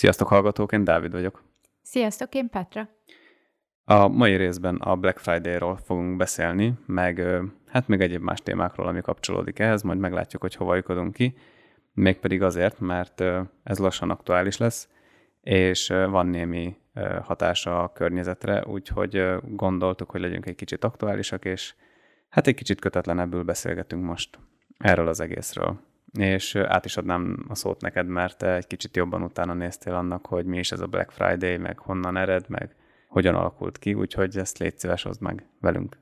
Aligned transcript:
Sziasztok 0.00 0.28
hallgatók, 0.28 0.72
én 0.72 0.84
Dávid 0.84 1.12
vagyok. 1.12 1.42
Sziasztok, 1.82 2.34
én 2.34 2.48
Petra. 2.50 2.88
A 3.84 4.08
mai 4.08 4.36
részben 4.36 4.76
a 4.76 4.96
Black 4.96 5.18
Friday-ról 5.18 5.76
fogunk 5.76 6.16
beszélni, 6.16 6.74
meg 6.86 7.26
hát 7.66 7.88
még 7.88 8.00
egyéb 8.00 8.22
más 8.22 8.40
témákról, 8.40 8.86
ami 8.86 9.00
kapcsolódik 9.00 9.58
ehhez, 9.58 9.82
majd 9.82 9.98
meglátjuk, 9.98 10.42
hogy 10.42 10.54
hova 10.54 10.74
lyukodunk 10.74 11.12
ki. 11.12 11.34
Mégpedig 11.92 12.42
azért, 12.42 12.78
mert 12.78 13.20
ez 13.62 13.78
lassan 13.78 14.10
aktuális 14.10 14.56
lesz, 14.56 14.88
és 15.40 15.88
van 15.88 16.26
némi 16.26 16.76
hatása 17.22 17.82
a 17.82 17.92
környezetre, 17.92 18.64
úgyhogy 18.66 19.34
gondoltuk, 19.44 20.10
hogy 20.10 20.20
legyünk 20.20 20.46
egy 20.46 20.56
kicsit 20.56 20.84
aktuálisak, 20.84 21.44
és 21.44 21.74
hát 22.28 22.46
egy 22.46 22.54
kicsit 22.54 22.80
kötetlenebbül 22.80 23.42
beszélgetünk 23.42 24.04
most 24.04 24.38
erről 24.78 25.08
az 25.08 25.20
egészről 25.20 25.80
és 26.18 26.54
át 26.54 26.84
is 26.84 26.96
adnám 26.96 27.44
a 27.48 27.54
szót 27.54 27.80
neked, 27.80 28.06
mert 28.06 28.38
te 28.38 28.54
egy 28.54 28.66
kicsit 28.66 28.96
jobban 28.96 29.22
utána 29.22 29.54
néztél 29.54 29.94
annak, 29.94 30.26
hogy 30.26 30.44
mi 30.44 30.58
is 30.58 30.72
ez 30.72 30.80
a 30.80 30.86
Black 30.86 31.10
Friday, 31.10 31.56
meg 31.56 31.78
honnan 31.78 32.16
ered, 32.16 32.48
meg 32.48 32.76
hogyan 33.08 33.34
alakult 33.34 33.78
ki, 33.78 33.94
úgyhogy 33.94 34.36
ezt 34.36 34.58
légy 34.58 34.78
szíves, 34.78 35.02
hozd 35.02 35.20
meg 35.20 35.46
velünk. 35.60 35.98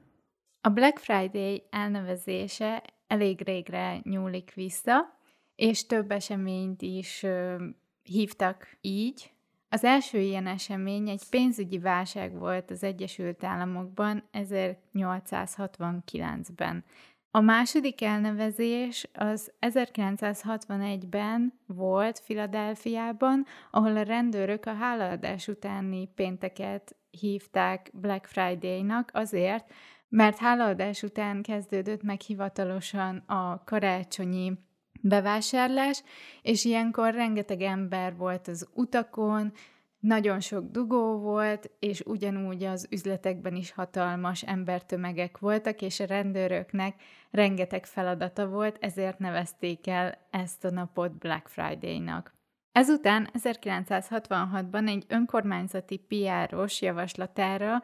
A 0.60 0.68
Black 0.68 0.98
Friday 0.98 1.66
elnevezése 1.70 2.82
elég 3.06 3.40
régre 3.40 4.00
nyúlik 4.02 4.52
vissza, 4.54 5.16
és 5.54 5.86
több 5.86 6.10
eseményt 6.10 6.82
is 6.82 7.22
ö, 7.22 7.64
hívtak 8.02 8.76
így. 8.80 9.32
Az 9.68 9.84
első 9.84 10.18
ilyen 10.18 10.46
esemény 10.46 11.08
egy 11.08 11.22
pénzügyi 11.30 11.78
válság 11.78 12.38
volt 12.38 12.70
az 12.70 12.82
Egyesült 12.82 13.44
Államokban 13.44 14.28
1869-ben. 14.32 16.84
A 17.30 17.40
második 17.40 18.02
elnevezés 18.02 19.08
az 19.12 19.52
1961-ben 19.60 21.60
volt 21.66 22.18
Filadelfiában, 22.18 23.46
ahol 23.70 23.96
a 23.96 24.02
rendőrök 24.02 24.66
a 24.66 24.74
hálaadás 24.74 25.48
utáni 25.48 26.08
pénteket 26.14 26.96
hívták 27.10 27.90
Black 27.92 28.26
Friday-nak 28.26 29.10
azért, 29.12 29.72
mert 30.08 30.38
hálaadás 30.38 31.02
után 31.02 31.42
kezdődött 31.42 32.02
meg 32.02 32.20
hivatalosan 32.20 33.16
a 33.16 33.64
karácsonyi 33.64 34.52
bevásárlás, 35.00 36.02
és 36.42 36.64
ilyenkor 36.64 37.14
rengeteg 37.14 37.60
ember 37.60 38.16
volt 38.16 38.48
az 38.48 38.68
utakon, 38.74 39.52
nagyon 40.00 40.40
sok 40.40 40.70
dugó 40.70 41.18
volt, 41.18 41.70
és 41.78 42.00
ugyanúgy 42.00 42.64
az 42.64 42.86
üzletekben 42.90 43.56
is 43.56 43.72
hatalmas 43.72 44.42
embertömegek 44.42 45.38
voltak, 45.38 45.82
és 45.82 46.00
a 46.00 46.04
rendőröknek 46.06 46.94
rengeteg 47.30 47.86
feladata 47.86 48.48
volt, 48.48 48.76
ezért 48.80 49.18
nevezték 49.18 49.86
el 49.86 50.26
ezt 50.30 50.64
a 50.64 50.70
napot 50.70 51.18
Black 51.18 51.48
Friday-nak. 51.48 52.36
Ezután 52.72 53.30
1966-ban 53.42 54.88
egy 54.88 55.04
önkormányzati 55.08 55.96
piáros 55.96 56.82
javaslatára 56.82 57.82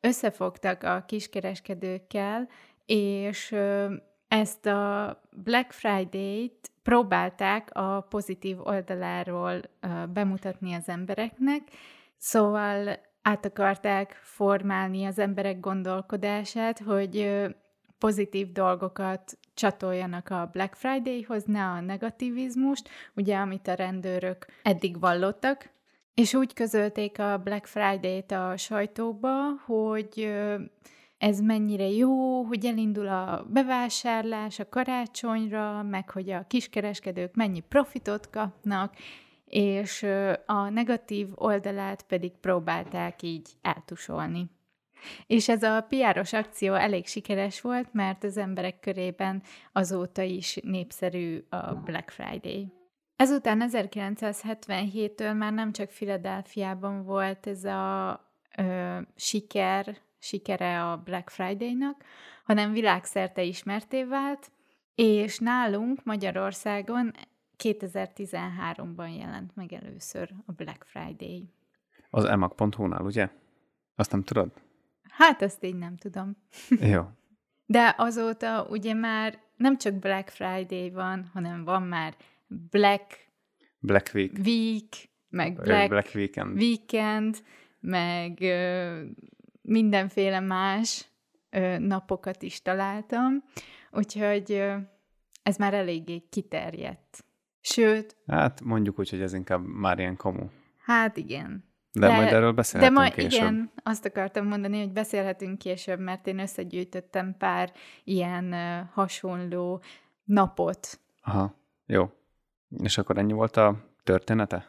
összefogtak 0.00 0.82
a 0.82 1.04
kiskereskedőkkel, 1.06 2.48
és 2.86 3.54
ezt 4.32 4.66
a 4.66 5.20
Black 5.30 5.72
Friday-t 5.72 6.70
próbálták 6.82 7.68
a 7.72 8.00
pozitív 8.00 8.66
oldaláról 8.66 9.60
bemutatni 10.12 10.74
az 10.74 10.88
embereknek, 10.88 11.62
szóval 12.16 12.98
át 13.22 13.44
akarták 13.44 14.20
formálni 14.22 15.04
az 15.04 15.18
emberek 15.18 15.60
gondolkodását, 15.60 16.78
hogy 16.78 17.46
pozitív 17.98 18.52
dolgokat 18.52 19.38
csatoljanak 19.54 20.28
a 20.28 20.48
Black 20.52 20.74
Friday-hoz, 20.74 21.44
ne 21.44 21.64
a 21.64 21.80
negativizmust, 21.80 22.88
ugye, 23.14 23.36
amit 23.36 23.68
a 23.68 23.74
rendőrök 23.74 24.46
eddig 24.62 25.00
vallottak, 25.00 25.70
és 26.14 26.34
úgy 26.34 26.52
közölték 26.52 27.18
a 27.18 27.40
Black 27.44 27.66
Friday-t 27.66 28.32
a 28.32 28.56
sajtóba, 28.56 29.32
hogy 29.66 30.32
ez 31.22 31.40
mennyire 31.40 31.88
jó, 31.88 32.42
hogy 32.42 32.66
elindul 32.66 33.08
a 33.08 33.46
bevásárlás 33.48 34.58
a 34.58 34.68
karácsonyra, 34.68 35.82
meg 35.82 36.10
hogy 36.10 36.30
a 36.30 36.46
kiskereskedők 36.46 37.34
mennyi 37.34 37.60
profitot 37.60 38.30
kapnak, 38.30 38.94
és 39.44 40.06
a 40.46 40.68
negatív 40.68 41.28
oldalát 41.34 42.02
pedig 42.02 42.32
próbálták 42.32 43.22
így 43.22 43.48
eltusolni. 43.60 44.50
És 45.26 45.48
ez 45.48 45.62
a 45.62 45.86
piáros 45.88 46.32
akció 46.32 46.74
elég 46.74 47.06
sikeres 47.06 47.60
volt, 47.60 47.92
mert 47.92 48.24
az 48.24 48.36
emberek 48.36 48.80
körében 48.80 49.42
azóta 49.72 50.22
is 50.22 50.58
népszerű 50.62 51.44
a 51.48 51.74
Black 51.74 52.10
Friday. 52.10 52.72
Ezután 53.16 53.68
1977-től 53.70 55.36
már 55.36 55.52
nem 55.52 55.72
csak 55.72 55.90
Filadelfiában 55.90 57.04
volt 57.04 57.46
ez 57.46 57.64
a 57.64 58.20
ö, 58.56 58.98
siker, 59.16 59.96
sikere 60.22 60.90
a 60.90 60.96
Black 60.96 61.30
Friday-nak, 61.30 62.04
hanem 62.44 62.72
világszerte 62.72 63.42
ismerté 63.42 64.04
vált, 64.04 64.50
és 64.94 65.38
nálunk 65.38 66.04
Magyarországon 66.04 67.12
2013-ban 67.58 69.18
jelent 69.18 69.56
meg 69.56 69.72
először 69.72 70.30
a 70.46 70.52
Black 70.52 70.84
Friday. 70.84 71.52
Az 72.10 72.24
emag.hu-nál, 72.24 73.04
ugye? 73.04 73.28
Azt 73.94 74.12
nem 74.12 74.22
tudod? 74.22 74.52
Hát 75.02 75.42
ezt 75.42 75.64
így 75.64 75.78
nem 75.78 75.96
tudom. 75.96 76.36
Jó. 76.92 77.02
De 77.66 77.94
azóta 77.98 78.66
ugye 78.70 78.94
már 78.94 79.38
nem 79.56 79.78
csak 79.78 79.94
Black 79.94 80.28
Friday 80.28 80.90
van, 80.90 81.30
hanem 81.32 81.64
van 81.64 81.82
már 81.82 82.16
Black 82.70 83.30
Black 83.78 84.10
Week, 84.14 84.32
Week 84.44 85.10
meg 85.28 85.54
Black, 85.54 85.88
Black 85.88 86.14
Weekend. 86.14 86.56
Weekend, 86.56 87.42
meg 87.80 88.38
mindenféle 89.62 90.40
más 90.40 91.08
ö, 91.50 91.78
napokat 91.78 92.42
is 92.42 92.62
találtam, 92.62 93.44
úgyhogy 93.90 94.52
ö, 94.52 94.76
ez 95.42 95.56
már 95.56 95.74
eléggé 95.74 96.18
kiterjedt. 96.18 97.24
Sőt... 97.60 98.16
Hát 98.26 98.60
mondjuk 98.60 98.98
úgy, 98.98 99.10
hogy 99.10 99.20
ez 99.20 99.32
inkább 99.32 99.64
már 99.66 99.98
ilyen 99.98 100.16
komu. 100.16 100.46
Hát 100.84 101.16
igen. 101.16 101.70
De, 101.92 102.06
de 102.06 102.14
majd 102.16 102.32
erről 102.32 102.52
beszélhetünk 102.52 102.96
De 102.96 103.00
majd 103.00 103.14
később. 103.14 103.32
igen, 103.32 103.70
azt 103.82 104.04
akartam 104.04 104.46
mondani, 104.46 104.78
hogy 104.78 104.92
beszélhetünk 104.92 105.58
később, 105.58 106.00
mert 106.00 106.26
én 106.26 106.38
összegyűjtöttem 106.38 107.34
pár 107.38 107.72
ilyen 108.04 108.54
hasonló 108.92 109.82
napot. 110.24 111.00
Aha, 111.22 111.54
jó. 111.86 112.10
És 112.82 112.98
akkor 112.98 113.18
ennyi 113.18 113.32
volt 113.32 113.56
a 113.56 113.84
története? 114.02 114.66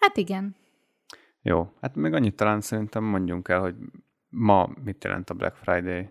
Hát 0.00 0.16
igen. 0.16 0.56
Jó, 1.42 1.72
hát 1.80 1.94
még 1.94 2.12
annyit 2.12 2.36
talán 2.36 2.60
szerintem 2.60 3.04
mondjunk 3.04 3.48
el, 3.48 3.60
hogy 3.60 3.74
ma 4.34 4.68
mit 4.84 5.04
jelent 5.04 5.30
a 5.30 5.34
Black 5.34 5.56
Friday. 5.56 6.08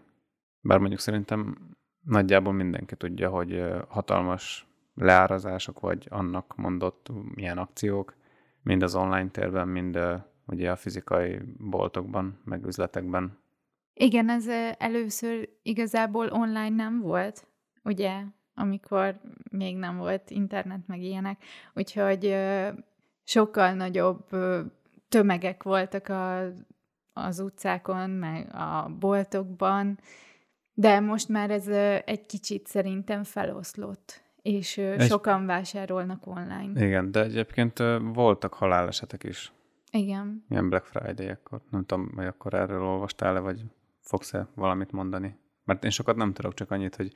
Bár 0.62 0.78
mondjuk 0.80 1.00
szerintem 1.00 1.58
nagyjából 2.06 2.54
mindenki 2.54 2.96
tudja, 2.96 3.30
hogy 3.30 3.64
hatalmas 3.88 4.68
leárazások, 4.96 5.80
vagy 5.80 6.08
annak 6.10 6.56
mondott 6.56 7.12
milyen 7.36 7.58
akciók, 7.58 8.16
mind 8.62 8.84
az 8.84 8.96
online 8.96 9.30
térben, 9.30 9.68
mind 9.68 10.00
ugye 10.46 10.72
a 10.72 10.76
fizikai 10.76 11.40
boltokban, 11.58 12.42
meg 12.46 12.66
üzletekben. 12.66 13.38
Igen, 13.94 14.30
ez 14.30 14.48
először 14.78 15.50
igazából 15.62 16.28
online 16.28 16.70
nem 16.70 17.00
volt, 17.00 17.48
ugye, 17.84 18.24
amikor 18.56 19.20
még 19.52 19.78
nem 19.78 19.98
volt 19.98 20.30
internet, 20.30 20.88
meg 20.88 21.02
ilyenek, 21.02 21.44
úgyhogy 21.74 22.36
sokkal 23.24 23.74
nagyobb 23.74 24.30
tömegek 25.10 25.64
voltak 25.64 26.08
a, 26.08 26.52
az 27.14 27.40
utcákon, 27.40 28.10
meg 28.10 28.56
a 28.56 28.96
boltokban, 29.00 30.00
de 30.74 31.00
most 31.00 31.28
már 31.30 31.52
ez 31.52 31.68
egy 32.06 32.26
kicsit 32.26 32.68
szerintem 32.68 33.24
feloszlott, 33.24 34.24
és 34.42 34.78
egy... 34.78 35.02
sokan 35.02 35.46
vásárolnak 35.46 36.28
online. 36.28 36.86
Igen, 36.86 37.12
de 37.12 37.24
egyébként 37.24 37.78
voltak 38.14 38.54
halálesetek 38.54 39.24
is. 39.24 39.52
Igen. 39.92 40.46
Ilyen 40.50 40.70
Black 40.70 40.86
Friday-ekkor. 40.86 41.62
Nem 41.70 41.86
tudom, 41.86 42.12
hogy 42.16 42.26
akkor 42.26 42.54
erről 42.54 42.84
olvastál-e, 42.84 43.40
vagy 43.40 43.64
fogsz-e 44.02 44.48
valamit 44.56 44.92
mondani? 44.92 45.38
Mert 45.64 45.84
én 45.84 45.90
sokat 45.90 46.16
nem 46.16 46.34
tudok, 46.34 46.54
csak 46.54 46.72
annyit, 46.72 46.96
hogy 46.96 47.14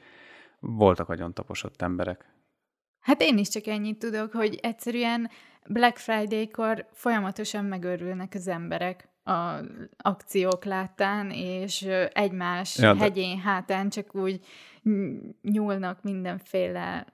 voltak 0.60 1.10
agyon 1.10 1.34
taposott 1.34 1.82
emberek. 1.82 2.36
Hát 3.00 3.22
én 3.22 3.38
is 3.38 3.50
csak 3.50 3.68
ennyit 3.68 4.00
tudok, 4.00 4.32
hogy 4.32 4.60
egyszerűen 4.62 5.30
Black 5.68 5.98
Friday-kor 5.98 6.86
folyamatosan 6.92 7.66
megörülnek 7.66 8.34
az 8.36 8.48
emberek 8.48 9.10
a 9.28 9.60
akciók 9.98 10.66
láttán, 10.66 11.32
és 11.32 11.88
egymás 12.14 12.78
ja, 12.78 12.94
de... 12.94 13.00
hegyén 13.00 13.40
hátán 13.40 13.90
csak 13.90 14.16
úgy 14.16 14.40
nyúlnak 15.42 16.04
mindenféle 16.04 17.06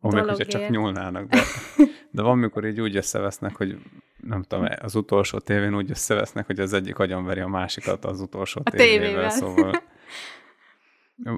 még 0.00 0.22
hogyha 0.22 0.44
csak 0.44 0.68
nyúlnának, 0.68 1.28
de, 1.28 1.40
de 2.10 2.22
van, 2.22 2.38
mikor 2.38 2.64
így 2.64 2.80
úgy 2.80 2.96
összevesznek, 2.96 3.56
hogy 3.56 3.78
nem 4.16 4.42
tudom, 4.42 4.66
az 4.80 4.94
utolsó 4.94 5.38
tévén 5.38 5.76
úgy 5.76 5.90
összevesznek, 5.90 6.46
hogy 6.46 6.60
az 6.60 6.72
egyik 6.72 6.98
agyonveri 6.98 7.40
a 7.40 7.48
másikat 7.48 8.04
az 8.04 8.20
utolsó 8.20 8.60
a 8.64 8.70
tévével, 8.70 9.06
tévével, 9.06 9.30
szóval... 9.30 9.72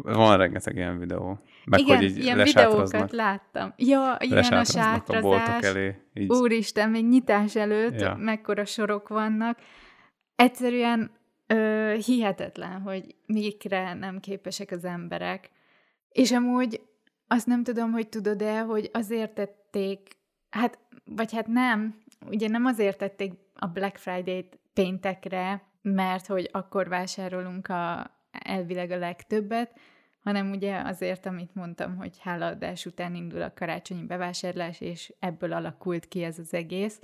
Van 0.02 0.36
rengeteg 0.36 0.76
ilyen 0.76 0.98
videó. 0.98 1.38
Meg 1.64 1.80
Igen, 1.80 1.96
hogy 1.96 2.04
így 2.04 2.18
ilyen 2.18 2.42
videókat 2.42 3.12
láttam. 3.12 3.72
Ja, 3.76 4.16
ilyen 4.18 4.52
a 4.52 4.64
sátrazás. 4.64 5.62
A 5.62 5.66
elé, 5.66 5.96
így. 6.14 6.30
Úristen, 6.30 6.90
még 6.90 7.08
nyitás 7.08 7.56
előtt 7.56 8.00
ja. 8.00 8.14
mekkora 8.14 8.64
sorok 8.64 9.08
vannak. 9.08 9.58
Egyszerűen 10.36 11.10
ö, 11.46 11.94
hihetetlen, 12.04 12.80
hogy 12.80 13.14
mikre 13.26 13.94
nem 13.94 14.20
képesek 14.20 14.70
az 14.70 14.84
emberek. 14.84 15.50
És 16.08 16.32
amúgy 16.32 16.80
azt 17.26 17.46
nem 17.46 17.62
tudom, 17.62 17.92
hogy 17.92 18.08
tudod-e, 18.08 18.60
hogy 18.60 18.90
azért 18.92 19.34
tették, 19.34 20.16
hát, 20.50 20.78
vagy 21.04 21.32
hát 21.32 21.46
nem, 21.46 22.02
ugye 22.26 22.48
nem 22.48 22.64
azért 22.64 22.98
tették 22.98 23.32
a 23.54 23.66
Black 23.66 23.96
Friday-t 23.96 24.58
péntekre, 24.72 25.62
mert 25.82 26.26
hogy 26.26 26.48
akkor 26.52 26.88
vásárolunk 26.88 27.68
a, 27.68 28.10
elvileg 28.30 28.90
a 28.90 28.98
legtöbbet, 28.98 29.78
hanem 30.22 30.50
ugye 30.50 30.76
azért, 30.76 31.26
amit 31.26 31.54
mondtam, 31.54 31.96
hogy 31.96 32.18
hálaadás 32.20 32.86
után 32.86 33.14
indul 33.14 33.42
a 33.42 33.52
karácsonyi 33.54 34.02
bevásárlás, 34.02 34.80
és 34.80 35.12
ebből 35.18 35.52
alakult 35.52 36.08
ki 36.08 36.22
ez 36.22 36.38
az 36.38 36.54
egész. 36.54 37.00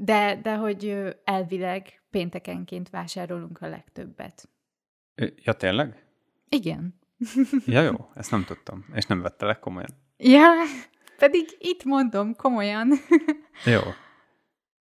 De, 0.00 0.40
de 0.42 0.56
hogy 0.56 1.14
elvileg 1.24 2.02
péntekenként 2.10 2.90
vásárolunk 2.90 3.60
a 3.60 3.68
legtöbbet. 3.68 4.48
Ja, 5.36 5.52
tényleg? 5.52 6.04
Igen. 6.48 6.94
Ja, 7.66 7.82
jó, 7.82 8.10
ezt 8.14 8.30
nem 8.30 8.44
tudtam, 8.44 8.84
és 8.94 9.06
nem 9.06 9.22
vettelek 9.22 9.58
komolyan. 9.58 9.88
Ja, 10.16 10.52
pedig 11.16 11.56
itt 11.58 11.84
mondom 11.84 12.34
komolyan. 12.34 12.92
Jó. 13.74 13.80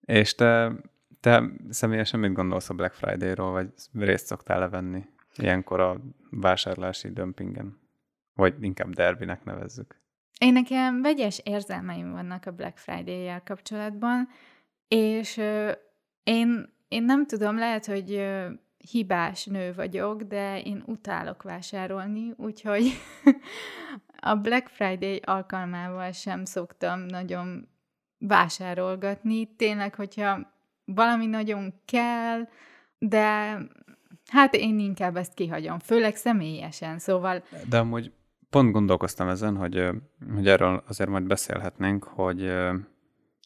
És 0.01 0.35
te, 0.35 0.73
te 1.21 1.43
személyesen 1.71 2.21
mit 2.21 2.33
gondolsz 2.33 2.71
a 2.71 2.75
Black 2.75 2.95
Friday-ról, 2.95 3.51
vagy 3.51 3.69
részt 3.93 4.27
szoktál 4.27 4.59
levenni 4.59 5.07
ilyenkor 5.37 5.81
a 5.81 6.01
vásárlási 6.31 7.13
dömpingen? 7.13 7.79
Vagy 8.35 8.55
inkább 8.61 8.95
derbinek 8.95 9.45
nevezzük. 9.45 10.01
Én 10.39 10.53
nekem 10.53 11.03
vegyes 11.03 11.41
érzelmeim 11.45 12.13
vannak 12.13 12.47
a 12.47 12.53
Black 12.53 12.79
Friday-jel 12.79 13.43
kapcsolatban, 13.43 14.29
és 14.89 15.37
én, 16.23 16.73
én 16.89 17.03
nem 17.03 17.27
tudom, 17.27 17.59
lehet, 17.59 17.87
hogy 17.87 18.25
hibás 18.91 19.45
nő 19.45 19.73
vagyok, 19.75 20.23
de 20.23 20.61
én 20.63 20.83
utálok 20.87 21.43
vásárolni, 21.43 22.33
úgyhogy 22.37 22.93
a 24.21 24.35
Black 24.35 24.69
Friday 24.69 25.21
alkalmával 25.25 26.13
sem 26.13 26.45
szoktam 26.45 27.01
nagyon 27.01 27.69
vásárolgatni. 28.19 29.55
Tényleg, 29.57 29.95
hogyha 29.95 30.53
valami 30.85 31.27
nagyon 31.27 31.75
kell, 31.85 32.49
de 32.99 33.59
hát 34.31 34.55
én 34.55 34.79
inkább 34.79 35.17
ezt 35.17 35.35
kihagyom, 35.35 35.79
főleg 35.79 36.17
személyesen, 36.17 36.99
szóval... 36.99 37.43
De 37.69 37.79
amúgy 37.79 38.13
pont 38.51 38.73
gondolkoztam 38.73 39.29
ezen, 39.29 39.57
hogy, 39.57 39.89
hogy 40.35 40.49
erről 40.49 40.83
azért 40.89 41.11
majd 41.11 41.25
beszélhetnénk, 41.25 42.05
hogy 42.05 42.53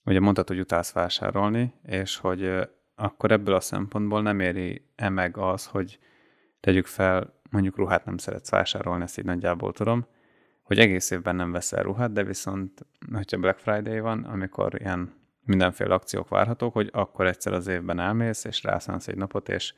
ugye 0.08 0.20
mondtad, 0.20 0.48
hogy 0.48 0.60
utálsz 0.60 0.92
vásárolni, 0.92 1.72
és 1.82 2.16
hogy 2.16 2.68
akkor 2.94 3.32
ebből 3.32 3.54
a 3.54 3.60
szempontból 3.60 4.22
nem 4.22 4.40
éri-e 4.40 5.08
meg 5.08 5.36
az, 5.36 5.66
hogy 5.66 5.98
tegyük 6.60 6.86
fel, 6.86 7.40
mondjuk 7.50 7.76
ruhát 7.76 8.04
nem 8.04 8.16
szeretsz 8.16 8.50
vásárolni, 8.50 9.02
ezt 9.02 9.18
így 9.18 9.24
nagyjából 9.24 9.72
tudom, 9.72 10.06
hogy 10.62 10.78
egész 10.78 11.10
évben 11.10 11.36
nem 11.36 11.52
veszel 11.52 11.82
ruhát, 11.82 12.12
de 12.12 12.24
viszont, 12.24 12.86
hogyha 13.12 13.38
Black 13.38 13.58
Friday 13.58 14.00
van, 14.00 14.24
amikor 14.24 14.80
ilyen 14.80 15.14
mindenféle 15.44 15.94
akciók 15.94 16.28
várhatók, 16.28 16.72
hogy 16.72 16.88
akkor 16.92 17.26
egyszer 17.26 17.52
az 17.52 17.66
évben 17.66 17.98
elmész, 17.98 18.44
és 18.44 18.62
rászánsz 18.62 19.08
egy 19.08 19.16
napot, 19.16 19.48
és 19.48 19.74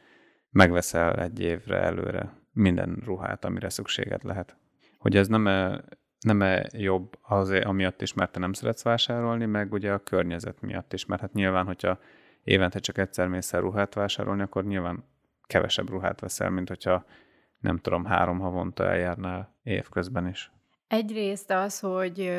megveszel 0.51 1.15
egy 1.15 1.41
évre 1.41 1.81
előre 1.81 2.33
minden 2.53 3.03
ruhát, 3.05 3.45
amire 3.45 3.69
szükséged 3.69 4.25
lehet. 4.25 4.57
Hogy 4.99 5.17
ez 5.17 5.29
nem 5.29 5.47
-e, 6.21 6.33
nem 6.33 6.43
-e 6.43 6.67
jobb 6.73 7.19
azért, 7.23 7.65
amiatt 7.65 8.03
is, 8.03 8.13
mert 8.13 8.33
te 8.33 8.39
nem 8.39 8.53
szeretsz 8.53 8.83
vásárolni, 8.83 9.47
meg 9.47 9.73
ugye 9.73 9.93
a 9.93 9.99
környezet 9.99 10.61
miatt 10.61 10.93
is, 10.93 11.07
mert 11.07 11.21
hát 11.21 11.33
nyilván, 11.33 11.67
hogyha 11.67 11.99
évente 12.45 12.79
csak 12.79 12.99
egyszer 12.99 13.29
mész 13.29 13.53
el 13.53 13.61
ruhát 13.61 13.95
vásárolni, 13.95 14.43
akkor 14.43 14.65
nyilván 14.65 15.05
kevesebb 15.47 15.89
ruhát 15.89 16.21
veszel, 16.21 16.51
mint 16.51 16.69
hogyha 16.69 17.05
nem 17.59 17.79
tudom, 17.79 18.05
három 18.05 18.39
havonta 18.39 18.85
eljárnál 18.85 19.55
évközben 19.63 20.27
is. 20.29 20.53
Egyrészt 20.89 21.51
az, 21.51 21.81
hogy 21.81 22.33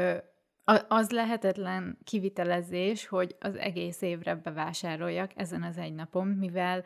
az 0.88 1.10
lehetetlen 1.10 1.98
kivitelezés, 2.04 3.08
hogy 3.08 3.36
az 3.40 3.56
egész 3.56 4.02
évre 4.02 4.36
bevásároljak 4.36 5.32
ezen 5.36 5.64
az 5.64 5.78
egy 5.78 5.94
napon, 5.94 6.28
mivel 6.28 6.84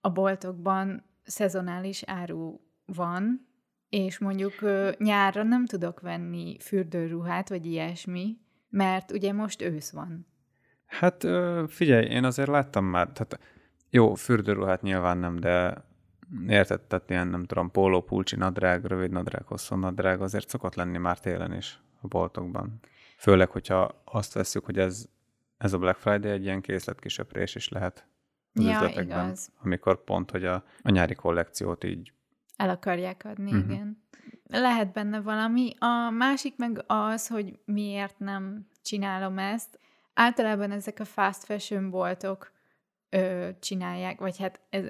a 0.00 0.10
boltokban 0.10 1.04
szezonális 1.24 2.02
áru 2.02 2.60
van, 2.84 3.48
és 3.90 4.18
mondjuk 4.18 4.54
nyárra 4.98 5.42
nem 5.42 5.66
tudok 5.66 6.00
venni 6.00 6.56
fürdőruhát, 6.60 7.48
vagy 7.48 7.66
ilyesmi, 7.66 8.38
mert 8.68 9.12
ugye 9.12 9.32
most 9.32 9.62
ősz 9.62 9.90
van. 9.90 10.26
Hát 10.86 11.26
figyelj, 11.68 12.06
én 12.06 12.24
azért 12.24 12.48
láttam 12.48 12.84
már, 12.84 13.08
tehát 13.12 13.40
jó, 13.90 14.14
fürdőruhát 14.14 14.82
nyilván 14.82 15.18
nem, 15.18 15.36
de 15.36 15.84
érted, 16.46 16.80
tehát 16.80 17.10
ilyen, 17.10 17.28
nem 17.28 17.44
tudom, 17.44 17.70
póló, 17.70 18.02
pulcsi 18.02 18.36
nadrág, 18.36 18.84
rövid 18.84 19.10
nadrág, 19.10 19.46
hosszú 19.46 19.76
nadrág, 19.76 20.20
azért 20.20 20.48
szokott 20.48 20.74
lenni 20.74 20.98
már 20.98 21.20
télen 21.20 21.52
is 21.52 21.80
a 22.00 22.06
boltokban. 22.06 22.80
Főleg, 23.16 23.50
hogyha 23.50 24.02
azt 24.04 24.32
veszük, 24.32 24.64
hogy 24.64 24.78
ez, 24.78 25.08
ez 25.58 25.72
a 25.72 25.78
Black 25.78 25.98
Friday 25.98 26.30
egy 26.30 26.42
ilyen 26.42 26.60
készletkisöprés 26.60 27.54
is 27.54 27.68
lehet 27.68 28.06
az 28.54 28.64
ja, 28.64 28.70
üzletekben. 28.70 29.24
Igaz. 29.24 29.52
Amikor 29.62 30.04
pont, 30.04 30.30
hogy 30.30 30.44
a, 30.44 30.64
a 30.82 30.90
nyári 30.90 31.14
kollekciót 31.14 31.84
így 31.84 32.12
el 32.60 32.68
akarják 32.68 33.24
adni, 33.24 33.52
uh-huh. 33.52 33.70
igen. 33.70 34.02
Lehet 34.46 34.92
benne 34.92 35.20
valami. 35.20 35.74
A 35.78 36.10
másik 36.10 36.56
meg 36.56 36.84
az, 36.86 37.28
hogy 37.28 37.58
miért 37.64 38.18
nem 38.18 38.66
csinálom 38.82 39.38
ezt. 39.38 39.78
Általában 40.14 40.70
ezek 40.70 41.00
a 41.00 41.04
fast 41.04 41.44
fashion 41.44 41.90
boltok 41.90 42.52
ö, 43.08 43.48
csinálják, 43.60 44.18
vagy 44.20 44.38
hát 44.38 44.60
ez, 44.70 44.84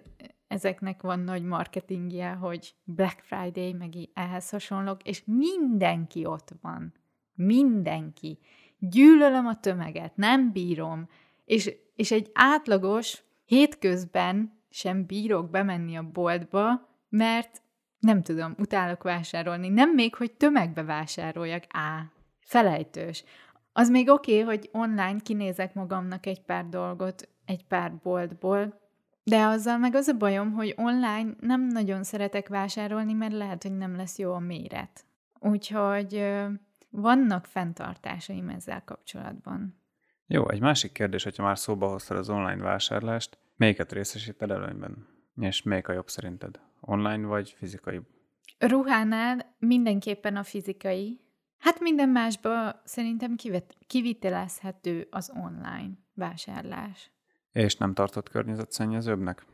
ezeknek 0.49 1.03
van 1.03 1.21
nagy 1.21 1.43
marketingje, 1.43 2.31
hogy 2.31 2.75
Black 2.85 3.21
Friday, 3.21 3.73
meg 3.73 3.93
ehhez 4.15 4.51
hasonlók, 4.51 5.03
és 5.03 5.23
mindenki 5.25 6.25
ott 6.25 6.49
van. 6.61 6.95
Mindenki. 7.35 8.39
Gyűlölöm 8.79 9.47
a 9.47 9.61
tömeget, 9.61 10.17
nem 10.17 10.53
bírom. 10.53 11.09
És, 11.45 11.73
és 11.95 12.11
egy 12.11 12.31
átlagos 12.33 13.23
hétközben 13.45 14.63
sem 14.71 15.07
bírok 15.07 15.51
bemenni 15.51 15.97
a 15.97 16.11
boltba, 16.13 16.90
mert 17.11 17.63
nem 17.99 18.23
tudom, 18.23 18.55
utálok 18.59 19.03
vásárolni. 19.03 19.69
Nem 19.69 19.91
még, 19.91 20.15
hogy 20.15 20.33
tömegbe 20.33 20.83
vásároljak. 20.83 21.65
Á, 21.69 22.13
felejtős. 22.41 23.25
Az 23.73 23.91
még 23.91 24.11
oké, 24.11 24.43
okay, 24.43 24.57
hogy 24.57 24.69
online 24.73 25.21
kinézek 25.23 25.75
magamnak 25.75 26.27
egy 26.27 26.43
pár 26.43 26.69
dolgot 26.69 27.29
egy 27.45 27.65
pár 27.65 27.95
boltból, 28.03 28.81
de 29.23 29.45
azzal 29.45 29.79
meg 29.79 29.95
az 29.95 30.09
a 30.09 30.17
bajom, 30.17 30.53
hogy 30.53 30.75
online 30.77 31.31
nem 31.41 31.67
nagyon 31.67 32.03
szeretek 32.03 32.49
vásárolni, 32.49 33.13
mert 33.13 33.33
lehet, 33.33 33.63
hogy 33.63 33.77
nem 33.77 33.97
lesz 33.97 34.19
jó 34.19 34.33
a 34.33 34.39
méret. 34.39 35.05
Úgyhogy 35.39 36.33
vannak 36.91 37.47
fenntartásaim 37.47 38.49
ezzel 38.49 38.85
kapcsolatban. 38.85 39.81
Jó, 40.27 40.49
egy 40.51 40.61
másik 40.61 40.93
kérdés, 40.93 41.25
hogyha 41.25 41.43
már 41.43 41.59
szóba 41.59 41.89
hoztad 41.89 42.17
az 42.17 42.29
online 42.29 42.63
vásárlást, 42.63 43.39
melyiket 43.57 43.93
részesíted 43.93 44.51
előnyben? 44.51 45.07
És 45.41 45.63
melyik 45.63 45.89
a 45.89 45.93
jobb 45.93 46.09
szerinted? 46.09 46.61
Online 46.81 47.27
vagy 47.27 47.51
fizikai? 47.51 48.01
Ruhánál 48.59 49.55
mindenképpen 49.59 50.37
a 50.37 50.43
fizikai. 50.43 51.21
Hát 51.59 51.81
minden 51.81 52.09
másba 52.09 52.81
szerintem 52.85 53.37
kivitelezhető 53.87 55.07
az 55.11 55.33
online 55.35 55.91
vásárlás. 56.15 57.11
És 57.53 57.77
nem 57.77 57.95
tartott 57.95 58.29
környezetszennyezőbbnek? 58.29 59.47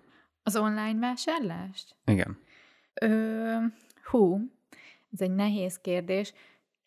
Az 0.43 0.57
online 0.57 0.99
vásárlást? 0.99 1.97
Igen. 2.05 2.39
Ö, 3.01 3.57
hú, 4.05 4.41
ez 5.13 5.21
egy 5.21 5.35
nehéz 5.35 5.79
kérdés. 5.79 6.33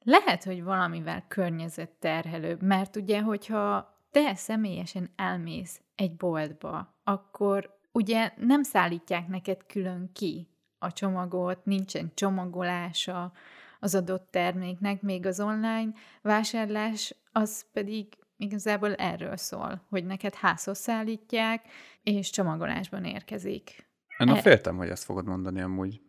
Lehet, 0.04 0.44
hogy 0.44 0.64
valamivel 0.64 1.26
környezetterhelőbb, 1.28 2.62
mert 2.62 2.96
ugye, 2.96 3.22
hogyha 3.22 3.98
te 4.12 4.36
személyesen 4.36 5.10
elmész 5.16 5.82
egy 5.96 6.16
boltba, 6.16 7.00
akkor 7.04 7.79
ugye 7.92 8.32
nem 8.38 8.64
szállítják 8.64 9.28
neked 9.28 9.66
külön 9.66 10.10
ki 10.14 10.48
a 10.78 10.94
csomagot, 10.94 11.66
nincsen 11.66 12.12
csomagolása 12.14 13.32
az 13.80 13.96
adott 13.96 14.28
terméknek, 14.32 15.02
még 15.02 15.26
az 15.26 15.40
online 15.40 15.92
vásárlás 16.22 17.16
az 17.32 17.66
pedig 17.72 18.08
igazából 18.38 18.96
erről 18.96 19.38
szól, 19.38 19.82
hogy 19.90 20.06
neked 20.06 20.34
házhoz 20.34 20.78
szállítják, 20.78 21.66
és 22.04 22.30
csomagolásban 22.30 23.04
érkezik. 23.04 23.88
Én 24.18 24.30
e- 24.30 24.42
féltem, 24.42 24.78
hogy 24.78 24.90
ezt 24.90 25.04
fogod 25.04 25.26
mondani 25.26 25.62
amúgy. 25.62 26.02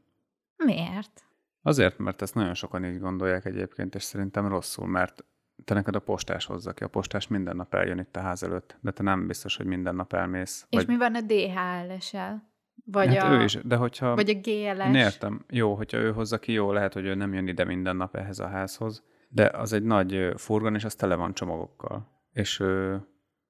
Miért? 0.56 1.24
Azért, 1.62 1.98
mert 1.98 2.22
ezt 2.22 2.34
nagyon 2.34 2.54
sokan 2.54 2.84
így 2.84 2.98
gondolják 2.98 3.44
egyébként, 3.44 3.94
és 3.94 4.02
szerintem 4.02 4.48
rosszul, 4.48 4.86
mert 4.86 5.24
te 5.64 5.74
neked 5.74 5.94
a 5.94 6.00
postás 6.00 6.44
hozza 6.44 6.72
ki. 6.72 6.84
A 6.84 6.88
postás 6.88 7.28
minden 7.28 7.56
nap 7.56 7.74
eljön 7.74 7.98
itt 7.98 8.16
a 8.16 8.20
ház 8.20 8.42
előtt, 8.42 8.76
de 8.80 8.90
te 8.90 9.02
nem 9.02 9.26
biztos, 9.26 9.56
hogy 9.56 9.66
minden 9.66 9.94
nap 9.94 10.12
elmész. 10.12 10.66
És 10.68 10.76
vagy... 10.76 10.86
mi 10.86 10.96
van 10.96 11.14
a 11.14 11.20
DHL-esel? 11.20 12.48
Vagy, 12.84 13.16
hát 13.16 13.32
a, 13.32 13.34
ő 13.34 13.42
is, 13.42 13.58
de 13.64 13.76
hogyha... 13.76 14.14
vagy 14.14 14.30
a 14.30 14.34
GLS. 14.34 14.96
Értem. 14.96 15.44
Jó, 15.50 15.74
hogyha 15.74 15.98
ő 15.98 16.12
hozza 16.12 16.38
ki, 16.38 16.52
jó, 16.52 16.72
lehet, 16.72 16.92
hogy 16.92 17.04
ő 17.04 17.14
nem 17.14 17.34
jön 17.34 17.46
ide 17.46 17.64
minden 17.64 17.96
nap 17.96 18.16
ehhez 18.16 18.38
a 18.38 18.46
házhoz, 18.46 19.04
de 19.28 19.46
az 19.46 19.72
egy 19.72 19.82
nagy 19.82 20.32
furgon, 20.36 20.74
és 20.74 20.84
az 20.84 20.94
tele 20.94 21.14
van 21.14 21.34
csomagokkal. 21.34 22.08
És 22.32 22.60
ő, 22.60 23.02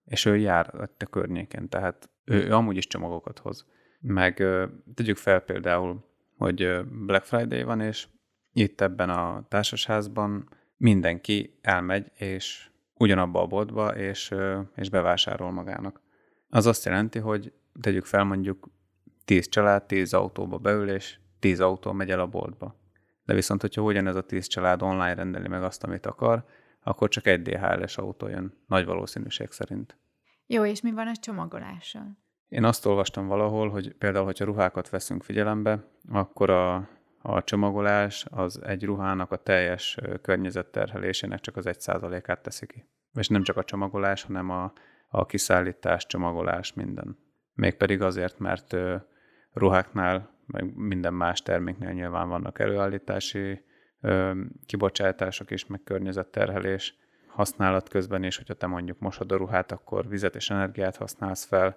és 0.04 0.24
ő 0.24 0.36
jár 0.36 0.90
a 0.98 1.04
környéken, 1.10 1.68
tehát 1.68 2.10
ő, 2.24 2.44
ő 2.44 2.54
amúgy 2.54 2.76
is 2.76 2.86
csomagokat 2.86 3.38
hoz. 3.38 3.66
Meg 4.00 4.34
tegyük 4.94 5.16
fel 5.16 5.40
például, 5.40 6.04
hogy 6.36 6.84
Black 7.06 7.24
Friday 7.24 7.62
van, 7.62 7.80
és 7.80 8.08
itt 8.52 8.80
ebben 8.80 9.10
a 9.10 9.46
társasházban 9.48 10.48
mindenki 10.80 11.58
elmegy, 11.60 12.10
és 12.14 12.70
ugyanabba 12.94 13.40
a 13.40 13.46
boltba, 13.46 13.96
és, 13.96 14.34
és 14.74 14.90
bevásárol 14.90 15.50
magának. 15.50 16.00
Az 16.48 16.66
azt 16.66 16.84
jelenti, 16.84 17.18
hogy 17.18 17.52
tegyük 17.80 18.04
fel 18.04 18.24
mondjuk 18.24 18.68
10 19.24 19.48
család, 19.48 19.84
10 19.84 20.12
autóba 20.12 20.58
beül, 20.58 20.90
és 20.90 21.18
10 21.38 21.60
autó 21.60 21.92
megy 21.92 22.10
el 22.10 22.20
a 22.20 22.26
boltba. 22.26 22.76
De 23.24 23.34
viszont, 23.34 23.60
hogyha 23.60 23.82
ugyanez 23.82 24.16
a 24.16 24.22
10 24.22 24.46
család 24.46 24.82
online 24.82 25.14
rendeli 25.14 25.48
meg 25.48 25.62
azt, 25.62 25.84
amit 25.84 26.06
akar, 26.06 26.44
akkor 26.82 27.08
csak 27.08 27.26
egy 27.26 27.42
DHL-es 27.42 27.98
autó 27.98 28.28
jön, 28.28 28.54
nagy 28.66 28.84
valószínűség 28.84 29.50
szerint. 29.50 29.96
Jó, 30.46 30.64
és 30.64 30.80
mi 30.80 30.92
van 30.92 31.06
a 31.06 31.16
csomagolással? 31.20 32.18
Én 32.48 32.64
azt 32.64 32.86
olvastam 32.86 33.26
valahol, 33.26 33.70
hogy 33.70 33.94
például, 33.94 34.24
hogyha 34.24 34.44
ruhákat 34.44 34.88
veszünk 34.88 35.22
figyelembe, 35.22 35.84
akkor 36.08 36.50
a, 36.50 36.88
a 37.22 37.44
csomagolás 37.44 38.26
az 38.30 38.62
egy 38.62 38.84
ruhának 38.84 39.32
a 39.32 39.36
teljes 39.36 39.98
környezetterhelésének 40.22 41.40
csak 41.40 41.56
az 41.56 41.66
egy 41.66 41.80
százalékát 41.80 42.42
teszi 42.42 42.66
ki. 42.66 42.84
És 43.12 43.28
nem 43.28 43.42
csak 43.42 43.56
a 43.56 43.64
csomagolás, 43.64 44.22
hanem 44.22 44.50
a, 44.50 44.72
a 45.08 45.26
kiszállítás, 45.26 46.06
csomagolás, 46.06 46.72
minden. 46.72 47.18
Mégpedig 47.52 48.02
azért, 48.02 48.38
mert 48.38 48.76
ruháknál, 49.52 50.38
meg 50.46 50.76
minden 50.76 51.14
más 51.14 51.42
terméknél 51.42 51.92
nyilván 51.92 52.28
vannak 52.28 52.58
előállítási 52.58 53.64
kibocsátások 54.66 55.50
is, 55.50 55.66
meg 55.66 55.82
környezetterhelés 55.84 56.94
használat 57.26 57.88
közben 57.88 58.24
is, 58.24 58.36
hogyha 58.36 58.54
te 58.54 58.66
mondjuk 58.66 58.98
mosod 58.98 59.32
a 59.32 59.36
ruhát, 59.36 59.72
akkor 59.72 60.08
vizet 60.08 60.34
és 60.34 60.50
energiát 60.50 60.96
használsz 60.96 61.44
fel, 61.44 61.76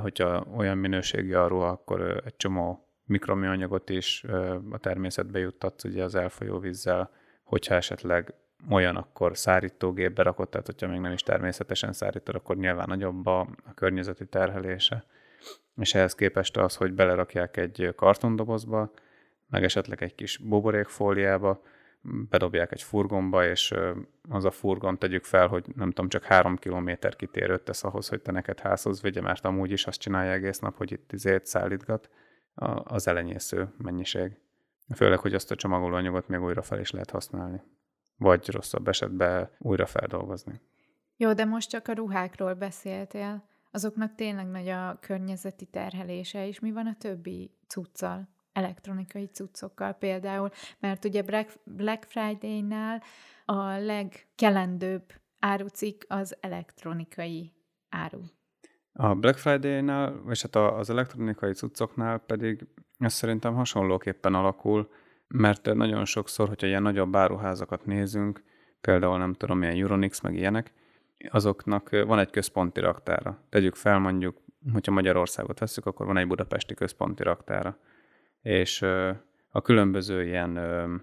hogyha 0.00 0.46
olyan 0.56 0.78
minőségi 0.78 1.34
a 1.34 1.46
ruha, 1.46 1.68
akkor 1.68 2.22
egy 2.24 2.36
csomó 2.36 2.83
mikroműanyagot 3.06 3.90
is 3.90 4.24
a 4.70 4.78
természetbe 4.78 5.38
juttatsz 5.38 5.84
ugye 5.84 6.02
az 6.02 6.14
elfolyó 6.14 6.58
vízzel, 6.58 7.10
hogyha 7.42 7.74
esetleg 7.74 8.34
olyan, 8.70 8.96
akkor 8.96 9.36
szárítógépbe 9.36 10.22
rakott, 10.22 10.50
tehát 10.50 10.66
hogyha 10.66 10.88
még 10.88 11.00
nem 11.00 11.12
is 11.12 11.22
természetesen 11.22 11.92
szárítod, 11.92 12.34
akkor 12.34 12.56
nyilván 12.56 12.88
nagyobb 12.88 13.26
a, 13.26 13.40
a 13.40 13.74
környezeti 13.74 14.26
terhelése. 14.26 15.04
És 15.76 15.94
ehhez 15.94 16.14
képest 16.14 16.56
az, 16.56 16.76
hogy 16.76 16.92
belerakják 16.92 17.56
egy 17.56 17.92
kartondobozba, 17.96 18.92
meg 19.48 19.64
esetleg 19.64 20.02
egy 20.02 20.14
kis 20.14 20.38
buborékfóliába, 20.38 21.62
bedobják 22.30 22.72
egy 22.72 22.82
furgonba, 22.82 23.46
és 23.46 23.74
az 24.28 24.44
a 24.44 24.50
furgon 24.50 24.98
tegyük 24.98 25.24
fel, 25.24 25.46
hogy 25.46 25.64
nem 25.76 25.88
tudom, 25.88 26.08
csak 26.08 26.24
három 26.24 26.56
kilométer 26.56 27.16
kitérőt 27.16 27.62
tesz 27.62 27.84
ahhoz, 27.84 28.08
hogy 28.08 28.20
te 28.20 28.32
neked 28.32 28.60
házhoz 28.60 29.02
vigye, 29.02 29.20
mert 29.20 29.44
amúgy 29.44 29.70
is 29.70 29.86
azt 29.86 30.00
csinálja 30.00 30.32
egész 30.32 30.58
nap, 30.58 30.76
hogy 30.76 30.92
itt 30.92 31.12
izét 31.12 31.46
szállítgat, 31.46 32.10
az 32.84 33.06
elenyésző 33.06 33.74
mennyiség. 33.78 34.38
Főleg, 34.94 35.18
hogy 35.18 35.34
azt 35.34 35.50
a 35.50 35.54
csomagolóanyagot 35.56 36.28
még 36.28 36.40
újra 36.40 36.62
fel 36.62 36.80
is 36.80 36.90
lehet 36.90 37.10
használni. 37.10 37.62
Vagy 38.16 38.50
rosszabb 38.50 38.88
esetben 38.88 39.50
újra 39.58 39.86
feldolgozni. 39.86 40.60
Jó, 41.16 41.32
de 41.32 41.44
most 41.44 41.70
csak 41.70 41.88
a 41.88 41.92
ruhákról 41.92 42.54
beszéltél. 42.54 43.48
Azoknak 43.70 44.14
tényleg 44.14 44.46
nagy 44.46 44.68
a 44.68 44.98
környezeti 45.00 45.66
terhelése, 45.66 46.46
és 46.46 46.60
mi 46.60 46.72
van 46.72 46.86
a 46.86 46.96
többi 46.96 47.50
cuccal? 47.66 48.32
elektronikai 48.54 49.26
cuccokkal 49.26 49.92
például, 49.92 50.50
mert 50.78 51.04
ugye 51.04 51.22
Black 51.64 52.04
Friday-nál 52.04 53.02
a 53.44 53.62
legkelendőbb 53.62 55.12
árucik 55.38 56.04
az 56.08 56.36
elektronikai 56.40 57.52
áru. 57.88 58.22
A 58.96 59.14
Black 59.14 59.38
Friday-nál, 59.38 60.22
és 60.28 60.42
hát 60.42 60.56
az 60.56 60.90
elektronikai 60.90 61.52
cuccoknál 61.52 62.18
pedig 62.18 62.66
ez 62.98 63.12
szerintem 63.12 63.54
hasonlóképpen 63.54 64.34
alakul, 64.34 64.90
mert 65.28 65.74
nagyon 65.74 66.04
sokszor, 66.04 66.48
hogyha 66.48 66.66
ilyen 66.66 66.82
nagyobb 66.82 67.16
áruházakat 67.16 67.84
nézünk, 67.84 68.42
például 68.80 69.18
nem 69.18 69.32
tudom, 69.32 69.58
milyen 69.58 69.76
Euronix, 69.76 70.20
meg 70.20 70.34
ilyenek, 70.34 70.72
azoknak 71.28 71.90
van 71.90 72.18
egy 72.18 72.30
központi 72.30 72.80
raktára. 72.80 73.42
Tegyük 73.48 73.74
fel 73.74 73.98
mondjuk, 73.98 74.36
hogyha 74.72 74.92
Magyarországot 74.92 75.58
veszük, 75.58 75.86
akkor 75.86 76.06
van 76.06 76.16
egy 76.16 76.26
budapesti 76.26 76.74
központi 76.74 77.22
raktára 77.22 77.78
és 78.42 78.82
a 79.50 79.62
különböző 79.62 80.24
ilyen 80.24 80.58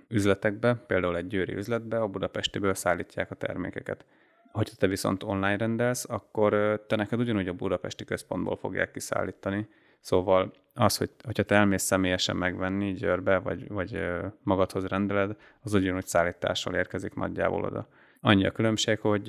üzletekbe, 0.08 0.76
például 0.76 1.18
egy 1.18 1.28
győri 1.28 1.54
üzletbe, 1.54 2.02
a 2.02 2.08
budapestiből 2.08 2.74
szállítják 2.74 3.32
a 3.32 3.36
termékeket. 3.36 4.06
Hogyha 4.52 4.76
te 4.76 4.88
viszont 4.88 5.24
online 5.24 5.58
rendelsz, 5.58 6.06
akkor 6.10 6.82
te 6.88 6.96
neked 6.96 7.20
ugyanúgy 7.20 7.48
a 7.48 7.54
budapesti 7.54 8.06
központból 8.06 8.56
fogják 8.56 8.92
kiszállítani. 8.92 9.68
Szóval 10.00 10.54
az, 10.74 10.98
hogy 10.98 11.10
hogyha 11.24 11.44
te 11.44 11.56
elmész 11.56 11.84
személyesen 11.84 12.36
megvenni 12.36 12.94
Győrbe, 12.94 13.38
vagy, 13.38 13.68
vagy 13.68 14.00
magadhoz 14.44 14.86
rendeled, 14.86 15.36
az 15.62 15.74
ugyanúgy 15.74 16.06
szállítással 16.06 16.76
érkezik 16.76 17.14
nagyjából 17.14 17.64
oda. 17.64 17.88
Annyi 18.22 18.46
a 18.46 18.52
különbség, 18.52 19.00
hogy 19.00 19.26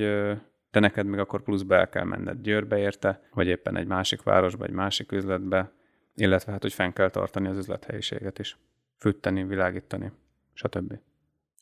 te 0.70 0.80
neked 0.80 1.06
még 1.06 1.18
akkor 1.18 1.42
pluszba 1.42 1.74
el 1.74 1.88
kell 1.88 2.04
menned 2.04 2.40
Győrbe 2.40 2.78
érte, 2.78 3.22
vagy 3.34 3.46
éppen 3.46 3.76
egy 3.76 3.86
másik 3.86 4.22
városba, 4.22 4.64
egy 4.64 4.70
másik 4.70 5.12
üzletbe, 5.12 5.72
illetve 6.14 6.52
hát, 6.52 6.62
hogy 6.62 6.72
fenn 6.72 6.90
kell 6.90 7.10
tartani 7.10 7.48
az 7.48 7.56
üzlethelyiséget 7.56 8.38
is. 8.38 8.56
Fűteni, 8.98 9.44
világítani, 9.44 10.12
stb. 10.52 10.98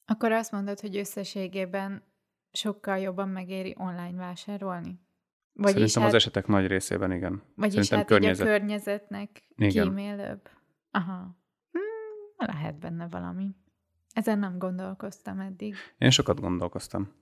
Akkor 0.07 0.33
azt 0.33 0.52
mondod, 0.52 0.81
hogy 0.81 0.97
összességében 0.97 2.02
sokkal 2.52 2.99
jobban 2.99 3.28
megéri 3.28 3.75
online 3.78 4.16
vásárolni? 4.16 5.00
Vagyis 5.52 5.75
Szerintem 5.75 6.02
hát, 6.02 6.11
az 6.11 6.16
esetek 6.16 6.47
nagy 6.47 6.66
részében 6.66 7.12
igen. 7.12 7.42
Vagyis 7.54 7.73
Szerintem 7.73 7.99
hát 7.99 8.07
környezet... 8.07 8.47
a 8.47 8.50
környezetnek 8.50 9.42
igen. 9.57 9.88
kímélőbb. 9.88 10.49
Aha. 10.90 11.37
Hmm, 11.71 12.54
lehet 12.54 12.78
benne 12.78 13.09
valami. 13.09 13.54
Ezen 14.12 14.38
nem 14.38 14.59
gondolkoztam 14.59 15.40
eddig. 15.40 15.75
Én 15.99 16.11
sokat 16.11 16.40
gondolkoztam. 16.40 17.12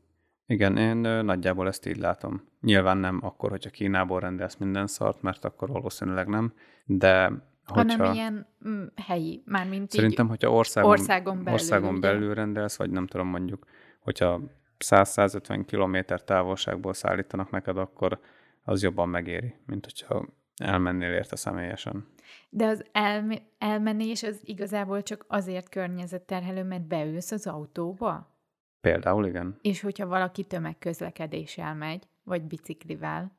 Igen, 0.47 0.77
én 0.77 0.97
nagyjából 1.25 1.67
ezt 1.67 1.87
így 1.87 1.97
látom. 1.97 2.43
Nyilván 2.61 2.99
nem 2.99 3.21
akkor, 3.23 3.51
hogyha 3.51 3.71
Kínából 3.71 4.21
rendelsz 4.21 4.57
minden 4.57 4.87
szart, 4.87 5.23
mert 5.23 5.45
akkor 5.45 5.69
valószínűleg 5.69 6.27
nem, 6.29 6.53
de 6.85 7.33
hogyha... 7.67 7.97
Hanem 7.97 8.13
ilyen 8.13 8.47
mm, 8.69 8.85
helyi, 8.97 9.43
mármint 9.47 9.91
Szerintem, 9.91 10.25
így 10.25 10.31
hogyha 10.31 10.51
országon, 10.51 10.91
országon 10.91 11.37
belül, 11.37 11.53
országon 11.53 12.01
belül 12.01 12.35
rendelsz, 12.35 12.77
vagy 12.77 12.91
nem 12.91 13.07
tudom 13.07 13.27
mondjuk, 13.27 13.67
hogyha 14.01 14.41
100-150 14.85 15.65
kilométer 15.67 16.23
távolságból 16.23 16.95
szállítanak 16.95 17.51
neked, 17.51 17.79
akkor 17.79 18.21
az 18.65 18.83
jobban 18.83 19.09
megéri, 19.09 19.55
mint 19.67 19.85
hogyha 19.85 20.27
elmennél 20.57 21.13
érte 21.13 21.37
személyesen. 21.37 22.07
De 22.49 22.67
az 22.67 22.85
elme- 22.93 23.43
elmenés 23.59 24.23
az 24.23 24.41
igazából 24.43 25.03
csak 25.03 25.25
azért 25.29 25.69
környezetterhelő, 25.69 26.63
mert 26.63 26.87
beülsz 26.87 27.31
az 27.31 27.47
autóba? 27.47 28.37
Például 28.81 29.27
igen. 29.27 29.59
És 29.63 29.81
hogyha 29.81 30.07
valaki 30.07 30.45
tömegközlekedéssel 30.45 31.75
megy, 31.75 32.09
vagy 32.23 32.43
biciklivel, 32.43 33.39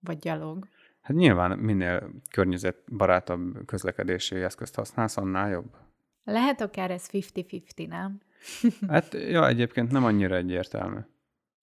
vagy 0.00 0.18
gyalog. 0.18 0.68
Hát 1.00 1.16
nyilván 1.16 1.58
minél 1.58 2.10
környezetbarátabb 2.30 3.66
közlekedési 3.66 4.36
eszközt 4.36 4.74
használsz, 4.74 5.16
annál 5.16 5.50
jobb. 5.50 5.76
Lehet 6.24 6.60
akár 6.60 6.90
ez 6.90 7.08
50-50, 7.12 7.88
nem? 7.88 8.20
Hát, 8.88 9.14
ja, 9.14 9.48
egyébként 9.48 9.90
nem 9.90 10.04
annyira 10.04 10.36
egyértelmű. 10.36 10.98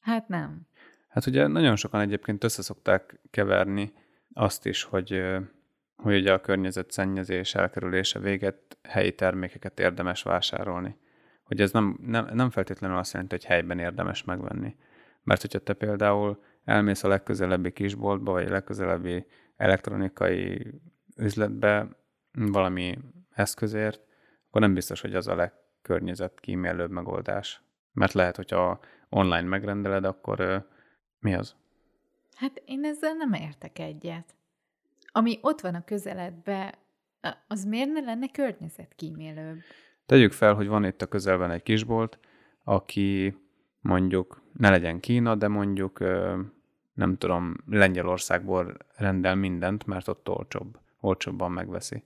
Hát 0.01 0.27
nem. 0.27 0.67
Hát 1.07 1.25
ugye 1.25 1.47
nagyon 1.47 1.75
sokan 1.75 1.99
egyébként 1.99 2.43
összeszokták 2.43 3.19
keverni 3.29 3.93
azt 4.33 4.65
is, 4.65 4.83
hogy, 4.83 5.23
hogy 5.95 6.15
ugye 6.15 6.33
a 6.33 6.41
környezetszennyezés 6.41 7.55
elkerülése 7.55 8.19
véget 8.19 8.77
helyi 8.83 9.15
termékeket 9.15 9.79
érdemes 9.79 10.23
vásárolni 10.23 10.97
hogy 11.47 11.61
ez 11.61 11.71
nem, 11.71 11.97
nem, 12.01 12.29
nem 12.33 12.49
feltétlenül 12.49 12.97
azt 12.97 13.13
jelenti, 13.13 13.35
hogy 13.35 13.45
helyben 13.45 13.79
érdemes 13.79 14.23
megvenni. 14.23 14.75
Mert 15.23 15.41
hogyha 15.41 15.59
te 15.59 15.73
például 15.73 16.43
elmész 16.63 17.03
a 17.03 17.07
legközelebbi 17.07 17.71
kisboltba, 17.71 18.31
vagy 18.31 18.45
a 18.45 18.51
legközelebbi 18.51 19.25
elektronikai 19.55 20.73
üzletbe 21.17 21.87
valami 22.31 22.97
eszközért, 23.33 24.01
akkor 24.47 24.61
nem 24.61 24.73
biztos, 24.73 25.01
hogy 25.01 25.15
az 25.15 25.27
a 25.27 25.35
legkörnyezet 25.35 25.66
kímélőbb 26.39 26.91
megoldás. 26.91 27.61
Mert 27.93 28.13
lehet, 28.13 28.35
hogyha 28.35 28.79
online 29.09 29.47
megrendeled, 29.47 30.03
akkor 30.03 30.67
mi 31.19 31.33
az? 31.33 31.55
Hát 32.35 32.61
én 32.65 32.85
ezzel 32.85 33.13
nem 33.13 33.33
értek 33.33 33.79
egyet. 33.79 34.35
Ami 35.11 35.39
ott 35.41 35.61
van 35.61 35.75
a 35.75 35.83
közeledbe, 35.83 36.77
az 37.47 37.65
miért 37.65 37.91
ne 37.91 37.99
lenne 37.99 38.27
környezetkímélőbb? 38.27 39.57
Tegyük 40.05 40.31
fel, 40.31 40.53
hogy 40.53 40.67
van 40.67 40.85
itt 40.85 41.01
a 41.01 41.07
közelben 41.07 41.51
egy 41.51 41.63
kisbolt, 41.63 42.19
aki 42.63 43.37
mondjuk 43.81 44.41
ne 44.53 44.69
legyen 44.69 44.99
Kína, 44.99 45.35
de 45.35 45.47
mondjuk 45.47 45.99
nem 46.93 47.17
tudom, 47.17 47.55
Lengyelországból 47.65 48.77
rendel 48.95 49.35
mindent, 49.35 49.85
mert 49.85 50.07
ott 50.07 50.29
olcsóbb. 50.29 50.79
olcsóbban 50.99 51.51
megveszi. 51.51 52.03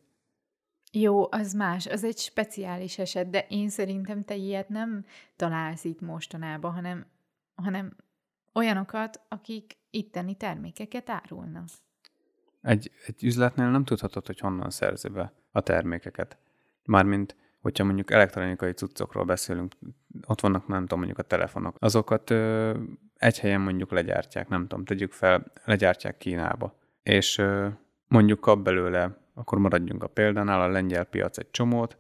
Jó, 0.92 1.32
az 1.32 1.54
más, 1.54 1.88
az 1.88 2.04
egy 2.04 2.18
speciális 2.18 2.98
eset, 2.98 3.30
de 3.30 3.46
én 3.50 3.70
szerintem 3.70 4.24
te 4.24 4.36
ilyet 4.36 4.70
nem 4.70 5.06
találsz 5.36 5.84
itt 5.84 6.02
mostanában, 6.02 6.74
hanem, 6.74 7.06
hanem 7.56 7.96
olyanokat, 8.54 9.22
akik 9.28 9.78
itteni 9.90 10.36
termékeket 10.36 11.10
árulnak. 11.10 11.68
Egy, 12.62 12.92
egy 13.06 13.24
üzletnél 13.24 13.70
nem 13.70 13.84
tudhatod, 13.84 14.26
hogy 14.26 14.40
honnan 14.40 14.70
szerzi 14.70 15.10
be 15.10 15.34
a 15.52 15.62
termékeket. 15.62 16.38
Mármint, 16.86 17.36
hogyha 17.62 17.84
mondjuk 17.84 18.12
elektronikai 18.12 18.72
cuccokról 18.72 19.26
beszélünk, 19.26 19.74
ott 20.28 20.42
vannak, 20.42 20.68
nem 20.68 20.82
tudom, 20.82 20.98
mondjuk 20.98 21.20
a 21.20 21.24
telefonok. 21.24 21.76
Azokat 21.80 22.30
ö, 22.30 22.78
egy 23.16 23.40
helyen 23.40 23.62
mondjuk 23.62 23.92
legyártják, 23.92 24.48
nem 24.48 24.68
tudom, 24.68 24.86
tegyük 24.86 25.12
fel, 25.12 25.52
legyártják 25.66 26.18
Kínába. 26.18 26.78
És 27.04 27.38
ö, 27.38 27.68
mondjuk 28.12 28.40
kap 28.40 28.64
belőle, 28.64 29.18
akkor 29.34 29.58
maradjunk 29.58 30.04
a 30.04 30.08
példánál, 30.08 30.62
a 30.62 30.68
lengyel 30.68 31.04
piac 31.04 31.38
egy 31.38 31.52
csomót, 31.52 31.98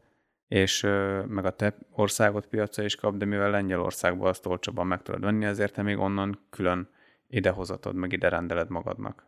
és 0.48 0.82
meg 1.27 1.46
a 1.46 1.56
te 1.56 1.77
országot 1.91 2.48
piaca 2.48 2.84
is 2.84 2.96
kap, 2.96 3.18
de 3.18 3.25
mivel 3.25 3.50
Lengyelországban 3.50 4.27
azt 4.27 4.46
olcsóban 4.46 4.88
meg 4.88 5.01
tudod 5.01 5.22
venni, 5.22 5.46
ezért 5.46 5.74
te 5.74 5.82
még 5.82 5.98
onnan 5.98 6.39
külön 6.50 6.89
idehozatod, 7.27 7.96
meg 7.96 8.12
ide 8.12 8.30
rendeled 8.30 8.70
magadnak. 8.70 9.25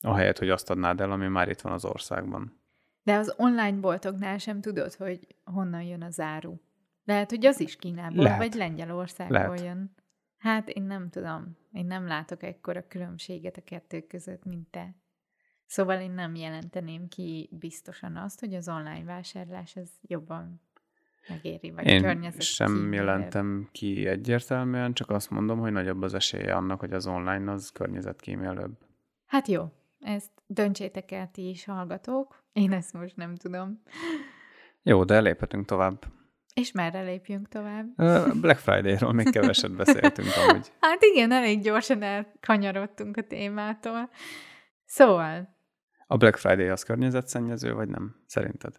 Ahelyett, 0.00 0.38
hogy 0.38 0.50
azt 0.50 0.70
adnád 0.70 1.00
el, 1.00 1.10
ami 1.10 1.26
már 1.26 1.48
itt 1.48 1.60
van 1.60 1.72
az 1.72 1.84
országban. 1.84 2.60
De 3.02 3.14
az 3.14 3.34
online 3.36 3.78
boltoknál 3.78 4.38
sem 4.38 4.60
tudod, 4.60 4.94
hogy 4.94 5.26
honnan 5.44 5.82
jön 5.82 6.02
az 6.02 6.20
áru. 6.20 6.54
Lehet, 7.04 7.30
hogy 7.30 7.46
az 7.46 7.60
is 7.60 7.76
Kínából, 7.76 8.22
Lehet. 8.22 8.38
vagy 8.38 8.54
Lengyelországból 8.54 9.38
Lehet. 9.38 9.60
jön. 9.60 9.94
Hát 10.38 10.68
én 10.68 10.82
nem 10.82 11.08
tudom. 11.10 11.56
Én 11.72 11.86
nem 11.86 12.06
látok 12.06 12.42
ekkora 12.42 12.86
különbséget 12.88 13.56
a 13.56 13.62
kettő 13.64 14.00
között, 14.00 14.44
mint 14.44 14.70
te. 14.70 14.94
Szóval 15.74 16.00
én 16.00 16.10
nem 16.10 16.34
jelenteném 16.34 17.08
ki 17.08 17.48
biztosan 17.52 18.16
azt, 18.16 18.40
hogy 18.40 18.54
az 18.54 18.68
online 18.68 19.04
vásárlás 19.04 19.76
az 19.76 19.90
jobban 20.02 20.60
megéri, 21.28 21.70
vagy 21.70 21.86
Én 21.86 22.02
környezet 22.02 22.42
sem 22.42 22.66
kímélőbb. 22.66 22.92
jelentem 22.92 23.68
ki 23.72 24.06
egyértelműen, 24.06 24.92
csak 24.92 25.10
azt 25.10 25.30
mondom, 25.30 25.58
hogy 25.58 25.72
nagyobb 25.72 26.02
az 26.02 26.14
esélye 26.14 26.54
annak, 26.54 26.80
hogy 26.80 26.92
az 26.92 27.06
online 27.06 27.52
az 27.52 27.70
környezetkímélőbb. 27.70 28.78
Hát 29.26 29.48
jó, 29.48 29.72
ezt 30.00 30.30
döntsétek 30.46 31.10
el 31.10 31.30
ti 31.30 31.48
is, 31.48 31.64
hallgatók. 31.64 32.44
Én 32.52 32.72
ezt 32.72 32.92
most 32.92 33.16
nem 33.16 33.34
tudom. 33.36 33.82
Jó, 34.82 35.04
de 35.04 35.20
léphetünk 35.20 35.64
tovább. 35.66 36.04
És 36.54 36.72
merre 36.72 37.02
lépjünk 37.02 37.48
tovább? 37.48 37.86
Black 38.40 38.58
Friday-ról 38.58 39.12
még 39.12 39.30
keveset 39.30 39.76
beszéltünk 39.84 40.28
amúgy. 40.48 40.72
Hát 40.80 41.02
igen, 41.02 41.32
elég 41.32 41.62
gyorsan 41.62 42.02
elkanyarodtunk 42.02 43.16
a 43.16 43.22
témától. 43.22 44.10
Szóval, 44.84 45.53
A 46.14 46.16
Black 46.16 46.36
Friday 46.36 46.68
az 46.68 46.82
környezetszennyező, 46.82 47.72
vagy 47.72 47.88
nem? 47.88 48.14
Szerinted? 48.26 48.74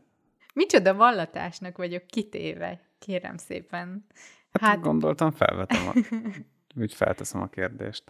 micsoda 0.54 0.94
vallatásnak 0.94 1.78
vagyok 1.78 2.08
kitéve, 2.08 2.82
kérem 3.00 3.38
szépen. 3.38 4.06
Hát, 4.52 4.62
Hát- 4.62 4.82
gondoltam, 4.82 5.32
felvetem, 5.32 5.88
a, 5.88 5.94
úgy 6.82 6.94
felteszem 6.94 7.42
a 7.42 7.48
kérdést. 7.48 8.04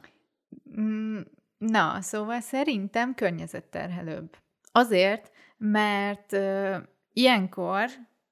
Mm, 0.80 1.20
Na, 1.58 2.02
szóval 2.02 2.40
szerintem 2.40 3.16
környezetterhelőbb. 3.16 4.38
Azért, 4.72 5.32
mert 5.58 6.34
ö, 6.34 6.78
ilyenkor 7.14 7.86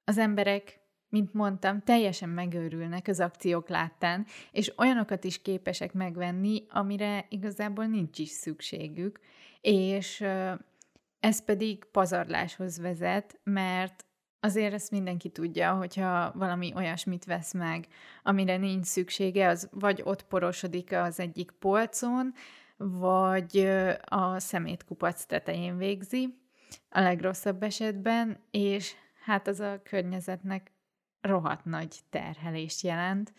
az 0.03 0.17
emberek, 0.17 0.79
mint 1.09 1.33
mondtam, 1.33 1.81
teljesen 1.81 2.29
megőrülnek 2.29 3.07
az 3.07 3.19
akciók 3.19 3.69
láttán, 3.69 4.25
és 4.51 4.73
olyanokat 4.77 5.23
is 5.23 5.41
képesek 5.41 5.93
megvenni, 5.93 6.65
amire 6.69 7.25
igazából 7.29 7.85
nincs 7.85 8.19
is 8.19 8.29
szükségük, 8.29 9.19
és 9.61 10.21
ö, 10.21 10.53
ez 11.23 11.43
pedig 11.43 11.85
pazarláshoz 11.85 12.79
vezet, 12.79 13.39
mert 13.43 14.05
azért 14.39 14.73
ezt 14.73 14.91
mindenki 14.91 15.29
tudja, 15.29 15.73
hogyha 15.73 16.31
valami 16.35 16.73
olyasmit 16.75 17.25
vesz 17.25 17.53
meg, 17.53 17.87
amire 18.23 18.57
nincs 18.57 18.85
szüksége, 18.85 19.47
az 19.47 19.69
vagy 19.71 20.01
ott 20.03 20.23
porosodik 20.23 20.91
az 20.91 21.19
egyik 21.19 21.51
polcon, 21.51 22.33
vagy 22.77 23.57
a 24.05 24.39
szemétkupac 24.39 25.25
tetején 25.25 25.77
végzi, 25.77 26.37
a 26.89 26.99
legrosszabb 26.99 27.63
esetben, 27.63 28.43
és 28.51 28.93
hát 29.25 29.47
az 29.47 29.59
a 29.59 29.81
környezetnek 29.83 30.71
rohadt 31.21 31.65
nagy 31.65 31.99
terhelést 32.09 32.81
jelent. 32.81 33.33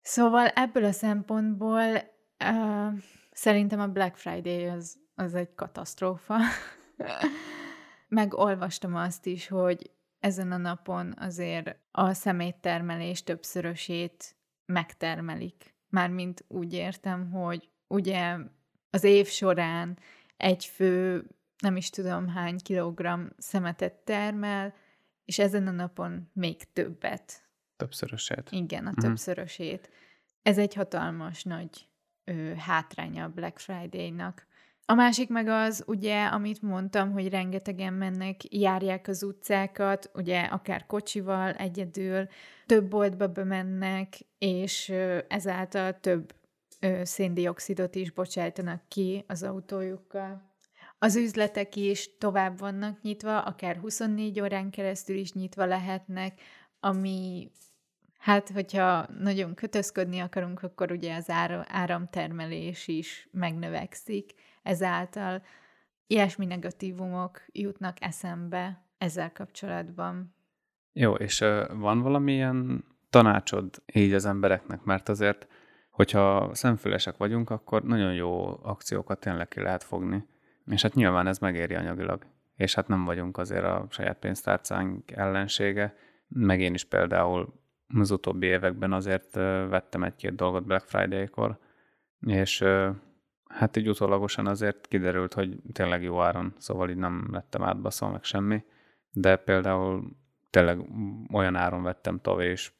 Szóval 0.00 0.46
ebből 0.46 0.84
a 0.84 0.92
szempontból 0.92 1.92
uh, 2.44 2.92
szerintem 3.30 3.80
a 3.80 3.88
Black 3.88 4.16
Friday 4.16 4.66
az, 4.66 4.96
az 5.14 5.34
egy 5.34 5.54
katasztrófa. 5.54 6.36
Megolvastam 8.08 8.94
azt 8.94 9.26
is, 9.26 9.48
hogy 9.48 9.90
ezen 10.18 10.52
a 10.52 10.56
napon 10.56 11.14
azért 11.18 11.76
a 11.90 12.12
szeméttermelés 12.12 13.22
többszörösét 13.22 14.36
megtermelik. 14.66 15.74
Mármint 15.88 16.44
úgy 16.48 16.72
értem, 16.72 17.30
hogy 17.30 17.68
ugye 17.86 18.36
az 18.90 19.04
év 19.04 19.26
során 19.26 19.98
egy 20.36 20.64
fő, 20.64 21.26
nem 21.58 21.76
is 21.76 21.90
tudom 21.90 22.28
hány 22.28 22.58
kilogramm 22.58 23.26
szemetet 23.38 23.94
termel, 23.94 24.74
és 25.24 25.38
ezen 25.38 25.66
a 25.66 25.70
napon 25.70 26.30
még 26.32 26.72
többet. 26.72 27.42
Többszörösét. 27.76 28.48
Igen, 28.50 28.86
a 28.86 28.94
többszörösét. 28.94 29.90
Ez 30.42 30.58
egy 30.58 30.74
hatalmas 30.74 31.42
nagy 31.42 31.88
ö, 32.24 32.54
hátránya 32.54 33.24
a 33.24 33.28
Black 33.28 33.58
Friday-nak. 33.58 34.46
A 34.86 34.94
másik 34.94 35.28
meg 35.28 35.48
az, 35.48 35.84
ugye, 35.86 36.24
amit 36.24 36.62
mondtam, 36.62 37.12
hogy 37.12 37.28
rengetegen 37.28 37.92
mennek, 37.92 38.54
járják 38.54 39.08
az 39.08 39.22
utcákat, 39.22 40.10
ugye 40.14 40.40
akár 40.40 40.86
kocsival, 40.86 41.52
egyedül, 41.52 42.26
több 42.66 42.88
boltba 42.88 43.28
bemennek, 43.28 44.18
és 44.38 44.88
ezáltal 45.28 46.00
több 46.00 46.34
széndiokszidot 47.02 47.94
is 47.94 48.10
bocsájtanak 48.10 48.82
ki 48.88 49.24
az 49.26 49.42
autójukkal. 49.42 50.52
Az 50.98 51.16
üzletek 51.16 51.76
is 51.76 52.18
tovább 52.18 52.58
vannak 52.58 53.02
nyitva, 53.02 53.40
akár 53.40 53.76
24 53.76 54.40
órán 54.40 54.70
keresztül 54.70 55.16
is 55.16 55.32
nyitva 55.32 55.64
lehetnek, 55.64 56.40
ami 56.80 57.50
hát, 58.18 58.50
hogyha 58.50 59.06
nagyon 59.18 59.54
kötözködni 59.54 60.18
akarunk, 60.18 60.62
akkor 60.62 60.92
ugye 60.92 61.16
az 61.16 61.30
ára, 61.30 61.64
áramtermelés 61.68 62.88
is 62.88 63.28
megnövekszik. 63.32 64.34
Ezáltal 64.64 65.42
ilyesmi 66.06 66.46
negatívumok 66.46 67.42
jutnak 67.52 67.96
eszembe 68.00 68.84
ezzel 68.98 69.32
kapcsolatban. 69.32 70.34
Jó, 70.92 71.14
és 71.14 71.38
van 71.72 72.00
valamilyen 72.00 72.84
tanácsod 73.10 73.82
így 73.92 74.12
az 74.12 74.24
embereknek, 74.24 74.82
mert 74.82 75.08
azért, 75.08 75.46
hogyha 75.90 76.54
szemfülesek 76.54 77.16
vagyunk, 77.16 77.50
akkor 77.50 77.82
nagyon 77.82 78.14
jó 78.14 78.58
akciókat 78.62 79.20
tényleg 79.20 79.48
ki 79.48 79.60
lehet 79.60 79.82
fogni. 79.82 80.26
És 80.66 80.82
hát 80.82 80.94
nyilván 80.94 81.26
ez 81.26 81.38
megéri 81.38 81.74
anyagilag. 81.74 82.26
És 82.56 82.74
hát 82.74 82.88
nem 82.88 83.04
vagyunk 83.04 83.38
azért 83.38 83.64
a 83.64 83.86
saját 83.90 84.18
pénztárcánk 84.18 85.10
ellensége. 85.10 85.94
Meg 86.28 86.60
én 86.60 86.74
is 86.74 86.84
például 86.84 87.60
az 87.94 88.10
utóbbi 88.10 88.46
években 88.46 88.92
azért 88.92 89.34
vettem 89.68 90.02
egy-két 90.02 90.34
dolgot 90.34 90.64
Black 90.64 90.88
Friday-kor, 90.88 91.58
és 92.20 92.64
hát 93.54 93.76
így 93.76 93.88
utólagosan 93.88 94.46
azért 94.46 94.86
kiderült, 94.86 95.34
hogy 95.34 95.56
tényleg 95.72 96.02
jó 96.02 96.20
áron, 96.20 96.54
szóval 96.58 96.90
így 96.90 96.96
nem 96.96 97.28
lettem 97.32 97.62
átbaszol 97.62 98.10
meg 98.10 98.24
semmi, 98.24 98.64
de 99.10 99.36
például 99.36 100.16
tényleg 100.50 100.80
olyan 101.32 101.56
áron 101.56 101.82
vettem 101.82 102.20
tavaly 102.20 102.50
is 102.50 102.74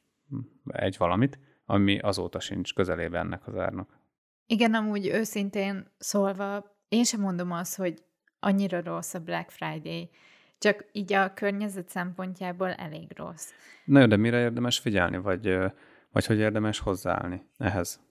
egy 0.67 0.97
valamit, 0.97 1.39
ami 1.65 1.99
azóta 1.99 2.39
sincs 2.39 2.73
közelében 2.73 3.25
ennek 3.25 3.47
az 3.47 3.55
árnak. 3.55 3.99
Igen, 4.47 4.73
amúgy 4.73 5.07
őszintén 5.07 5.91
szólva, 5.97 6.77
én 6.87 7.03
sem 7.03 7.19
mondom 7.19 7.51
azt, 7.51 7.77
hogy 7.77 8.03
annyira 8.39 8.81
rossz 8.81 9.13
a 9.13 9.19
Black 9.19 9.49
Friday, 9.49 10.09
csak 10.57 10.85
így 10.91 11.13
a 11.13 11.33
környezet 11.33 11.89
szempontjából 11.89 12.71
elég 12.71 13.11
rossz. 13.15 13.49
Na 13.85 13.99
jó, 13.99 14.05
de 14.05 14.15
mire 14.15 14.39
érdemes 14.39 14.79
figyelni, 14.79 15.17
vagy, 15.17 15.57
vagy 16.11 16.25
hogy 16.25 16.37
érdemes 16.37 16.79
hozzáállni 16.79 17.45
ehhez? 17.57 18.04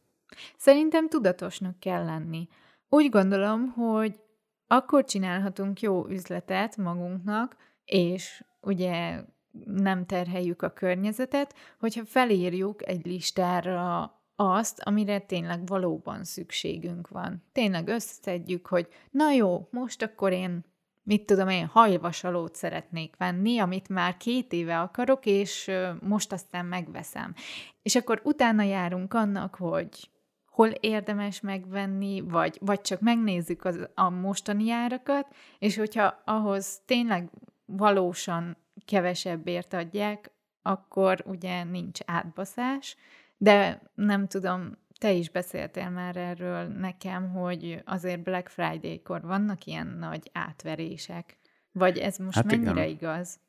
Szerintem 0.57 1.09
tudatosnak 1.09 1.81
kell 1.81 2.05
lenni. 2.05 2.49
Úgy 2.89 3.09
gondolom, 3.09 3.69
hogy 3.69 4.21
akkor 4.67 5.05
csinálhatunk 5.05 5.81
jó 5.81 6.09
üzletet 6.09 6.77
magunknak, 6.77 7.57
és 7.85 8.45
ugye 8.61 9.21
nem 9.65 10.07
terheljük 10.07 10.63
a 10.63 10.73
környezetet, 10.73 11.55
hogyha 11.79 12.05
felírjuk 12.05 12.89
egy 12.89 13.07
listára 13.07 14.13
azt, 14.37 14.81
amire 14.81 15.19
tényleg 15.19 15.67
valóban 15.67 16.25
szükségünk 16.25 17.09
van. 17.09 17.43
Tényleg 17.53 17.89
összeszedjük, 17.89 18.67
hogy 18.67 18.89
na 19.11 19.31
jó, 19.31 19.69
most 19.71 20.03
akkor 20.03 20.33
én, 20.33 20.65
mit 21.03 21.27
tudom 21.27 21.49
én, 21.49 21.67
hajvasalót 21.67 22.55
szeretnék 22.55 23.17
venni, 23.17 23.59
amit 23.59 23.89
már 23.89 24.17
két 24.17 24.53
éve 24.53 24.81
akarok, 24.81 25.27
és 25.27 25.71
most 26.01 26.33
aztán 26.33 26.67
megveszem. 26.67 27.35
És 27.83 27.97
akkor 27.97 28.21
utána 28.25 28.63
járunk 28.63 29.15
annak, 29.15 29.55
hogy 29.55 30.11
hol 30.55 30.69
érdemes 30.69 31.41
megvenni, 31.41 32.21
vagy, 32.21 32.59
vagy 32.61 32.81
csak 32.81 33.01
megnézzük 33.01 33.65
az, 33.65 33.89
a 33.95 34.11
mostani 34.11 34.71
árakat, 34.71 35.27
és 35.59 35.77
hogyha 35.77 36.23
ahhoz 36.25 36.81
tényleg 36.85 37.31
valósan 37.65 38.57
kevesebbért 38.85 39.73
adják, 39.73 40.31
akkor 40.63 41.23
ugye 41.27 41.65
nincs 41.65 42.01
átbaszás, 42.07 42.97
de 43.37 43.83
nem 43.95 44.27
tudom, 44.27 44.79
te 45.01 45.13
is 45.13 45.31
beszéltél 45.31 45.91
már 45.91 46.17
erről 46.17 46.67
nekem, 46.67 47.31
hogy 47.31 47.83
azért 47.85 48.23
Black 48.23 48.49
Friday-kor 48.49 49.21
vannak 49.23 49.65
ilyen 49.65 49.87
nagy 49.87 50.31
átverések. 50.33 51.39
Vagy 51.73 51.99
ez 51.99 52.17
most 52.17 52.37
hát 52.37 52.45
mennyire 52.45 52.87
igen. 52.87 52.89
igaz? 52.89 53.41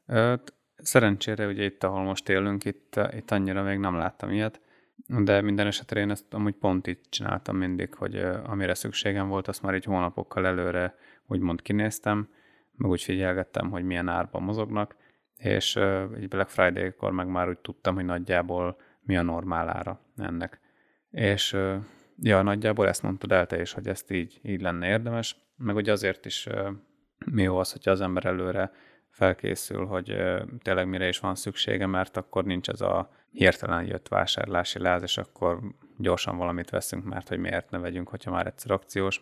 Szerencsére 0.75 1.47
ugye 1.47 1.63
itt, 1.63 1.83
ahol 1.83 2.03
most 2.03 2.29
élünk, 2.29 2.65
itt, 2.65 2.99
itt 3.11 3.31
annyira 3.31 3.63
még 3.63 3.77
nem 3.77 3.95
láttam 3.95 4.31
ilyet, 4.31 4.61
de 5.07 5.41
minden 5.41 5.67
esetre 5.67 5.99
én 5.99 6.09
ezt 6.09 6.33
amúgy 6.33 6.55
pont 6.55 6.87
itt 6.87 7.03
csináltam 7.09 7.57
mindig, 7.57 7.93
hogy 7.93 8.15
amire 8.43 8.73
szükségem 8.73 9.27
volt, 9.27 9.47
azt 9.47 9.61
már 9.61 9.73
egy 9.73 9.83
hónapokkal 9.83 10.45
előre 10.45 10.95
úgymond 11.27 11.61
kinéztem, 11.61 12.29
meg 12.71 12.89
úgy 12.89 13.03
figyelgettem, 13.03 13.69
hogy 13.69 13.83
milyen 13.83 14.07
árban 14.07 14.43
mozognak, 14.43 14.95
és 15.37 15.75
egy 16.15 16.27
Black 16.27 16.49
Friday-kor 16.49 17.11
meg 17.11 17.27
már 17.27 17.49
úgy 17.49 17.57
tudtam, 17.57 17.95
hogy 17.95 18.05
nagyjából 18.05 18.77
mi 19.01 19.17
a 19.17 19.21
normál 19.21 19.69
ára 19.69 19.99
ennek. 20.17 20.59
És 21.11 21.57
ja, 22.21 22.41
nagyjából 22.41 22.87
ezt 22.87 23.03
mondtad 23.03 23.31
el 23.31 23.45
te 23.45 23.61
is, 23.61 23.73
hogy 23.73 23.87
ezt 23.87 24.11
így, 24.11 24.39
így 24.43 24.61
lenne 24.61 24.87
érdemes, 24.87 25.37
meg 25.57 25.75
ugye 25.75 25.91
azért 25.91 26.25
is 26.25 26.47
mi 27.25 27.41
jó 27.41 27.57
az, 27.57 27.71
hogyha 27.71 27.91
az 27.91 28.01
ember 28.01 28.25
előre 28.25 28.71
felkészül, 29.15 29.85
hogy 29.85 30.15
tényleg 30.61 30.87
mire 30.87 31.07
is 31.07 31.19
van 31.19 31.35
szüksége, 31.35 31.85
mert 31.85 32.17
akkor 32.17 32.45
nincs 32.45 32.69
ez 32.69 32.81
a 32.81 33.09
hirtelen 33.31 33.85
jött 33.85 34.07
vásárlási 34.07 34.79
láz, 34.79 35.01
és 35.01 35.17
akkor 35.17 35.59
gyorsan 35.97 36.37
valamit 36.37 36.69
veszünk, 36.69 37.03
mert 37.03 37.27
hogy 37.27 37.37
miért 37.37 37.69
ne 37.69 37.77
vegyünk, 37.77 38.09
hogyha 38.09 38.31
már 38.31 38.47
egyszer 38.47 38.71
akciós. 38.71 39.19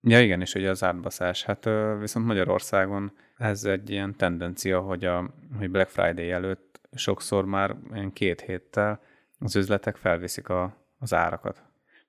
Ja 0.00 0.20
igen, 0.20 0.40
és 0.40 0.54
ugye 0.54 0.70
az 0.70 0.84
átbaszás. 0.84 1.44
Hát 1.44 1.68
viszont 1.98 2.26
Magyarországon 2.26 3.12
ez 3.36 3.64
egy 3.64 3.90
ilyen 3.90 4.16
tendencia, 4.16 4.80
hogy, 4.80 5.04
a, 5.04 5.34
hogy 5.58 5.70
Black 5.70 5.90
Friday 5.90 6.30
előtt 6.30 6.80
sokszor 6.92 7.44
már 7.44 7.76
két 8.12 8.40
héttel 8.40 9.00
az 9.38 9.56
üzletek 9.56 9.96
felviszik 9.96 10.48
a, 10.48 10.76
az 10.98 11.14
árakat. 11.14 11.62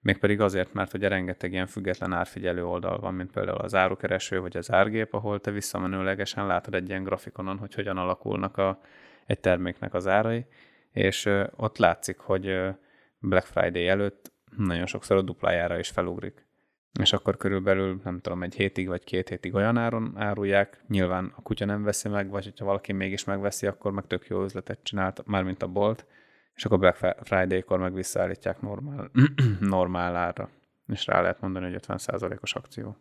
Mégpedig 0.08 0.42
azért, 0.42 0.74
mert 0.74 0.94
ugye 0.94 1.08
rengeteg 1.08 1.52
ilyen 1.52 1.68
független 1.68 2.14
árfigyelő 2.14 2.66
oldal 2.66 3.00
van, 3.00 3.14
mint 3.14 3.32
például 3.32 3.58
az 3.58 3.76
árukereső 3.76 4.40
vagy 4.40 4.58
az 4.58 4.72
árgép, 4.72 5.14
ahol 5.14 5.40
te 5.40 5.52
visszamenőlegesen 5.52 6.48
látod 6.48 6.74
egy 6.74 6.90
ilyen 6.90 7.04
grafikonon, 7.04 7.58
hogy 7.58 7.74
hogyan 7.74 7.98
alakulnak 7.98 8.58
a, 8.58 8.80
egy 9.26 9.40
terméknek 9.40 9.94
az 9.94 10.08
árai, 10.08 10.46
és 10.92 11.30
ott 11.56 11.78
látszik, 11.78 12.18
hogy 12.18 12.60
Black 13.20 13.46
Friday 13.46 13.88
előtt 13.88 14.32
nagyon 14.58 14.86
sokszor 14.86 15.18
a 15.18 15.22
duplájára 15.22 15.80
is 15.80 15.90
felugrik. 15.90 16.46
És 17.00 17.14
akkor 17.14 17.38
körülbelül, 17.38 18.02
nem 18.04 18.20
tudom, 18.20 18.44
egy 18.44 18.56
hétig 18.56 18.88
vagy 18.88 19.04
két 19.04 19.30
hétig 19.30 19.54
olyan 19.54 19.78
áron 19.78 20.14
árulják, 20.16 20.82
nyilván 20.88 21.34
a 21.36 21.42
kutya 21.42 21.66
nem 21.66 21.84
veszi 21.84 22.10
meg, 22.10 22.30
vagy 22.30 22.44
hogyha 22.44 22.66
valaki 22.66 22.94
mégis 22.94 23.24
megveszi, 23.24 23.68
akkor 23.68 23.92
meg 23.92 24.08
tök 24.08 24.28
jó 24.28 24.44
üzletet 24.44 24.80
csinált, 24.84 25.26
mármint 25.26 25.64
a 25.64 25.68
bolt, 25.68 26.06
és 26.58 26.66
akkor 26.66 26.80
Black 26.80 27.18
Friday-kor 27.24 27.80
meg 27.80 27.94
visszaállítják 27.94 28.62
normál, 28.62 29.12
normál 29.60 30.16
ára. 30.16 30.50
És 30.88 31.06
rá 31.06 31.22
lehet 31.22 31.42
mondani, 31.42 31.72
hogy 31.72 31.84
50%-os 31.88 32.56
akció. 32.56 32.98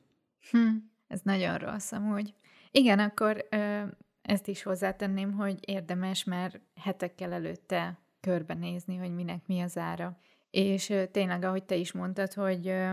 Hm, 0.51 0.69
ez 1.07 1.21
nagyon 1.23 1.59
rossz 1.59 1.93
amúgy. 1.93 2.35
Igen, 2.71 2.99
akkor 2.99 3.47
ö, 3.51 3.83
ezt 4.23 4.49
is 4.49 4.63
hozzátenném, 4.63 5.33
hogy 5.33 5.59
érdemes 5.61 6.25
már 6.25 6.61
hetekkel 6.81 7.33
előtte 7.33 7.99
körbenézni, 8.21 8.97
hogy 8.97 9.15
minek 9.15 9.47
mi 9.47 9.61
az 9.61 9.77
ára. 9.77 10.19
És 10.51 10.89
ö, 10.91 11.07
tényleg, 11.07 11.43
ahogy 11.43 11.65
te 11.65 11.75
is 11.75 11.93
mondtad, 11.93 12.33
hogy 12.33 12.69
ö, 12.69 12.93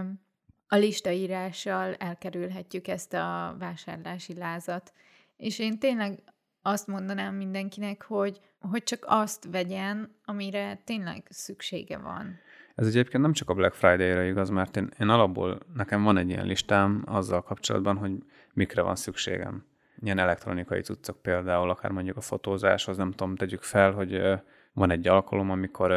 a 0.68 0.76
listaírással 0.76 1.94
elkerülhetjük 1.94 2.88
ezt 2.88 3.14
a 3.14 3.56
vásárlási 3.60 4.34
lázat. 4.34 4.94
És 5.38 5.60
én 5.60 5.80
tényleg 5.80 6.20
azt 6.64 6.88
mondanám 6.88 7.36
mindenkinek, 7.36 8.04
hogy, 8.04 8.40
hogy 8.60 8.84
csak 8.84 9.04
azt 9.08 9.48
vegyen, 9.52 10.16
amire 10.26 10.82
tényleg 10.84 11.24
szüksége 11.30 11.98
van. 11.98 12.40
Ez 12.76 12.88
egyébként 12.88 13.24
nem 13.24 13.34
csak 13.34 13.50
a 13.50 13.54
Black 13.54 13.74
Friday-re 13.74 14.26
igaz, 14.26 14.50
mert 14.50 14.78
én, 14.78 14.90
én 15.00 15.10
alapból, 15.10 15.60
nekem 15.74 16.04
van 16.04 16.18
egy 16.18 16.30
ilyen 16.30 16.46
listám 16.46 17.04
azzal 17.06 17.42
kapcsolatban, 17.42 17.98
hogy 17.98 18.12
mikre 18.54 18.82
van 18.82 18.96
szükségem. 18.96 19.66
Ilyen 20.02 20.18
elektronikai 20.18 20.82
cuccok 20.82 21.22
például, 21.22 21.70
akár 21.70 21.92
mondjuk 21.92 22.18
a 22.18 22.22
fotózáshoz, 22.22 22.98
nem 22.98 23.12
tudom, 23.12 23.36
tegyük 23.36 23.62
fel, 23.62 23.92
hogy 23.92 24.22
van 24.74 24.92
egy 24.92 25.08
alkalom, 25.08 25.50
amikor, 25.52 25.92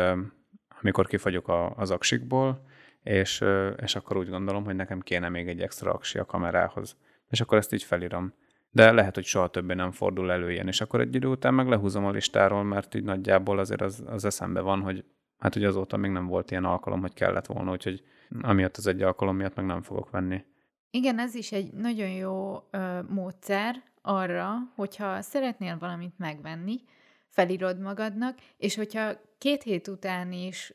amikor 0.81 1.07
kifagyok 1.07 1.73
az 1.77 1.91
aksikból, 1.91 2.65
és, 3.03 3.45
és 3.83 3.97
akkor 3.97 4.17
úgy 4.17 4.29
gondolom, 4.29 4.65
hogy 4.65 4.77
nekem 4.77 5.01
kéne 5.01 5.29
még 5.29 5.49
egy 5.49 5.61
extra 5.61 5.93
aksi 5.93 6.19
a 6.19 6.25
kamerához. 6.25 6.97
És 7.29 7.41
akkor 7.41 7.59
ezt 7.59 7.73
így 7.73 7.83
felírom 7.83 8.33
de 8.77 8.93
lehet, 8.93 9.15
hogy 9.15 9.25
soha 9.25 9.49
többé 9.49 9.75
nem 9.75 9.91
fordul 9.91 10.33
elő 10.33 10.53
ilyen, 10.53 10.67
és 10.67 10.81
akkor 10.81 11.01
egy 11.01 11.15
idő 11.15 11.27
után 11.29 11.55
meg 11.55 11.69
lehúzom 11.69 12.05
a 12.05 12.11
listáról, 12.11 12.65
mert 12.65 12.95
így 12.95 13.05
nagyjából 13.05 13.59
azért 13.59 13.81
az, 13.81 14.03
az 14.07 14.25
eszembe 14.25 14.61
van, 14.61 14.81
hogy 14.81 15.05
hát 15.39 15.55
hogy 15.55 15.65
azóta 15.65 15.97
még 15.97 16.11
nem 16.11 16.27
volt 16.27 16.51
ilyen 16.51 16.65
alkalom, 16.65 17.01
hogy 17.01 17.13
kellett 17.13 17.47
volna, 17.47 17.71
úgyhogy 17.71 18.03
amiatt 18.41 18.77
az 18.77 18.87
egy 18.87 19.03
alkalom 19.03 19.37
miatt 19.37 19.55
meg 19.55 19.67
nem 19.67 19.83
fogok 19.83 20.11
venni. 20.11 20.45
Igen, 20.91 21.19
ez 21.19 21.35
is 21.35 21.53
egy 21.53 21.73
nagyon 21.73 22.09
jó 22.09 22.57
ö, 22.71 23.01
módszer 23.09 23.83
arra, 24.03 24.55
hogyha 24.75 25.23
szeretnél 25.23 25.77
valamit 25.79 26.19
megvenni, 26.19 26.81
felírod 27.29 27.81
magadnak, 27.81 28.39
és 28.57 28.77
hogyha 28.77 29.13
két 29.39 29.63
hét 29.63 29.89
után 29.89 30.33
is 30.33 30.75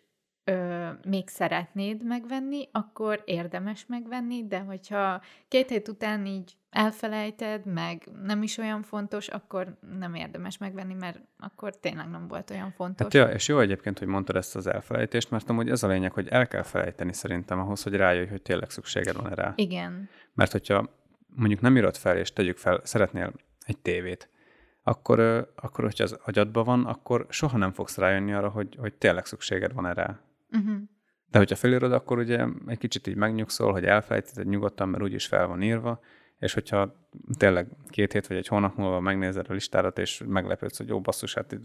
ö, 0.51 0.89
még 1.09 1.27
szeretnéd 1.27 2.05
megvenni, 2.05 2.69
akkor 2.71 3.21
érdemes 3.25 3.85
megvenni, 3.87 4.47
de 4.47 4.59
hogyha 4.59 5.21
két 5.47 5.69
hét 5.69 5.87
után 5.87 6.25
így 6.25 6.55
elfelejted, 6.69 7.65
meg 7.65 8.07
nem 8.23 8.43
is 8.43 8.57
olyan 8.57 8.83
fontos, 8.83 9.27
akkor 9.27 9.77
nem 9.99 10.13
érdemes 10.15 10.57
megvenni, 10.57 10.93
mert 10.93 11.19
akkor 11.39 11.75
tényleg 11.75 12.09
nem 12.09 12.27
volt 12.27 12.49
olyan 12.49 12.71
fontos. 12.71 13.03
Hát 13.03 13.13
ja, 13.13 13.33
és 13.33 13.47
jó 13.47 13.59
egyébként, 13.59 13.99
hogy 13.99 14.07
mondtad 14.07 14.35
ezt 14.35 14.55
az 14.55 14.67
elfelejtést, 14.67 15.31
mert 15.31 15.49
amúgy 15.49 15.69
ez 15.69 15.83
a 15.83 15.87
lényeg, 15.87 16.11
hogy 16.11 16.27
el 16.27 16.47
kell 16.47 16.63
felejteni 16.63 17.13
szerintem 17.13 17.59
ahhoz, 17.59 17.83
hogy 17.83 17.95
rájöjj, 17.95 18.27
hogy 18.27 18.41
tényleg 18.41 18.69
szükséged 18.69 19.15
van 19.15 19.31
rá. 19.31 19.53
Igen. 19.55 20.09
Mert 20.33 20.51
hogyha 20.51 20.89
mondjuk 21.35 21.61
nem 21.61 21.77
írod 21.77 21.97
fel, 21.97 22.17
és 22.17 22.33
tegyük 22.33 22.57
fel, 22.57 22.81
szeretnél 22.83 23.33
egy 23.65 23.77
tévét, 23.77 24.29
akkor, 24.83 25.19
akkor 25.55 25.83
hogyha 25.83 26.03
az 26.03 26.19
agyadban 26.23 26.63
van, 26.63 26.85
akkor 26.85 27.25
soha 27.29 27.57
nem 27.57 27.71
fogsz 27.71 27.97
rájönni 27.97 28.33
arra, 28.33 28.49
hogy, 28.49 28.75
hogy 28.79 28.93
tényleg 28.93 29.25
szükséged 29.25 29.73
van 29.73 29.87
erre. 29.87 30.19
Uh-huh. 30.51 30.81
De 31.29 31.37
hogyha 31.37 31.55
felírod, 31.55 31.93
akkor 31.93 32.17
ugye 32.17 32.45
egy 32.67 32.77
kicsit 32.77 33.07
így 33.07 33.15
megnyugszol, 33.15 33.71
hogy 33.71 33.85
elfelejted 33.85 34.47
nyugodtan, 34.47 34.89
mert 34.89 35.03
úgyis 35.03 35.27
fel 35.27 35.47
van 35.47 35.61
írva, 35.61 35.99
és 36.39 36.53
hogyha 36.53 37.07
tényleg 37.37 37.67
két 37.87 38.11
hét 38.11 38.27
vagy 38.27 38.37
egy 38.37 38.47
hónap 38.47 38.75
múlva 38.75 38.99
megnézed 38.99 39.49
a 39.49 39.53
listárat, 39.53 39.99
és 39.99 40.23
meglepődsz, 40.27 40.77
hogy 40.77 40.87
jó 40.87 41.01
basszus, 41.01 41.33
hát 41.33 41.59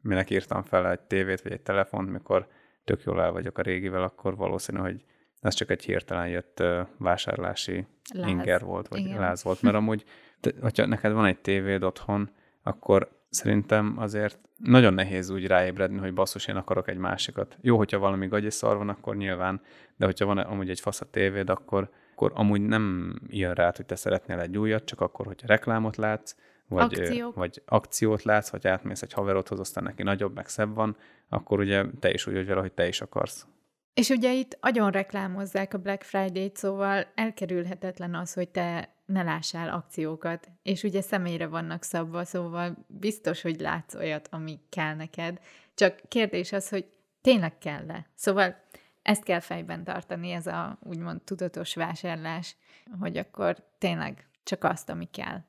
minek 0.00 0.30
írtam 0.30 0.62
fel 0.62 0.90
egy 0.90 1.00
tévét 1.00 1.42
vagy 1.42 1.52
egy 1.52 1.60
telefont, 1.60 2.10
mikor 2.10 2.48
tök 2.84 3.02
jól 3.02 3.22
el 3.22 3.32
vagyok 3.32 3.58
a 3.58 3.62
régivel, 3.62 4.02
akkor 4.02 4.36
valószínű, 4.36 4.78
hogy 4.78 5.04
ez 5.40 5.54
csak 5.54 5.70
egy 5.70 5.84
hirtelen 5.84 6.28
jött 6.28 6.62
vásárlási 6.98 7.86
láz. 8.14 8.28
inger 8.28 8.64
volt, 8.64 8.88
vagy 8.88 9.00
Igen. 9.00 9.18
láz 9.18 9.42
volt, 9.42 9.62
mert 9.62 9.76
amúgy, 9.76 10.04
te, 10.40 10.52
hogyha 10.60 10.86
neked 10.86 11.12
van 11.12 11.24
egy 11.24 11.40
tévéd 11.40 11.82
otthon, 11.82 12.30
akkor 12.62 13.08
szerintem 13.34 13.94
azért 13.98 14.38
nagyon 14.56 14.94
nehéz 14.94 15.30
úgy 15.30 15.46
ráébredni, 15.46 15.98
hogy 15.98 16.14
basszus, 16.14 16.46
én 16.46 16.56
akarok 16.56 16.88
egy 16.88 16.96
másikat. 16.96 17.56
Jó, 17.60 17.76
hogyha 17.76 17.98
valami 17.98 18.28
szar 18.48 18.76
van, 18.76 18.88
akkor 18.88 19.16
nyilván, 19.16 19.60
de 19.96 20.04
hogyha 20.04 20.26
van 20.26 20.38
amúgy 20.38 20.70
egy 20.70 20.80
fasz 20.80 21.00
a 21.00 21.10
tévéd, 21.10 21.50
akkor, 21.50 21.90
akkor 22.12 22.32
amúgy 22.34 22.60
nem 22.60 23.14
jön 23.28 23.54
rá, 23.54 23.72
hogy 23.76 23.86
te 23.86 23.96
szeretnél 23.96 24.38
egy 24.38 24.58
újat, 24.58 24.84
csak 24.84 25.00
akkor, 25.00 25.26
hogyha 25.26 25.46
reklámot 25.46 25.96
látsz, 25.96 26.34
vagy, 26.68 26.98
Akciók. 26.98 27.34
vagy 27.34 27.62
akciót 27.64 28.22
látsz, 28.22 28.50
vagy 28.50 28.66
átmész 28.66 29.02
egy 29.02 29.12
haverodhoz, 29.12 29.60
aztán 29.60 29.84
neki 29.84 30.02
nagyobb, 30.02 30.34
meg 30.34 30.48
szebb 30.48 30.74
van, 30.74 30.96
akkor 31.28 31.58
ugye 31.58 31.84
te 32.00 32.12
is 32.12 32.26
úgy 32.26 32.34
vagy 32.34 32.46
vele, 32.46 32.60
hogy 32.60 32.72
te 32.72 32.88
is 32.88 33.00
akarsz. 33.00 33.46
És 33.94 34.08
ugye 34.08 34.32
itt 34.32 34.56
agyon 34.60 34.90
reklámozzák 34.90 35.74
a 35.74 35.78
Black 35.78 36.02
Friday-t, 36.02 36.56
szóval 36.56 37.06
elkerülhetetlen 37.14 38.14
az, 38.14 38.32
hogy 38.32 38.48
te 38.48 38.94
ne 39.06 39.22
lássál 39.22 39.68
akciókat, 39.68 40.48
és 40.62 40.82
ugye 40.82 41.00
személyre 41.00 41.46
vannak 41.46 41.82
szabva, 41.82 42.24
szóval 42.24 42.86
biztos, 42.86 43.42
hogy 43.42 43.60
látsz 43.60 43.94
olyat, 43.94 44.28
ami 44.30 44.60
kell 44.68 44.94
neked. 44.94 45.40
Csak 45.74 46.00
kérdés 46.08 46.52
az, 46.52 46.68
hogy 46.68 46.86
tényleg 47.20 47.58
kell-e? 47.58 48.06
Szóval 48.14 48.62
ezt 49.02 49.22
kell 49.22 49.40
fejben 49.40 49.84
tartani, 49.84 50.30
ez 50.30 50.46
a 50.46 50.78
úgymond 50.82 51.22
tudatos 51.22 51.74
vásárlás, 51.74 52.56
hogy 53.00 53.16
akkor 53.16 53.56
tényleg 53.78 54.26
csak 54.42 54.64
azt, 54.64 54.90
ami 54.90 55.08
kell. 55.10 55.40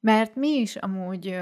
Mert 0.00 0.34
mi 0.34 0.48
is 0.48 0.76
amúgy 0.76 1.40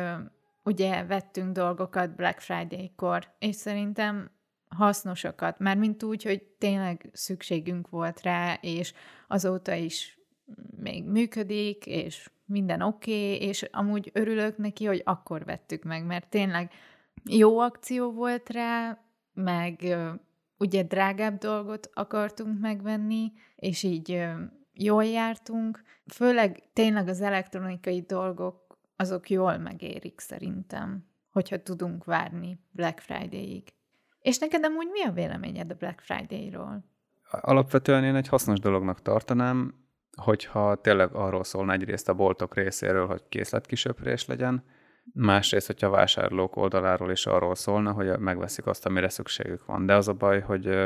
ugye 0.64 1.04
vettünk 1.04 1.52
dolgokat 1.52 2.14
Black 2.14 2.40
Friday-kor, 2.40 3.34
és 3.38 3.56
szerintem 3.56 4.30
hasznosakat, 4.68 5.58
már 5.58 5.76
mint 5.76 6.02
úgy, 6.02 6.22
hogy 6.22 6.42
tényleg 6.42 7.10
szükségünk 7.12 7.88
volt 7.88 8.22
rá, 8.22 8.58
és 8.60 8.92
azóta 9.28 9.74
is 9.74 10.18
még 10.76 11.04
működik, 11.04 11.86
és 11.86 12.30
minden 12.44 12.80
oké, 12.80 13.34
okay, 13.34 13.48
és 13.48 13.62
amúgy 13.62 14.10
örülök 14.12 14.56
neki, 14.56 14.84
hogy 14.84 15.02
akkor 15.04 15.44
vettük 15.44 15.82
meg, 15.82 16.04
mert 16.04 16.28
tényleg 16.28 16.70
jó 17.24 17.58
akció 17.58 18.12
volt 18.12 18.50
rá, 18.50 19.02
meg 19.34 19.96
ugye 20.58 20.82
drágább 20.82 21.38
dolgot 21.38 21.90
akartunk 21.94 22.60
megvenni, 22.60 23.32
és 23.56 23.82
így 23.82 24.26
jól 24.72 25.04
jártunk. 25.04 25.82
Főleg 26.06 26.62
tényleg 26.72 27.08
az 27.08 27.20
elektronikai 27.20 28.00
dolgok, 28.00 28.78
azok 28.96 29.30
jól 29.30 29.58
megérik 29.58 30.20
szerintem, 30.20 31.06
hogyha 31.30 31.62
tudunk 31.62 32.04
várni 32.04 32.60
Black 32.70 33.00
Friday-ig. 33.00 33.72
És 34.28 34.38
neked 34.38 34.64
amúgy 34.64 34.88
mi 34.92 35.02
a 35.02 35.12
véleményed 35.12 35.70
a 35.70 35.74
Black 35.74 36.00
Friday-ról? 36.00 36.84
Alapvetően 37.30 38.04
én 38.04 38.14
egy 38.14 38.28
hasznos 38.28 38.58
dolognak 38.58 39.02
tartanám, 39.02 39.74
hogyha 40.16 40.74
tényleg 40.74 41.14
arról 41.14 41.44
szólna 41.44 41.72
egyrészt 41.72 42.08
a 42.08 42.14
boltok 42.14 42.54
részéről, 42.54 43.06
hogy 43.06 43.22
készletkisöprés 43.28 44.26
legyen, 44.26 44.64
másrészt, 45.14 45.66
hogyha 45.66 45.86
a 45.86 45.90
vásárlók 45.90 46.56
oldaláról 46.56 47.10
is 47.10 47.26
arról 47.26 47.54
szólna, 47.54 47.92
hogy 47.92 48.18
megveszik 48.18 48.66
azt, 48.66 48.86
amire 48.86 49.08
szükségük 49.08 49.64
van. 49.64 49.86
De 49.86 49.94
az 49.94 50.08
a 50.08 50.12
baj, 50.12 50.40
hogy, 50.40 50.78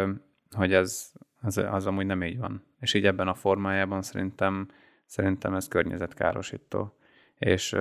hogy 0.50 0.72
ez, 0.72 1.12
az, 1.40 1.56
az 1.56 1.86
amúgy 1.86 2.06
nem 2.06 2.22
így 2.22 2.38
van. 2.38 2.64
És 2.80 2.94
így 2.94 3.06
ebben 3.06 3.28
a 3.28 3.34
formájában 3.34 4.02
szerintem, 4.02 4.68
szerintem 5.06 5.54
ez 5.54 5.68
környezetkárosító. 5.68 6.96
És 7.38 7.76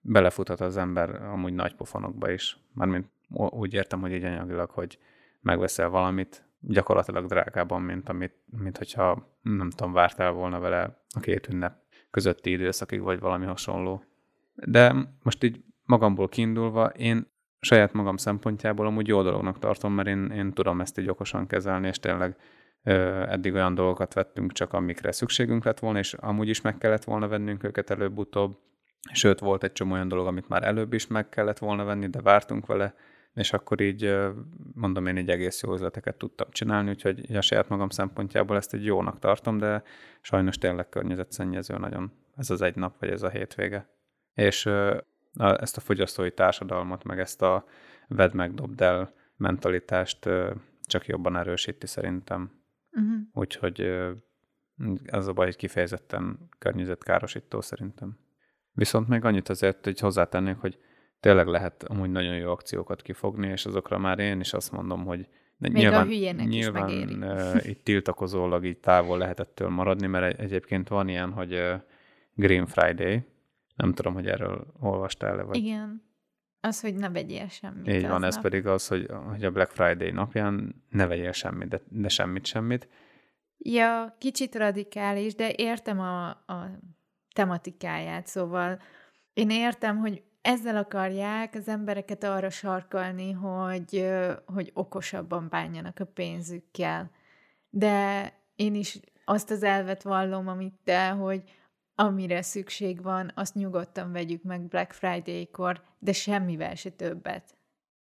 belefuthat 0.00 0.60
az 0.60 0.76
ember 0.76 1.22
amúgy 1.22 1.54
nagy 1.54 1.74
pofonokba 1.74 2.30
is. 2.30 2.58
Mármint 2.74 3.06
úgy 3.34 3.74
értem, 3.74 4.00
hogy 4.00 4.12
így 4.12 4.24
anyagilag, 4.24 4.70
hogy 4.70 4.98
megveszel 5.40 5.88
valamit, 5.88 6.44
gyakorlatilag 6.60 7.26
drágában, 7.26 7.82
mint, 7.82 8.08
amit, 8.08 8.34
mint 8.62 8.78
hogyha 8.78 9.36
nem 9.42 9.70
tudom, 9.70 9.92
vártál 9.92 10.32
volna 10.32 10.58
vele 10.58 11.04
a 11.14 11.20
két 11.20 11.48
ünnep 11.48 11.76
közötti 12.10 12.50
időszakig, 12.50 13.00
vagy 13.00 13.20
valami 13.20 13.46
hasonló. 13.46 14.04
De 14.54 14.94
most 15.22 15.42
így 15.42 15.64
magamból 15.84 16.28
kiindulva, 16.28 16.86
én 16.86 17.30
saját 17.60 17.92
magam 17.92 18.16
szempontjából 18.16 18.86
amúgy 18.86 19.08
jó 19.08 19.22
dolognak 19.22 19.58
tartom, 19.58 19.92
mert 19.92 20.08
én, 20.08 20.30
én 20.30 20.52
tudom 20.52 20.80
ezt 20.80 20.98
így 20.98 21.08
okosan 21.08 21.46
kezelni, 21.46 21.86
és 21.86 21.98
tényleg 21.98 22.36
ö, 22.82 23.22
eddig 23.28 23.54
olyan 23.54 23.74
dolgokat 23.74 24.14
vettünk 24.14 24.52
csak, 24.52 24.72
amikre 24.72 25.12
szükségünk 25.12 25.64
lett 25.64 25.78
volna, 25.78 25.98
és 25.98 26.14
amúgy 26.14 26.48
is 26.48 26.60
meg 26.60 26.78
kellett 26.78 27.04
volna 27.04 27.28
vennünk 27.28 27.64
őket 27.64 27.90
előbb-utóbb. 27.90 28.58
Sőt, 29.12 29.38
volt 29.38 29.64
egy 29.64 29.72
csomó 29.72 29.92
olyan 29.92 30.08
dolog, 30.08 30.26
amit 30.26 30.48
már 30.48 30.62
előbb 30.62 30.92
is 30.92 31.06
meg 31.06 31.28
kellett 31.28 31.58
volna 31.58 31.84
venni, 31.84 32.06
de 32.06 32.20
vártunk 32.20 32.66
vele, 32.66 32.94
és 33.34 33.52
akkor 33.52 33.80
így 33.80 34.18
mondom, 34.74 35.06
én 35.06 35.16
egy 35.16 35.28
egész 35.28 35.62
jó 35.62 35.74
üzleteket 35.74 36.16
tudtam 36.16 36.50
csinálni, 36.50 36.90
úgyhogy 36.90 37.36
a 37.36 37.40
saját 37.40 37.68
magam 37.68 37.88
szempontjából 37.88 38.56
ezt 38.56 38.74
egy 38.74 38.84
jónak 38.84 39.18
tartom, 39.18 39.58
de 39.58 39.82
sajnos 40.20 40.58
tényleg 40.58 40.88
környezetszennyező 40.88 41.78
nagyon 41.78 42.12
ez 42.36 42.50
az 42.50 42.62
egy 42.62 42.76
nap, 42.76 42.98
vagy 42.98 43.08
ez 43.08 43.22
a 43.22 43.28
hétvége. 43.28 43.88
És 44.34 44.66
ezt 45.34 45.76
a 45.76 45.80
fogyasztói 45.80 46.32
társadalmat, 46.32 47.04
meg 47.04 47.18
ezt 47.18 47.42
a 47.42 47.64
vedd 48.08 48.36
meg, 48.36 48.54
dobd 48.54 48.80
el 48.80 49.12
mentalitást 49.36 50.28
csak 50.82 51.06
jobban 51.06 51.36
erősíti 51.36 51.86
szerintem. 51.86 52.60
Uh-huh. 52.92 53.20
Úgyhogy 53.32 53.80
ez 55.04 55.26
a 55.26 55.32
baj 55.32 55.46
egy 55.46 55.56
kifejezetten 55.56 56.48
környezetkárosító 56.58 57.60
szerintem. 57.60 58.18
Viszont 58.72 59.08
még 59.08 59.24
annyit 59.24 59.48
azért, 59.48 59.84
hogy 59.84 59.98
hozzátennék, 59.98 60.56
hogy 60.56 60.78
tényleg 61.22 61.46
lehet 61.46 61.82
amúgy 61.82 62.10
nagyon 62.10 62.36
jó 62.36 62.50
akciókat 62.50 63.02
kifogni, 63.02 63.48
és 63.48 63.66
azokra 63.66 63.98
már 63.98 64.18
én 64.18 64.40
is 64.40 64.52
azt 64.52 64.72
mondom, 64.72 65.04
hogy 65.04 65.28
még 65.56 65.72
nyilván, 65.72 66.06
a 66.38 66.42
nyilván 66.42 66.88
is 66.88 67.14
uh, 67.14 67.68
itt 67.68 67.84
tiltakozólag 67.84 68.64
így 68.64 68.78
távol 68.78 69.18
lehet 69.18 69.40
ettől 69.40 69.68
maradni, 69.68 70.06
mert 70.06 70.40
egyébként 70.40 70.88
van 70.88 71.08
ilyen, 71.08 71.32
hogy 71.32 71.52
uh, 71.52 71.74
Green 72.34 72.66
Friday, 72.66 73.22
nem 73.76 73.92
tudom, 73.92 74.14
hogy 74.14 74.26
erről 74.26 74.66
olvastál-e, 74.80 75.42
vagy... 75.42 75.56
Igen. 75.56 76.02
Az, 76.60 76.80
hogy 76.80 76.94
ne 76.94 77.10
vegyél 77.10 77.48
semmit. 77.48 77.88
Így 77.88 78.08
van, 78.08 78.24
ez 78.24 78.40
pedig 78.40 78.66
az, 78.66 78.88
hogy, 78.88 79.10
hogy 79.28 79.44
a 79.44 79.50
Black 79.50 79.70
Friday 79.70 80.10
napján 80.10 80.84
ne 80.88 81.06
vegyél 81.06 81.32
semmit, 81.32 81.68
de, 81.68 81.80
de 81.88 82.08
semmit, 82.08 82.46
semmit. 82.46 82.88
Ja, 83.58 84.16
kicsit 84.18 84.54
radikális, 84.54 85.34
de 85.34 85.52
értem 85.56 86.00
a, 86.00 86.28
a 86.28 86.78
tematikáját, 87.34 88.26
szóval 88.26 88.80
én 89.32 89.50
értem, 89.50 89.98
hogy 89.98 90.22
ezzel 90.42 90.76
akarják 90.76 91.54
az 91.54 91.68
embereket 91.68 92.24
arra 92.24 92.50
sarkalni, 92.50 93.32
hogy, 93.32 94.08
hogy 94.46 94.70
okosabban 94.74 95.48
bánjanak 95.50 95.98
a 95.98 96.04
pénzükkel. 96.04 97.10
De 97.70 98.28
én 98.56 98.74
is 98.74 99.00
azt 99.24 99.50
az 99.50 99.62
elvet 99.62 100.02
vallom, 100.02 100.48
amit 100.48 100.74
te, 100.84 101.08
hogy 101.08 101.42
amire 101.94 102.42
szükség 102.42 103.02
van, 103.02 103.32
azt 103.34 103.54
nyugodtan 103.54 104.12
vegyük 104.12 104.42
meg 104.42 104.60
Black 104.60 104.92
Friday-kor, 104.92 105.82
de 105.98 106.12
semmivel 106.12 106.74
se 106.74 106.90
többet. 106.90 107.54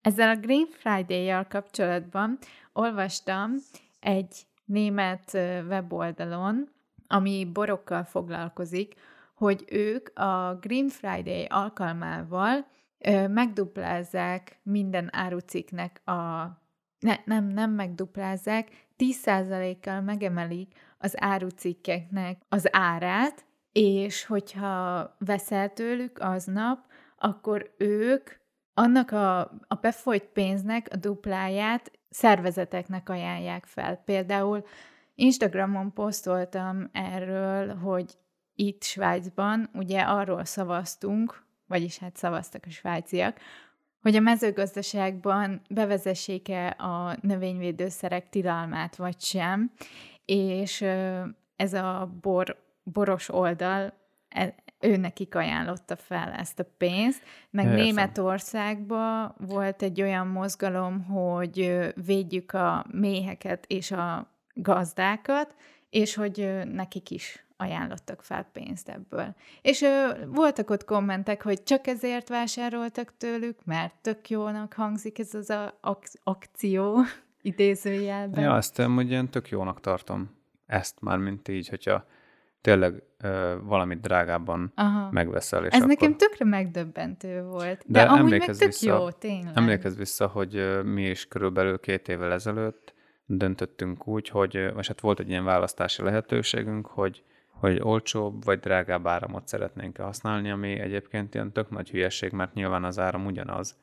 Ezzel 0.00 0.28
a 0.28 0.40
Green 0.40 0.66
Friday-jal 0.70 1.46
kapcsolatban 1.46 2.38
olvastam 2.72 3.54
egy 4.00 4.46
német 4.64 5.32
weboldalon, 5.68 6.68
ami 7.06 7.50
borokkal 7.52 8.04
foglalkozik, 8.04 8.94
hogy 9.38 9.64
ők 9.70 10.18
a 10.18 10.58
Green 10.60 10.88
Friday 10.88 11.44
alkalmával 11.44 12.66
megduplázzák 13.28 14.60
minden 14.62 15.08
árucikknek 15.12 16.00
a... 16.04 16.46
Ne, 16.98 17.16
nem, 17.24 17.46
nem 17.46 17.70
megduplázzák, 17.70 18.68
10%-kal 18.98 20.00
megemelik 20.00 20.74
az 20.98 21.14
árucikkeknek 21.22 22.42
az 22.48 22.68
árát, 22.70 23.44
és 23.72 24.24
hogyha 24.24 25.16
veszel 25.18 25.72
tőlük 25.72 26.18
aznap, 26.18 26.78
akkor 27.18 27.74
ők 27.76 28.30
annak 28.74 29.10
a, 29.10 29.40
a 29.68 29.74
befolyt 29.80 30.24
pénznek 30.24 30.88
a 30.90 30.96
dupláját 30.96 31.90
szervezeteknek 32.10 33.08
ajánlják 33.08 33.64
fel. 33.64 33.96
Például 33.96 34.64
Instagramon 35.14 35.92
posztoltam 35.92 36.88
erről, 36.92 37.74
hogy 37.74 38.18
itt 38.60 38.82
Svájcban 38.82 39.70
ugye 39.74 40.00
arról 40.00 40.44
szavaztunk, 40.44 41.44
vagyis 41.66 41.98
hát 41.98 42.16
szavaztak 42.16 42.64
a 42.66 42.70
svájciak, 42.70 43.40
hogy 44.00 44.16
a 44.16 44.20
mezőgazdaságban 44.20 45.60
bevezessék-e 45.70 46.68
a 46.78 47.16
növényvédőszerek 47.20 48.28
tilalmát, 48.28 48.96
vagy 48.96 49.20
sem, 49.20 49.72
és 50.24 50.80
ez 51.56 51.72
a 51.72 52.18
bor, 52.20 52.56
boros 52.82 53.28
oldal 53.28 53.92
e, 54.28 54.54
ő 54.80 54.96
nekik 54.96 55.34
ajánlotta 55.34 55.96
fel 55.96 56.32
ezt 56.32 56.58
a 56.58 56.66
pénzt, 56.78 57.22
meg 57.50 57.64
Értem. 57.64 57.80
Németországban 57.80 59.34
volt 59.38 59.82
egy 59.82 60.02
olyan 60.02 60.26
mozgalom, 60.26 61.04
hogy 61.04 61.86
védjük 62.06 62.52
a 62.52 62.86
méheket 62.90 63.64
és 63.66 63.90
a 63.90 64.32
gazdákat, 64.54 65.54
és 65.90 66.14
hogy 66.14 66.62
nekik 66.64 67.10
is 67.10 67.47
ajánlottak 67.60 68.22
fel 68.22 68.48
pénzt 68.52 68.88
ebből. 68.88 69.34
És 69.62 69.82
ö, 69.82 70.08
voltak 70.26 70.70
ott 70.70 70.84
kommentek, 70.84 71.42
hogy 71.42 71.62
csak 71.62 71.86
ezért 71.86 72.28
vásároltak 72.28 73.12
tőlük, 73.16 73.64
mert 73.64 73.94
tök 74.00 74.30
jónak 74.30 74.72
hangzik 74.72 75.18
ez 75.18 75.34
az 75.34 75.50
a 75.50 75.78
ak- 75.80 76.20
akció 76.22 76.98
idézőjelben. 77.42 78.42
Ja, 78.42 78.54
azt 78.54 78.82
hogy 78.82 79.10
ilyen 79.10 79.30
tök 79.30 79.48
jónak 79.48 79.80
tartom. 79.80 80.36
Ezt 80.66 81.00
már, 81.00 81.18
mint 81.18 81.48
így, 81.48 81.68
hogyha 81.68 82.06
tényleg 82.60 83.02
ö, 83.18 83.56
valamit 83.62 84.00
drágábban 84.00 84.72
Aha. 84.74 85.10
megveszel. 85.10 85.64
És 85.64 85.72
Ez 85.72 85.76
akkor... 85.82 85.88
nekem 85.88 86.16
tökre 86.16 86.44
megdöbbentő 86.44 87.42
volt. 87.42 87.84
De, 87.86 88.04
De 88.04 88.10
amúgy 88.10 88.30
meg 88.30 88.44
tök 88.44 88.58
vissza, 88.58 88.96
jó, 88.96 89.10
tényleg. 89.10 89.52
Emlékezz 89.54 89.96
vissza, 89.96 90.26
hogy 90.26 90.56
ö, 90.56 90.82
mi 90.82 91.08
is 91.08 91.26
körülbelül 91.26 91.78
két 91.78 92.08
évvel 92.08 92.32
ezelőtt 92.32 92.94
döntöttünk 93.26 94.06
úgy, 94.06 94.28
hogy, 94.28 94.72
vagy 94.74 94.86
hát 94.86 95.00
volt 95.00 95.20
egy 95.20 95.28
ilyen 95.28 95.44
választási 95.44 96.02
lehetőségünk, 96.02 96.86
hogy 96.86 97.24
hogy 97.58 97.80
olcsóbb 97.82 98.44
vagy 98.44 98.58
drágább 98.58 99.06
áramot 99.06 99.48
szeretnénk 99.48 99.96
használni, 99.96 100.50
ami 100.50 100.78
egyébként 100.78 101.34
ilyen 101.34 101.52
tök 101.52 101.70
nagy 101.70 101.90
hülyeség, 101.90 102.32
mert 102.32 102.54
nyilván 102.54 102.84
az 102.84 102.98
áram 102.98 103.26
ugyanaz. 103.26 103.76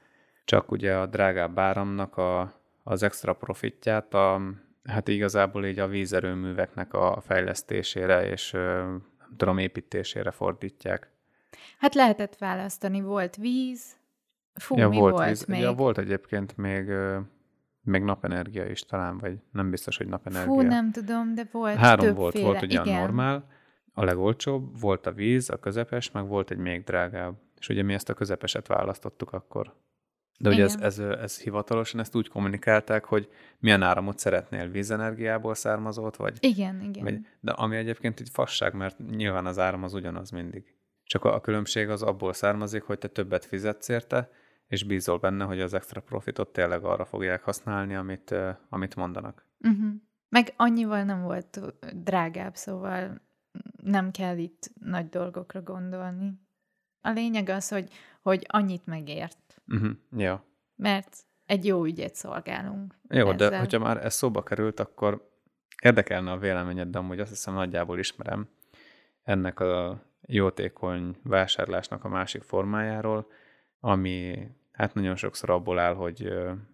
Csak 0.45 0.71
ugye 0.71 0.97
a 0.97 1.05
drágább 1.05 1.59
áramnak 1.59 2.17
a, 2.17 2.53
az 2.83 3.03
extra 3.03 3.33
profitját 3.33 4.13
a, 4.13 4.41
hát 4.83 5.07
igazából 5.07 5.65
így 5.65 5.79
a 5.79 5.87
vízerőműveknek 5.87 6.93
a 6.93 7.21
fejlesztésére 7.25 8.29
és 8.29 8.51
nem 8.51 9.35
tudom, 9.37 9.57
építésére 9.57 10.31
fordítják. 10.31 11.09
Hát 11.77 11.95
lehetett 11.95 12.37
választani, 12.37 13.01
volt 13.01 13.35
víz, 13.35 13.95
fú, 14.53 14.77
ja, 14.77 14.89
mi 14.89 14.97
volt, 14.97 15.13
volt 15.13 15.27
víz. 15.27 15.45
még? 15.45 15.61
Ja, 15.61 15.73
volt 15.73 15.97
egyébként 15.97 16.57
még, 16.57 16.91
még 17.81 18.03
napenergia 18.03 18.65
is 18.65 18.81
talán, 18.81 19.17
vagy 19.17 19.37
nem 19.51 19.69
biztos, 19.69 19.97
hogy 19.97 20.07
napenergia. 20.07 20.53
Fú, 20.53 20.61
nem 20.61 20.91
tudom, 20.91 21.35
de 21.35 21.47
volt 21.51 21.75
Három 21.75 22.15
volt, 22.15 22.39
volt 22.39 22.61
ugye 22.61 22.81
Igen. 22.81 22.95
a 22.95 22.99
normál, 22.99 23.47
a 23.97 24.03
legolcsóbb, 24.03 24.79
volt 24.79 25.05
a 25.05 25.11
víz, 25.11 25.49
a 25.49 25.59
közepes, 25.59 26.11
meg 26.11 26.27
volt 26.27 26.51
egy 26.51 26.57
még 26.57 26.83
drágább. 26.83 27.35
És 27.59 27.69
ugye 27.69 27.83
mi 27.83 27.93
ezt 27.93 28.09
a 28.09 28.13
közepeset 28.13 28.67
választottuk 28.67 29.33
akkor. 29.33 29.73
De 30.39 30.49
ugye 30.49 30.63
ez, 30.63 30.75
ez, 30.79 30.99
ez 30.99 31.39
hivatalosan 31.39 31.99
ezt 31.99 32.15
úgy 32.15 32.27
kommunikálták, 32.27 33.05
hogy 33.05 33.29
milyen 33.59 33.81
áramot 33.81 34.19
szeretnél, 34.19 34.67
vízenergiából 34.67 35.53
származót, 35.53 36.15
vagy... 36.15 36.37
Igen, 36.39 36.81
igen. 36.81 37.03
Vagy, 37.03 37.19
de 37.39 37.51
ami 37.51 37.75
egyébként 37.75 38.19
egy 38.19 38.29
fasság, 38.31 38.73
mert 38.73 38.97
nyilván 39.09 39.45
az 39.45 39.59
áram 39.59 39.83
az 39.83 39.93
ugyanaz 39.93 40.31
mindig. 40.31 40.75
Csak 41.03 41.23
a, 41.23 41.33
a 41.33 41.41
különbség 41.41 41.89
az 41.89 42.01
abból 42.01 42.33
származik, 42.33 42.83
hogy 42.83 42.97
te 42.97 43.07
többet 43.07 43.45
fizetsz 43.45 43.89
érte, 43.89 44.31
és 44.67 44.83
bízol 44.83 45.17
benne, 45.17 45.43
hogy 45.43 45.61
az 45.61 45.73
extra 45.73 46.01
profitot 46.01 46.53
tényleg 46.53 46.83
arra 46.83 47.05
fogják 47.05 47.43
használni, 47.43 47.95
amit, 47.95 48.35
amit 48.69 48.95
mondanak. 48.95 49.45
Uh-huh. 49.59 49.93
Meg 50.29 50.53
annyival 50.55 51.03
nem 51.03 51.21
volt 51.21 51.59
drágább, 52.03 52.55
szóval 52.55 53.21
nem 53.83 54.11
kell 54.11 54.37
itt 54.37 54.71
nagy 54.79 55.09
dolgokra 55.09 55.61
gondolni. 55.61 56.39
A 57.01 57.09
lényeg 57.09 57.49
az, 57.49 57.69
hogy, 57.69 57.91
hogy 58.21 58.45
annyit 58.47 58.85
megért. 58.85 59.61
Uh-huh. 59.67 59.91
Ja. 60.17 60.43
Mert 60.75 61.17
egy 61.45 61.65
jó 61.65 61.83
ügyet 61.83 62.15
szolgálunk. 62.15 62.95
Jó, 63.09 63.29
ezzel. 63.31 63.49
de 63.49 63.59
hogyha 63.59 63.79
már 63.79 64.05
ez 64.05 64.13
szóba 64.13 64.43
került, 64.43 64.79
akkor 64.79 65.31
érdekelne 65.81 66.31
a 66.31 66.37
véleményed, 66.37 66.87
de 66.87 66.97
amúgy 66.97 67.19
azt 67.19 67.29
hiszem 67.29 67.53
nagyjából 67.53 67.99
ismerem 67.99 68.47
ennek 69.23 69.59
a 69.59 70.03
jótékony 70.21 71.15
vásárlásnak 71.23 72.03
a 72.03 72.09
másik 72.09 72.41
formájáról, 72.41 73.27
ami 73.79 74.47
hát 74.71 74.93
nagyon 74.93 75.15
sokszor 75.15 75.49
abból 75.49 75.79
áll, 75.79 75.93
hogy 75.93 76.33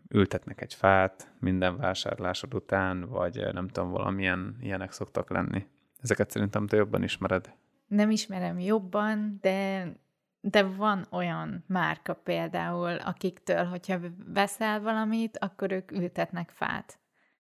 ültetnek 0.09 0.61
egy 0.61 0.73
fát 0.73 1.31
minden 1.39 1.77
vásárlásod 1.77 2.53
után, 2.53 3.09
vagy 3.09 3.53
nem 3.53 3.67
tudom, 3.67 3.91
valamilyen 3.91 4.57
ilyenek 4.61 4.91
szoktak 4.91 5.29
lenni. 5.29 5.65
Ezeket 6.01 6.31
szerintem 6.31 6.67
te 6.67 6.75
jobban 6.77 7.03
ismered. 7.03 7.53
Nem 7.87 8.09
ismerem 8.09 8.59
jobban, 8.59 9.37
de, 9.41 9.87
de 10.41 10.63
van 10.63 11.07
olyan 11.11 11.63
márka 11.67 12.13
például, 12.13 12.95
akiktől, 12.95 13.65
hogyha 13.65 13.99
veszel 14.33 14.81
valamit, 14.81 15.37
akkor 15.37 15.71
ők 15.71 15.91
ültetnek 15.91 16.49
fát. 16.49 16.99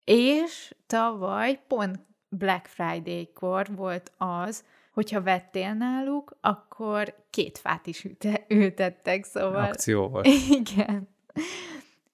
És 0.05 0.75
tavaly 0.87 1.65
pont 1.69 2.01
Black 2.29 2.67
Friday-kor 2.67 3.67
volt 3.75 4.13
az, 4.17 4.65
hogyha 4.93 5.23
vettél 5.23 5.75
náluk, 5.75 6.37
akkor 6.41 7.15
két 7.31 7.59
fát 7.59 7.87
is 7.87 8.05
ülte, 8.05 8.45
ültettek, 8.49 9.25
szóval... 9.25 9.65
Akció 9.65 10.09
volt. 10.09 10.27
Igen. 10.61 11.09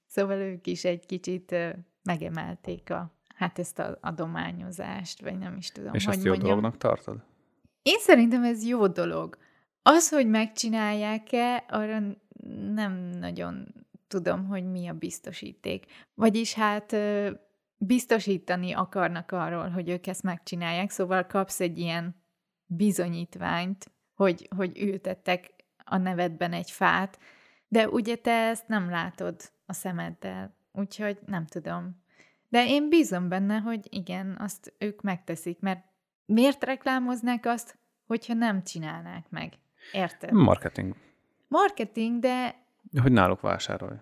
Szóval 0.07 0.37
ők 0.37 0.66
is 0.66 0.85
egy 0.85 1.07
kicsit 1.07 1.55
megemelték 2.03 2.90
a, 2.90 3.17
hát 3.38 3.59
ezt 3.59 3.79
az 3.79 3.96
adományozást, 4.01 5.20
vagy 5.20 5.38
nem 5.38 5.57
is 5.57 5.70
tudom, 5.72 5.94
És 5.94 6.05
hogy 6.05 6.14
ezt 6.14 6.24
jó 6.24 6.31
mondjam. 6.31 6.51
dolognak 6.51 6.79
tartod? 6.79 7.22
Én 7.83 7.98
szerintem 7.98 8.44
ez 8.44 8.64
jó 8.64 8.87
dolog. 8.87 9.38
Az, 9.83 10.09
hogy 10.09 10.29
megcsinálják-e, 10.29 11.64
arra 11.68 12.01
nem 12.72 12.92
nagyon 12.92 13.74
tudom, 14.09 14.46
hogy 14.46 14.64
mi 14.70 14.88
a 14.88 14.92
biztosíték. 14.92 15.85
Vagyis 16.14 16.55
hát 16.55 16.96
biztosítani 17.77 18.72
akarnak 18.72 19.33
arról, 19.33 19.68
hogy 19.68 19.88
ők 19.88 20.07
ezt 20.07 20.22
megcsinálják, 20.22 20.90
szóval 20.90 21.27
kapsz 21.27 21.61
egy 21.61 21.79
ilyen 21.79 22.22
bizonyítványt, 22.66 23.90
hogy, 24.14 24.48
hogy 24.57 24.79
ültettek 24.79 25.55
a 25.85 25.96
nevedben 25.96 26.53
egy 26.53 26.70
fát, 26.70 27.18
de 27.68 27.88
ugye 27.88 28.16
te 28.16 28.48
ezt 28.48 28.68
nem 28.68 28.90
látod 28.90 29.37
a 29.66 29.72
szemeddel, 29.72 30.57
úgyhogy 30.72 31.18
nem 31.27 31.46
tudom. 31.46 32.07
De 32.48 32.66
én 32.66 32.88
bízom 32.88 33.28
benne, 33.28 33.58
hogy 33.58 33.80
igen, 33.90 34.37
azt 34.38 34.72
ők 34.78 35.02
megteszik, 35.02 35.61
mert 35.61 35.84
miért 36.24 36.64
reklámoznák 36.64 37.46
azt, 37.46 37.78
hogyha 38.06 38.34
nem 38.34 38.62
csinálnák 38.62 39.24
meg? 39.30 39.52
Érted? 39.92 40.32
Marketing. 40.32 40.94
Marketing, 41.48 42.20
de... 42.20 42.54
Hogy 43.02 43.12
náluk 43.12 43.40
vásárolj. 43.40 43.96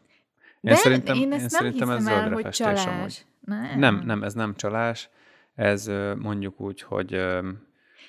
Én 0.61 0.73
de 0.73 0.75
szerintem, 0.75 1.17
én 1.17 1.33
ezt 1.33 1.35
én 1.35 1.39
nem 1.41 1.49
szerintem 1.49 1.91
ez 1.91 2.07
el, 2.07 2.33
hogy 2.33 2.49
csalás. 2.49 2.87
Amúgy. 2.87 3.27
Nem. 3.41 3.79
nem, 3.79 4.03
nem, 4.05 4.23
ez 4.23 4.35
nem 4.35 4.55
csalás. 4.55 5.09
Ez 5.55 5.87
mondjuk 6.19 6.61
úgy, 6.61 6.83
hogy 6.83 7.09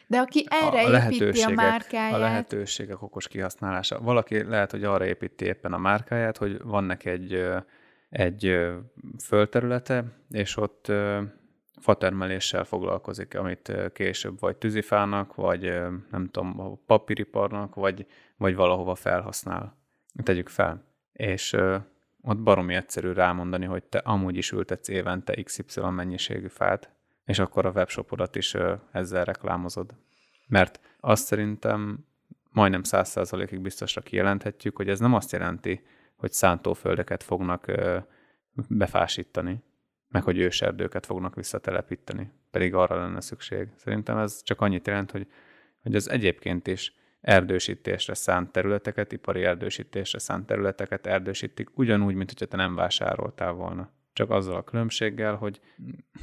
de 0.08 0.20
aki 0.20 0.46
erre 0.50 1.08
a 1.08 1.12
építi 1.12 1.42
a 1.42 1.50
márkáját... 1.50 2.14
A 2.14 2.18
lehetőségek 2.18 3.02
okos 3.02 3.28
kihasználása. 3.28 4.02
Valaki 4.02 4.44
lehet, 4.44 4.72
hogy 4.72 4.84
arra 4.84 5.06
építi 5.06 5.46
éppen 5.46 5.74
a 5.74 5.78
márkáját, 5.78 6.38
hogy 6.38 6.62
van 6.64 6.84
neki 6.84 7.10
egy, 7.10 7.46
egy 8.10 8.60
földterülete, 9.24 10.04
és 10.30 10.58
ott 10.58 10.92
fatermeléssel 11.80 12.64
foglalkozik, 12.64 13.36
amit 13.36 13.72
később 13.94 14.40
vagy 14.40 14.58
tűzifának, 14.58 15.36
vagy 15.36 15.62
nem 16.12 16.30
tudom, 16.32 16.80
papíriparnak, 16.86 17.76
vagy, 17.76 18.06
vagy 18.38 18.56
valahova 18.56 18.96
felhasznál. 18.96 19.78
Tegyük 20.24 20.50
fel. 20.50 20.84
És 21.14 21.54
ott 22.22 22.40
baromi 22.40 22.76
egyszerű 22.76 23.12
rámondani, 23.12 23.66
hogy 23.66 23.84
te 23.84 23.98
amúgy 23.98 24.38
is 24.38 24.52
ültetsz 24.52 24.88
évente 24.88 25.44
XY 25.44 25.82
mennyiségű 25.82 26.48
fát, 26.48 26.92
és 27.26 27.40
akkor 27.40 27.66
a 27.66 27.72
webshopodat 27.72 28.36
is 28.36 28.56
ezzel 28.92 29.26
reklámozod. 29.26 29.96
Mert 30.48 30.80
azt 31.00 31.26
szerintem 31.26 32.06
majdnem 32.52 32.84
száz 32.84 33.10
százalékig 33.10 33.62
biztosra 33.62 34.02
kijelenthetjük, 34.02 34.76
hogy 34.76 34.90
ez 34.90 35.00
nem 35.00 35.14
azt 35.14 35.32
jelenti, 35.32 35.84
hogy 36.18 36.32
szántóföldeket 36.32 37.24
fognak 37.24 37.72
befásítani, 38.70 39.64
meg 40.08 40.24
hogy 40.24 40.38
őserdőket 40.38 41.06
fognak 41.06 41.36
visszatelepíteni, 41.36 42.32
pedig 42.52 42.74
arra 42.74 42.96
lenne 42.96 43.22
szükség. 43.22 43.70
Szerintem 43.76 44.18
ez 44.18 44.42
csak 44.44 44.62
annyit 44.62 44.88
jelent, 44.88 45.12
hogy, 45.12 45.28
hogy 45.82 45.96
az 45.96 46.10
egyébként 46.10 46.68
is 46.68 46.96
erdősítésre 47.22 48.14
szánt 48.14 48.52
területeket, 48.52 49.12
ipari 49.12 49.44
erdősítésre 49.44 50.20
szánt 50.20 50.46
területeket 50.46 51.08
erdősítik, 51.08 51.78
ugyanúgy, 51.78 52.16
mint 52.16 52.30
hogyha 52.30 52.46
te 52.46 52.58
nem 52.58 52.76
vásároltál 52.76 53.52
volna 53.52 53.96
csak 54.18 54.30
azzal 54.30 54.56
a 54.56 54.64
különbséggel, 54.64 55.36
hogy 55.36 55.60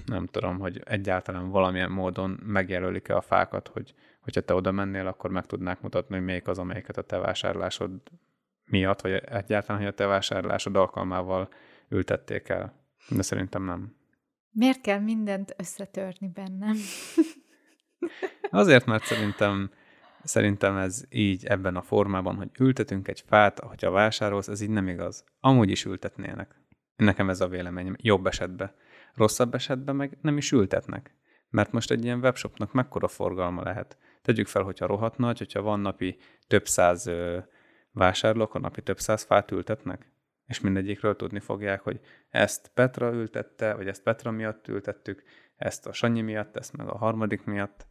nem 0.07 0.27
tudom, 0.27 0.59
hogy 0.59 0.83
egyáltalán 0.85 1.51
valamilyen 1.51 1.91
módon 1.91 2.41
megjelölik-e 2.43 3.17
a 3.17 3.21
fákat, 3.21 3.69
hogy 3.69 3.95
hogyha 4.21 4.41
te 4.41 4.55
oda 4.55 4.73
mennél, 4.73 5.07
akkor 5.07 5.31
meg 5.31 5.47
tudnák 5.47 5.81
mutatni, 5.81 6.15
hogy 6.15 6.25
melyik 6.25 6.49
az, 6.49 6.59
amelyiket 6.59 6.97
a 6.97 7.03
te 7.03 7.19
vásárlásod 7.19 7.91
miatt, 8.65 9.01
vagy 9.01 9.13
egyáltalán, 9.13 9.81
hogy 9.81 9.91
a 9.91 9.95
te 9.95 10.07
vásárlásod 10.07 10.77
alkalmával 10.77 11.49
ültették 11.89 12.49
el. 12.49 12.85
De 13.09 13.23
szerintem 13.23 13.65
nem. 13.65 13.97
Miért 14.51 14.81
kell 14.81 14.99
mindent 14.99 15.55
összetörni 15.59 16.29
bennem? 16.29 16.77
Azért, 18.51 18.87
mert 18.87 19.05
szerintem 19.05 19.71
Szerintem 20.25 20.77
ez 20.77 21.05
így 21.11 21.45
ebben 21.45 21.77
a 21.77 21.83
formában, 21.83 22.37
hogy 22.37 22.49
ültetünk 22.59 23.09
egy 23.09 23.25
fát, 23.27 23.59
hogyha 23.61 23.91
vásárolsz, 23.91 24.49
ez 24.49 24.61
így 24.61 24.71
nem 24.71 24.89
igaz. 24.89 25.25
Amúgy 25.41 25.71
is 25.71 25.85
ültetnének. 25.85 26.61
Nekem 26.97 27.31
ez 27.31 27.41
a 27.41 27.49
véleményem. 27.49 27.97
Jobb 28.01 28.27
esetben. 28.27 28.75
Rosszabb 29.15 29.55
esetben 29.55 29.97
meg 29.97 30.19
nem 30.21 30.37
is 30.37 30.53
ültetnek. 30.53 31.15
Mert 31.51 31.73
most 31.73 31.91
egy 31.91 32.05
ilyen 32.05 32.19
webshopnak 32.19 32.73
mekkora 32.73 33.09
forgalma 33.09 33.63
lehet. 33.63 33.99
Tegyük 34.23 34.47
fel, 34.47 34.63
hogyha 34.63 34.87
rohadt 34.87 35.19
nagy, 35.19 35.39
hogyha 35.39 35.63
van 35.63 35.81
napi 35.81 36.17
több 36.47 36.67
száz 36.67 37.07
ö, 37.07 37.39
vásárlók, 37.95 38.55
a 38.55 38.59
napi 38.59 38.83
több 38.83 38.99
száz 38.99 39.23
fát 39.23 39.51
ültetnek, 39.51 40.13
és 40.47 40.61
mindegyikről 40.61 41.17
tudni 41.17 41.41
fogják, 41.41 41.81
hogy 41.81 42.01
ezt 42.29 42.71
Petra 42.75 43.13
ültette, 43.13 43.75
vagy 43.75 43.89
ezt 43.89 44.03
Petra 44.03 44.31
miatt 44.31 44.69
ültettük, 44.69 45.23
ezt 45.57 45.87
a 45.87 45.93
Sanyi 45.93 46.21
miatt, 46.21 46.57
ezt 46.57 46.77
meg 46.77 46.89
a 46.89 46.97
harmadik 46.97 47.45
miatt. 47.45 47.87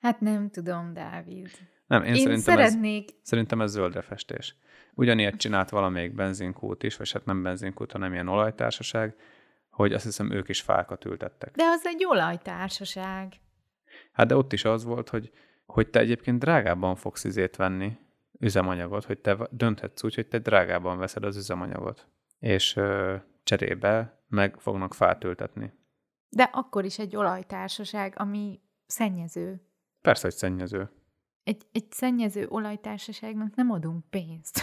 Hát 0.00 0.20
nem 0.20 0.50
tudom, 0.50 0.92
Dávid. 0.92 1.50
Nem, 1.86 2.02
én, 2.02 2.08
én 2.08 2.16
szerintem, 2.16 2.54
szeretnék... 2.54 3.10
ez, 3.10 3.16
szerintem 3.22 3.60
ez 3.60 3.70
zöldre 3.70 4.00
festés. 4.00 4.56
Ugyanilyet 4.94 5.36
csinált 5.36 5.70
valamelyik 5.70 6.14
benzinkút 6.14 6.82
is, 6.82 6.96
vagy 6.96 7.12
hát 7.12 7.24
nem 7.24 7.42
benzinkút, 7.42 7.92
hanem 7.92 8.12
ilyen 8.12 8.28
olajtársaság, 8.28 9.16
hogy 9.70 9.92
azt 9.92 10.04
hiszem 10.04 10.30
ők 10.30 10.48
is 10.48 10.60
fákat 10.60 11.04
ültettek. 11.04 11.54
De 11.54 11.64
az 11.64 11.86
egy 11.86 12.04
olajtársaság. 12.04 13.32
Hát 14.12 14.26
de 14.26 14.36
ott 14.36 14.52
is 14.52 14.64
az 14.64 14.84
volt, 14.84 15.08
hogy, 15.08 15.30
hogy 15.66 15.88
te 15.90 15.98
egyébként 15.98 16.38
drágábban 16.38 16.96
fogsz 16.96 17.24
izét 17.24 17.56
venni, 17.56 17.98
üzemanyagot, 18.38 19.04
hogy 19.04 19.18
te 19.18 19.36
dönthetsz 19.50 20.02
úgy, 20.02 20.14
hogy 20.14 20.28
te 20.28 20.38
drágában 20.38 20.98
veszed 20.98 21.24
az 21.24 21.36
üzemanyagot. 21.36 22.08
És 22.38 22.76
ö, 22.76 23.16
cserébe 23.42 24.24
meg 24.28 24.56
fognak 24.58 24.94
fát 24.94 25.24
ültetni. 25.24 25.72
De 26.28 26.42
akkor 26.52 26.84
is 26.84 26.98
egy 26.98 27.16
olajtársaság, 27.16 28.14
ami 28.16 28.60
szennyező. 28.86 29.60
Persze, 30.00 30.26
hogy 30.26 30.36
szennyező. 30.36 30.90
Egy, 31.42 31.62
egy 31.72 31.92
szennyező 31.92 32.46
olajtársaságnak 32.48 33.54
nem 33.54 33.70
adunk 33.70 34.10
pénzt. 34.10 34.60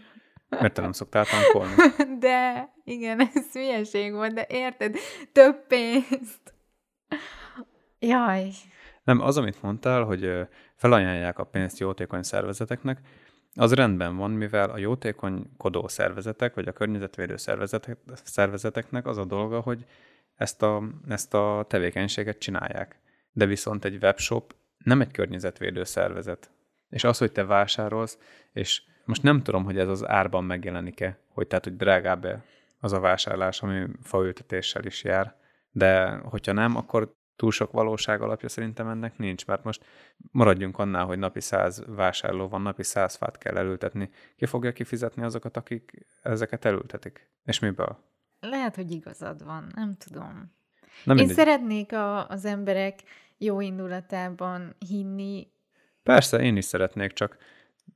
Mert 0.48 0.74
te 0.74 0.80
nem 0.80 0.92
szoktál 0.92 1.24
tankolni. 1.24 1.74
De, 2.26 2.72
igen, 2.84 3.20
ez 3.20 3.52
hülyeség 3.52 4.12
volt, 4.12 4.32
de 4.32 4.46
érted? 4.48 4.96
Több 5.32 5.66
pénzt. 5.66 6.54
Jaj. 7.98 8.50
Nem, 9.06 9.20
az, 9.20 9.36
amit 9.36 9.62
mondtál, 9.62 10.02
hogy 10.02 10.46
felajánlják 10.74 11.38
a 11.38 11.44
pénzt 11.44 11.78
jótékony 11.78 12.22
szervezeteknek, 12.22 13.00
az 13.54 13.72
rendben 13.74 14.16
van, 14.16 14.30
mivel 14.30 14.70
a 14.70 14.78
jótékonykodó 14.78 15.88
szervezetek, 15.88 16.54
vagy 16.54 16.68
a 16.68 16.72
környezetvédő 16.72 17.36
szervezetek, 17.36 17.98
szervezeteknek 18.24 19.06
az 19.06 19.18
a 19.18 19.24
dolga, 19.24 19.60
hogy 19.60 19.84
ezt 20.34 20.62
a, 20.62 20.82
ezt 21.08 21.34
a 21.34 21.64
tevékenységet 21.68 22.38
csinálják. 22.38 23.00
De 23.32 23.46
viszont 23.46 23.84
egy 23.84 23.98
webshop 24.02 24.54
nem 24.84 25.00
egy 25.00 25.10
környezetvédő 25.10 25.84
szervezet. 25.84 26.50
És 26.90 27.04
az, 27.04 27.18
hogy 27.18 27.32
te 27.32 27.44
vásárolsz, 27.44 28.18
és 28.52 28.82
most 29.04 29.22
nem 29.22 29.42
tudom, 29.42 29.64
hogy 29.64 29.78
ez 29.78 29.88
az 29.88 30.08
árban 30.08 30.44
megjelenik-e, 30.44 31.18
hogy 31.28 31.46
tehát, 31.46 31.64
hogy 31.64 31.76
drágább-e 31.76 32.44
az 32.80 32.92
a 32.92 33.00
vásárlás, 33.00 33.62
ami 33.62 33.86
faültetéssel 34.02 34.84
is 34.84 35.04
jár, 35.04 35.34
de 35.70 36.10
hogyha 36.10 36.52
nem, 36.52 36.76
akkor 36.76 37.15
túl 37.36 37.50
sok 37.50 37.72
valóság 37.72 38.20
alapja 38.20 38.48
szerintem 38.48 38.88
ennek 38.88 39.18
nincs, 39.18 39.46
mert 39.46 39.64
most 39.64 39.84
maradjunk 40.30 40.78
annál, 40.78 41.04
hogy 41.04 41.18
napi 41.18 41.40
száz 41.40 41.82
vásárló 41.86 42.48
van, 42.48 42.62
napi 42.62 42.82
száz 42.82 43.14
fát 43.14 43.38
kell 43.38 43.56
elültetni. 43.56 44.10
Ki 44.36 44.46
fogja 44.46 44.72
kifizetni 44.72 45.22
azokat, 45.22 45.56
akik 45.56 46.06
ezeket 46.22 46.64
elültetik? 46.64 47.30
És 47.44 47.58
miből? 47.58 47.98
Lehet, 48.40 48.74
hogy 48.74 48.90
igazad 48.90 49.44
van, 49.44 49.66
nem 49.74 49.94
tudom. 49.94 50.54
Na 51.04 51.14
Én 51.14 51.28
szeretnék 51.28 51.92
a, 51.92 52.28
az 52.28 52.44
emberek 52.44 53.02
jó 53.38 53.60
indulatában 53.60 54.74
hinni. 54.86 55.50
Persze, 56.02 56.42
én 56.42 56.56
is 56.56 56.64
szeretnék, 56.64 57.12
csak 57.12 57.36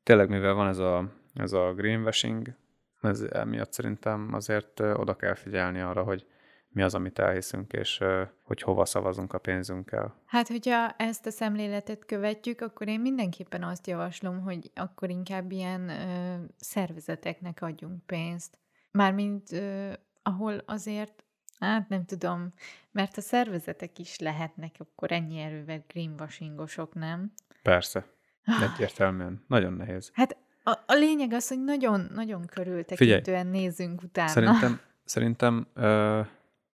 tényleg 0.03 0.29
mivel 0.29 0.55
van 0.55 0.69
ez 0.69 0.79
a, 0.79 1.13
ez 1.35 1.53
a 1.53 1.73
greenwashing, 1.75 2.55
ez 3.01 3.21
emiatt 3.21 3.73
szerintem 3.73 4.29
azért 4.33 4.81
oda 4.81 5.17
kell 5.17 5.35
figyelni 5.35 5.81
arra, 5.81 6.03
hogy 6.03 6.27
mi 6.73 6.83
az, 6.83 6.95
amit 6.95 7.19
elhiszünk, 7.19 7.73
és 7.73 8.01
hogy 8.43 8.63
hova 8.63 8.85
szavazunk 8.85 9.33
a 9.33 9.39
pénzünkkel. 9.39 10.15
Hát, 10.27 10.49
hogyha 10.49 10.89
ezt 10.89 11.27
a 11.27 11.31
szemléletet 11.31 12.05
követjük, 12.05 12.61
akkor 12.61 12.89
én 12.89 13.01
mindenképpen 13.01 13.63
azt 13.63 13.87
javaslom, 13.87 14.41
hogy 14.41 14.71
akkor 14.75 15.11
inkább 15.11 15.53
ilyen 15.53 15.89
ö, 15.89 16.35
szervezeteknek 16.57 17.63
adjunk 17.63 18.07
pénzt. 18.07 18.59
Mármint 18.91 19.53
ö, 19.53 19.93
ahol 20.23 20.63
azért, 20.67 21.25
hát 21.59 21.89
nem 21.89 22.05
tudom, 22.05 22.53
mert 22.93 23.17
a 23.17 23.21
szervezetek 23.21 23.99
is 23.99 24.19
lehetnek 24.19 24.75
akkor 24.79 25.13
ennyi 25.13 25.39
erővel 25.39 25.85
greenwashingosok, 25.89 26.95
nem? 26.95 27.33
Persze. 27.63 28.07
Ah. 28.45 28.73
Egyértelműen. 28.73 29.45
Nagyon 29.47 29.73
nehéz. 29.73 30.11
Hát 30.15 30.37
a, 30.63 30.71
a 30.71 30.95
lényeg 30.95 31.33
az, 31.33 31.49
hogy 31.49 31.65
nagyon-nagyon 31.65 32.47
körültekintően 32.47 33.23
Figyelj, 33.23 33.49
nézzünk 33.49 34.03
utána. 34.03 34.29
Szerintem, 34.29 34.81
szerintem 35.05 35.67
ö, 35.75 36.21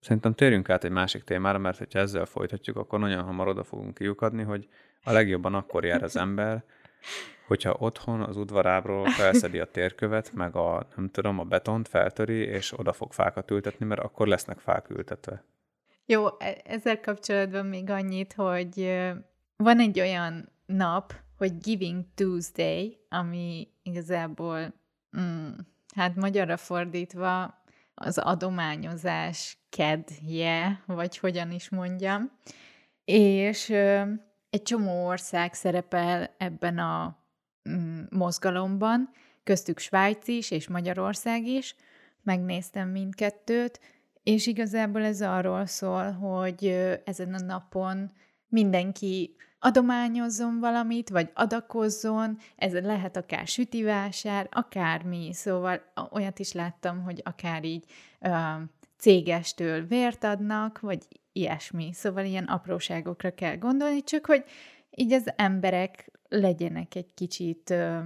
Szerintem 0.03 0.33
térjünk 0.33 0.69
át 0.69 0.83
egy 0.83 0.91
másik 0.91 1.23
témára, 1.23 1.57
mert 1.57 1.77
hogyha 1.77 1.99
ezzel 1.99 2.25
folytatjuk, 2.25 2.77
akkor 2.77 2.99
nagyon 2.99 3.23
hamar 3.23 3.47
oda 3.47 3.63
fogunk 3.63 3.93
kiukadni, 3.93 4.43
hogy 4.43 4.67
a 5.03 5.11
legjobban 5.11 5.53
akkor 5.53 5.85
jár 5.85 6.03
az 6.03 6.15
ember, 6.17 6.63
hogyha 7.47 7.75
otthon 7.79 8.21
az 8.21 8.37
udvarábról 8.37 9.09
felszedi 9.09 9.59
a 9.59 9.65
térkövet, 9.65 10.33
meg 10.33 10.55
a, 10.55 10.87
nem 10.95 11.09
tudom, 11.09 11.39
a 11.39 11.43
betont 11.43 11.87
feltöri, 11.87 12.37
és 12.37 12.79
oda 12.79 12.93
fog 12.93 13.13
fákat 13.13 13.51
ültetni, 13.51 13.85
mert 13.85 14.01
akkor 14.01 14.27
lesznek 14.27 14.59
fák 14.59 14.89
ültetve. 14.89 15.43
Jó, 16.05 16.25
e, 16.39 16.61
ezzel 16.63 16.99
kapcsolatban 16.99 17.65
még 17.65 17.89
annyit, 17.89 18.33
hogy 18.33 19.01
van 19.55 19.79
egy 19.79 19.99
olyan 19.99 20.49
nap, 20.65 21.13
hogy 21.37 21.57
Giving 21.57 22.05
Tuesday, 22.15 22.97
ami 23.09 23.67
igazából, 23.83 24.73
mm, 25.19 25.51
hát 25.95 26.15
magyarra 26.15 26.57
fordítva 26.57 27.62
az 27.93 28.17
adományozás 28.17 29.57
kedje, 29.69 30.83
vagy 30.85 31.17
hogyan 31.17 31.51
is 31.51 31.69
mondjam. 31.69 32.31
És 33.05 33.69
egy 34.49 34.61
csomó 34.63 35.05
ország 35.05 35.53
szerepel 35.53 36.35
ebben 36.37 36.77
a 36.77 37.17
mm, 37.69 38.01
mozgalomban, 38.09 39.09
köztük 39.43 39.79
Svájc 39.79 40.27
is, 40.27 40.51
és 40.51 40.67
Magyarország 40.67 41.45
is. 41.45 41.75
Megnéztem 42.21 42.89
mindkettőt, 42.89 43.79
és 44.23 44.47
igazából 44.47 45.03
ez 45.03 45.21
arról 45.21 45.65
szól, 45.65 46.11
hogy 46.11 46.65
ezen 47.05 47.33
a 47.33 47.39
napon 47.39 48.11
mindenki 48.47 49.35
adományozzon 49.65 50.59
valamit, 50.59 51.09
vagy 51.09 51.29
adakozzon, 51.33 52.37
ez 52.55 52.73
lehet 52.73 53.17
akár 53.17 53.47
sütivásár, 53.47 54.47
akármi, 54.51 55.33
szóval 55.33 55.81
olyat 56.11 56.39
is 56.39 56.51
láttam, 56.51 57.03
hogy 57.03 57.21
akár 57.23 57.63
így 57.63 57.85
uh, 58.21 58.33
cégestől 58.97 59.85
vért 59.85 60.23
adnak, 60.23 60.79
vagy 60.79 61.07
ilyesmi. 61.31 61.89
Szóval 61.93 62.25
ilyen 62.25 62.43
apróságokra 62.43 63.33
kell 63.33 63.57
gondolni, 63.57 64.03
csak 64.03 64.25
hogy 64.25 64.43
így 64.89 65.13
az 65.13 65.33
emberek 65.35 66.11
legyenek 66.29 66.95
egy 66.95 67.13
kicsit 67.13 67.69
uh, 67.69 68.05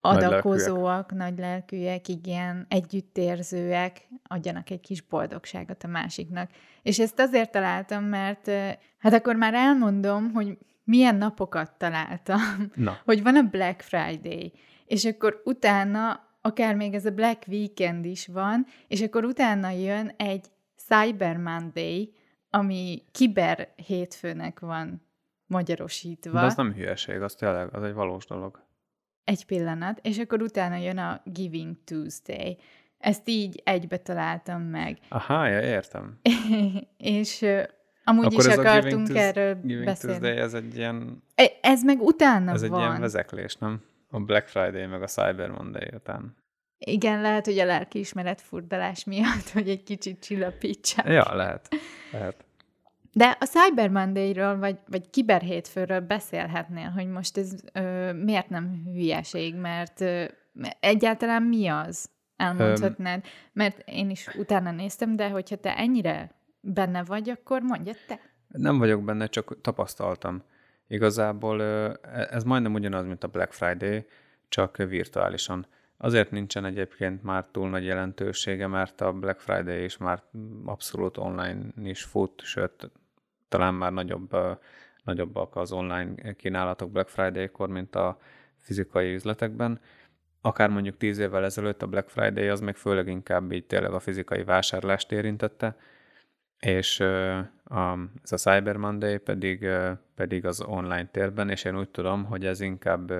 adakozóak, 0.00 1.12
nagy 1.12 1.38
lelkűek, 1.38 2.08
igen, 2.08 2.66
együttérzőek, 2.68 4.08
adjanak 4.22 4.70
egy 4.70 4.80
kis 4.80 5.00
boldogságot 5.00 5.84
a 5.84 5.88
másiknak. 5.88 6.50
És 6.82 6.98
ezt 6.98 7.18
azért 7.18 7.50
találtam, 7.50 8.04
mert 8.04 8.50
hát 8.98 9.12
akkor 9.12 9.36
már 9.36 9.54
elmondom, 9.54 10.32
hogy 10.32 10.58
milyen 10.84 11.16
napokat 11.16 11.72
találtam. 11.78 12.40
Na. 12.74 12.98
Hogy 13.04 13.22
van 13.22 13.36
a 13.36 13.42
Black 13.42 13.80
Friday, 13.80 14.52
és 14.86 15.04
akkor 15.04 15.40
utána 15.44 16.30
akár 16.40 16.74
még 16.74 16.94
ez 16.94 17.06
a 17.06 17.10
Black 17.10 17.42
Weekend 17.48 18.04
is 18.04 18.26
van, 18.26 18.66
és 18.88 19.02
akkor 19.02 19.24
utána 19.24 19.70
jön 19.70 20.14
egy 20.16 20.46
Cyber 20.76 21.36
Monday, 21.36 22.12
ami 22.50 23.02
kiber 23.12 23.72
hétfőnek 23.86 24.60
van 24.60 25.02
magyarosítva. 25.46 26.40
De 26.40 26.46
az 26.46 26.54
nem 26.54 26.72
hülyeség, 26.72 27.20
az 27.20 27.34
tényleg, 27.34 27.74
az 27.74 27.82
egy 27.82 27.94
valós 27.94 28.26
dolog. 28.26 28.62
Egy 29.24 29.46
pillanat, 29.46 29.98
és 30.02 30.18
akkor 30.18 30.42
utána 30.42 30.76
jön 30.76 30.98
a 30.98 31.20
Giving 31.24 31.76
Tuesday. 31.84 32.58
Ezt 32.98 33.28
így 33.28 33.60
egybe 33.64 33.96
találtam 33.96 34.62
meg. 34.62 34.98
Aha, 35.08 35.46
ja, 35.46 35.60
értem. 35.60 36.20
és 36.96 37.44
Amúgy 38.04 38.24
Akkor 38.24 38.38
is 38.38 38.46
ez 38.46 38.58
akartunk 38.58 39.08
a 39.08 39.18
erről 39.18 39.60
Giving 39.62 39.84
beszélni. 39.84 40.18
Tuesday, 40.18 40.42
ez 40.42 40.54
egy 40.54 40.76
ilyen... 40.76 41.22
E, 41.34 41.52
ez 41.60 41.82
meg 41.84 42.00
utána 42.00 42.52
ez 42.52 42.68
van. 42.68 42.70
Ez 42.70 42.76
egy 42.76 42.88
ilyen 42.88 43.00
vezeklés, 43.00 43.56
nem? 43.56 43.82
A 44.10 44.20
Black 44.20 44.48
Friday 44.48 44.86
meg 44.86 45.02
a 45.02 45.06
Cyber 45.06 45.50
Monday 45.50 45.88
után. 45.94 46.36
Igen, 46.78 47.20
lehet, 47.20 47.44
hogy 47.44 47.58
a 47.58 47.64
lelkiismeret 47.64 48.40
furdalás 48.40 49.04
miatt, 49.04 49.48
hogy 49.52 49.68
egy 49.68 49.82
kicsit 49.82 50.20
csillapítsák. 50.20 51.06
Ja, 51.06 51.34
lehet. 51.34 51.68
lehet. 52.12 52.44
De 53.12 53.36
a 53.40 53.44
Cyber 53.44 53.88
Monday-ről, 53.88 54.58
vagy, 54.58 54.78
vagy 54.86 55.10
kiberhétfőről 55.10 56.00
beszélhetnél, 56.00 56.88
hogy 56.88 57.06
most 57.06 57.38
ez 57.38 57.54
ö, 57.72 58.12
miért 58.12 58.48
nem 58.48 58.82
hülyeség, 58.84 59.54
mert 59.54 60.00
ö, 60.00 60.24
egyáltalán 60.80 61.42
mi 61.42 61.68
az? 61.68 62.10
Elmondhatnád? 62.36 63.24
Mert 63.52 63.82
én 63.84 64.10
is 64.10 64.26
utána 64.38 64.70
néztem, 64.70 65.16
de 65.16 65.28
hogyha 65.28 65.56
te 65.56 65.76
ennyire 65.76 66.30
benne 66.62 67.04
vagy, 67.04 67.30
akkor 67.30 67.62
mondja 67.62 67.92
te. 68.06 68.20
Nem 68.48 68.78
vagyok 68.78 69.04
benne, 69.04 69.26
csak 69.26 69.60
tapasztaltam. 69.60 70.42
Igazából 70.86 71.62
e, 71.62 71.98
ez 72.30 72.44
majdnem 72.44 72.74
ugyanaz, 72.74 73.06
mint 73.06 73.24
a 73.24 73.28
Black 73.28 73.52
Friday, 73.52 74.06
csak 74.48 74.76
virtuálisan. 74.76 75.66
Azért 75.96 76.30
nincsen 76.30 76.64
egyébként 76.64 77.22
már 77.22 77.46
túl 77.50 77.68
nagy 77.68 77.84
jelentősége, 77.84 78.66
mert 78.66 79.00
a 79.00 79.12
Black 79.12 79.40
Friday 79.40 79.84
is 79.84 79.96
már 79.96 80.22
abszolút 80.64 81.16
online 81.16 81.62
is 81.82 82.02
fut, 82.02 82.42
sőt, 82.42 82.90
talán 83.48 83.74
már 83.74 83.92
nagyobb, 83.92 84.36
nagyobbak 85.04 85.56
az 85.56 85.72
online 85.72 86.32
kínálatok 86.32 86.90
Black 86.90 87.08
Friday-kor, 87.08 87.68
mint 87.68 87.96
a 87.96 88.18
fizikai 88.58 89.14
üzletekben. 89.14 89.80
Akár 90.40 90.68
mondjuk 90.68 90.96
tíz 90.96 91.18
évvel 91.18 91.44
ezelőtt 91.44 91.82
a 91.82 91.86
Black 91.86 92.08
Friday 92.08 92.48
az 92.48 92.60
meg 92.60 92.76
főleg 92.76 93.08
inkább 93.08 93.52
így 93.52 93.66
tényleg 93.66 93.92
a 93.92 94.00
fizikai 94.00 94.44
vásárlást 94.44 95.12
érintette, 95.12 95.76
és 96.66 97.00
a, 97.00 97.98
ez 98.22 98.32
a 98.32 98.36
Cyber 98.36 98.76
Monday 98.76 99.18
pedig, 99.18 99.68
pedig 100.14 100.46
az 100.46 100.60
online 100.60 101.06
térben, 101.06 101.48
és 101.48 101.64
én 101.64 101.78
úgy 101.78 101.88
tudom, 101.88 102.24
hogy 102.24 102.46
ez 102.46 102.60
inkább 102.60 103.12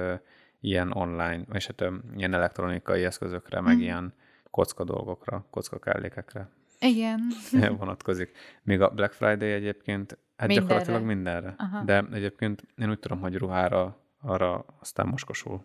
ilyen 0.61 0.93
online, 0.93 1.45
és 1.53 1.67
hát 1.67 1.93
ilyen 2.17 2.35
elektronikai 2.35 3.05
eszközökre, 3.05 3.61
meg 3.61 3.77
mm. 3.77 3.81
ilyen 3.81 4.15
kocka 4.51 4.85
dolgokra, 4.85 5.47
kocka 5.51 5.79
kellékekre 5.79 6.49
Igen. 6.81 7.21
vonatkozik. 7.79 8.31
Még 8.63 8.81
a 8.81 8.89
Black 8.89 9.13
Friday 9.13 9.53
egyébként, 9.53 10.19
hát 10.37 10.49
mindenre. 10.49 10.69
gyakorlatilag 10.69 11.03
mindenre. 11.03 11.55
Aha. 11.57 11.83
De 11.85 12.05
egyébként 12.13 12.63
én 12.77 12.91
úgy 12.91 12.99
tudom, 12.99 13.21
hogy 13.21 13.37
ruhára 13.37 13.97
arra 14.21 14.65
aztán 14.81 15.07
moskosul. 15.07 15.65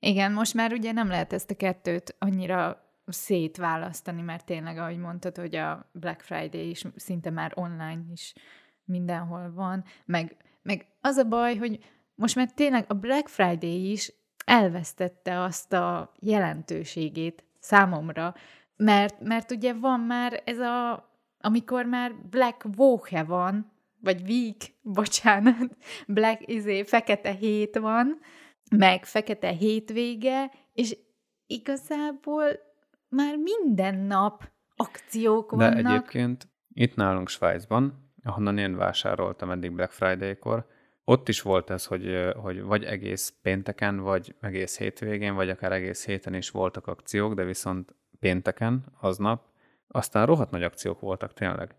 Igen, 0.00 0.32
most 0.32 0.54
már 0.54 0.72
ugye 0.72 0.92
nem 0.92 1.08
lehet 1.08 1.32
ezt 1.32 1.50
a 1.50 1.54
kettőt 1.54 2.14
annyira 2.18 2.87
szétválasztani, 3.12 4.22
mert 4.22 4.44
tényleg, 4.44 4.78
ahogy 4.78 4.98
mondtad, 4.98 5.36
hogy 5.36 5.56
a 5.56 5.90
Black 5.92 6.20
Friday 6.20 6.68
is 6.68 6.84
szinte 6.96 7.30
már 7.30 7.52
online 7.54 8.02
is 8.12 8.34
mindenhol 8.84 9.52
van, 9.52 9.84
meg, 10.04 10.36
meg 10.62 10.86
az 11.00 11.16
a 11.16 11.24
baj, 11.24 11.56
hogy 11.56 11.78
most 12.14 12.34
már 12.34 12.50
tényleg 12.52 12.84
a 12.88 12.94
Black 12.94 13.28
Friday 13.28 13.90
is 13.90 14.12
elvesztette 14.44 15.40
azt 15.40 15.72
a 15.72 16.12
jelentőségét 16.20 17.44
számomra, 17.58 18.34
mert, 18.76 19.20
mert 19.20 19.50
ugye 19.50 19.72
van 19.72 20.00
már 20.00 20.42
ez 20.44 20.58
a, 20.58 21.08
amikor 21.40 21.84
már 21.84 22.14
Black 22.30 22.66
Woche 22.76 23.22
van, 23.22 23.72
vagy 24.00 24.22
week, 24.30 24.74
bocsánat, 24.98 25.76
Black, 26.06 26.48
izé, 26.48 26.82
fekete 26.82 27.30
hét 27.30 27.78
van, 27.78 28.20
meg 28.70 29.04
fekete 29.04 29.48
hétvége, 29.48 30.50
és 30.72 30.96
igazából 31.46 32.67
már 33.08 33.36
minden 33.36 33.98
nap 33.98 34.50
akciók 34.76 35.50
vannak. 35.50 35.82
De 35.82 35.88
egyébként 35.88 36.48
itt 36.72 36.94
nálunk 36.94 37.28
Svájcban, 37.28 38.12
ahonnan 38.22 38.58
én 38.58 38.76
vásároltam 38.76 39.50
eddig 39.50 39.72
Black 39.72 39.92
Friday-kor, 39.92 40.66
ott 41.04 41.28
is 41.28 41.42
volt 41.42 41.70
ez, 41.70 41.84
hogy, 41.84 42.32
hogy 42.36 42.62
vagy 42.62 42.84
egész 42.84 43.34
pénteken, 43.42 43.98
vagy 43.98 44.34
egész 44.40 44.78
hétvégén, 44.78 45.34
vagy 45.34 45.50
akár 45.50 45.72
egész 45.72 46.06
héten 46.06 46.34
is 46.34 46.50
voltak 46.50 46.86
akciók, 46.86 47.34
de 47.34 47.44
viszont 47.44 47.94
pénteken, 48.20 48.84
aznap, 49.00 49.46
aztán 49.88 50.26
rohadt 50.26 50.50
nagy 50.50 50.62
akciók 50.62 51.00
voltak 51.00 51.32
tényleg. 51.32 51.74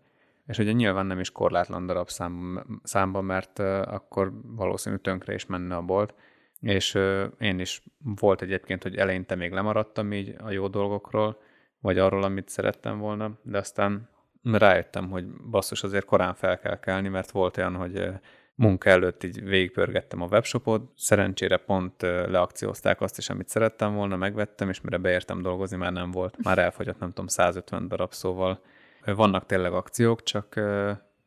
és 0.46 0.58
ugye 0.58 0.72
nyilván 0.72 1.06
nem 1.06 1.20
is 1.20 1.30
korlátlan 1.30 1.86
darab 1.86 2.08
szám, 2.08 2.64
számban, 2.82 3.24
mert 3.24 3.58
akkor 3.58 4.32
valószínű 4.42 4.96
tönkre 4.96 5.34
is 5.34 5.46
menne 5.46 5.76
a 5.76 5.82
bolt, 5.82 6.14
és 6.60 6.98
én 7.38 7.58
is 7.58 7.82
volt 7.98 8.42
egyébként, 8.42 8.82
hogy 8.82 8.96
eleinte 8.96 9.34
még 9.34 9.52
lemaradtam 9.52 10.12
így 10.12 10.34
a 10.38 10.50
jó 10.50 10.68
dolgokról, 10.68 11.40
vagy 11.80 11.98
arról, 11.98 12.22
amit 12.22 12.48
szerettem 12.48 12.98
volna, 12.98 13.38
de 13.42 13.58
aztán 13.58 14.08
rájöttem, 14.42 15.10
hogy 15.10 15.26
basszus, 15.26 15.82
azért 15.82 16.04
korán 16.04 16.34
fel 16.34 16.58
kell 16.58 16.80
kelni, 16.80 17.08
mert 17.08 17.30
volt 17.30 17.56
olyan, 17.56 17.74
hogy 17.74 18.08
munka 18.54 18.90
előtt 18.90 19.24
így 19.24 19.44
végigpörgettem 19.44 20.22
a 20.22 20.26
webshopot, 20.30 20.92
szerencsére 20.96 21.56
pont 21.56 22.02
leakciózták 22.02 23.00
azt 23.00 23.18
is, 23.18 23.28
amit 23.28 23.48
szerettem 23.48 23.94
volna, 23.94 24.16
megvettem, 24.16 24.68
és 24.68 24.80
mire 24.80 24.98
beértem 24.98 25.42
dolgozni, 25.42 25.76
már 25.76 25.92
nem 25.92 26.10
volt. 26.10 26.42
Már 26.42 26.58
elfogyott, 26.58 26.98
nem 26.98 27.08
tudom, 27.08 27.26
150 27.26 27.88
darab, 27.88 28.12
szóval 28.12 28.60
vannak 29.04 29.46
tényleg 29.46 29.72
akciók, 29.72 30.22
csak, 30.22 30.60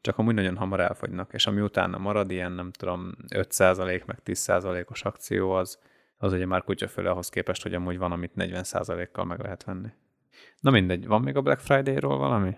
csak 0.03 0.17
amúgy 0.17 0.33
nagyon 0.33 0.57
hamar 0.57 0.79
elfogynak, 0.79 1.33
és 1.33 1.47
ami 1.47 1.61
utána 1.61 1.97
marad, 1.97 2.31
ilyen 2.31 2.51
nem 2.51 2.71
tudom, 2.71 3.11
5% 3.27 4.05
meg 4.05 4.17
10%-os 4.25 5.03
akció, 5.03 5.51
az, 5.51 5.79
az 6.17 6.33
ugye 6.33 6.45
már 6.45 6.63
kutyaföle 6.63 7.09
ahhoz 7.09 7.29
képest, 7.29 7.63
hogy 7.63 7.73
amúgy 7.73 7.97
van, 7.97 8.11
amit 8.11 8.31
40%-kal 8.35 9.25
meg 9.25 9.39
lehet 9.39 9.63
venni. 9.63 9.87
Na 10.59 10.71
mindegy, 10.71 11.07
van 11.07 11.21
még 11.21 11.35
a 11.35 11.41
Black 11.41 11.59
Friday-ról 11.59 12.17
valami? 12.17 12.57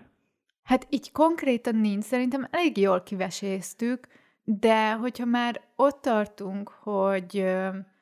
Hát 0.62 0.86
így 0.90 1.12
konkrétan 1.12 1.76
nincs, 1.76 2.04
szerintem 2.04 2.48
elég 2.50 2.76
jól 2.76 3.02
kiveséztük, 3.02 4.06
de 4.44 4.92
hogyha 4.92 5.24
már 5.24 5.60
ott 5.76 6.02
tartunk, 6.02 6.68
hogy 6.68 7.46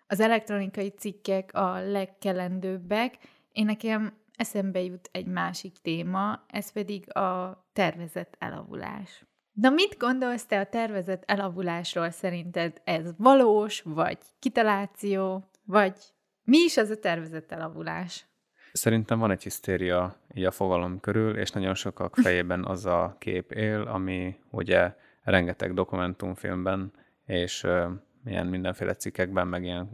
az 0.07 0.21
elektronikai 0.21 0.89
cikkek 0.89 1.55
a 1.55 1.81
legkelendőbbek, 1.81 3.19
én 3.53 3.65
nekem 3.65 4.13
eszembe 4.37 4.83
jut 4.83 5.09
egy 5.13 5.27
másik 5.27 5.77
téma, 5.83 6.45
ez 6.49 6.73
pedig 6.73 7.17
a 7.17 7.65
tervezett 7.73 8.37
elavulás. 8.39 9.25
Na 9.55 9.71
mit 9.71 9.97
gondolsz 9.99 10.47
te 10.47 10.61
a 10.61 10.67
tervezett 10.67 11.23
elavulásról? 11.27 12.11
Szerinted 12.11 12.81
ez 12.85 13.11
valós, 13.17 13.83
vagy 13.85 14.19
kitaláció, 14.39 15.49
vagy 15.65 15.95
mi 16.45 16.59
is 16.59 16.77
az 16.77 16.91
a 16.91 16.99
tervezett 16.99 17.53
elavulás? 17.53 18.27
Szerintem 18.73 19.19
van 19.19 19.31
egy 19.31 19.43
hisztéria 19.43 20.17
így 20.35 20.45
a 20.45 20.51
fogalom 20.51 21.01
körül, 21.01 21.37
és 21.37 21.51
nagyon 21.51 21.75
sokak 21.75 22.15
fejében 22.25 22.65
az 22.65 22.87
a 22.87 23.17
kép 23.19 23.53
él, 23.53 23.81
ami 23.81 24.37
ugye 24.51 24.95
rengeteg 25.23 25.75
dokumentumfilmben 25.75 26.93
és 27.25 27.63
uh, 27.63 27.91
ilyen 28.25 28.47
mindenféle 28.47 28.95
cikkekben, 28.95 29.49
meg 29.49 29.65
ilyen 29.65 29.89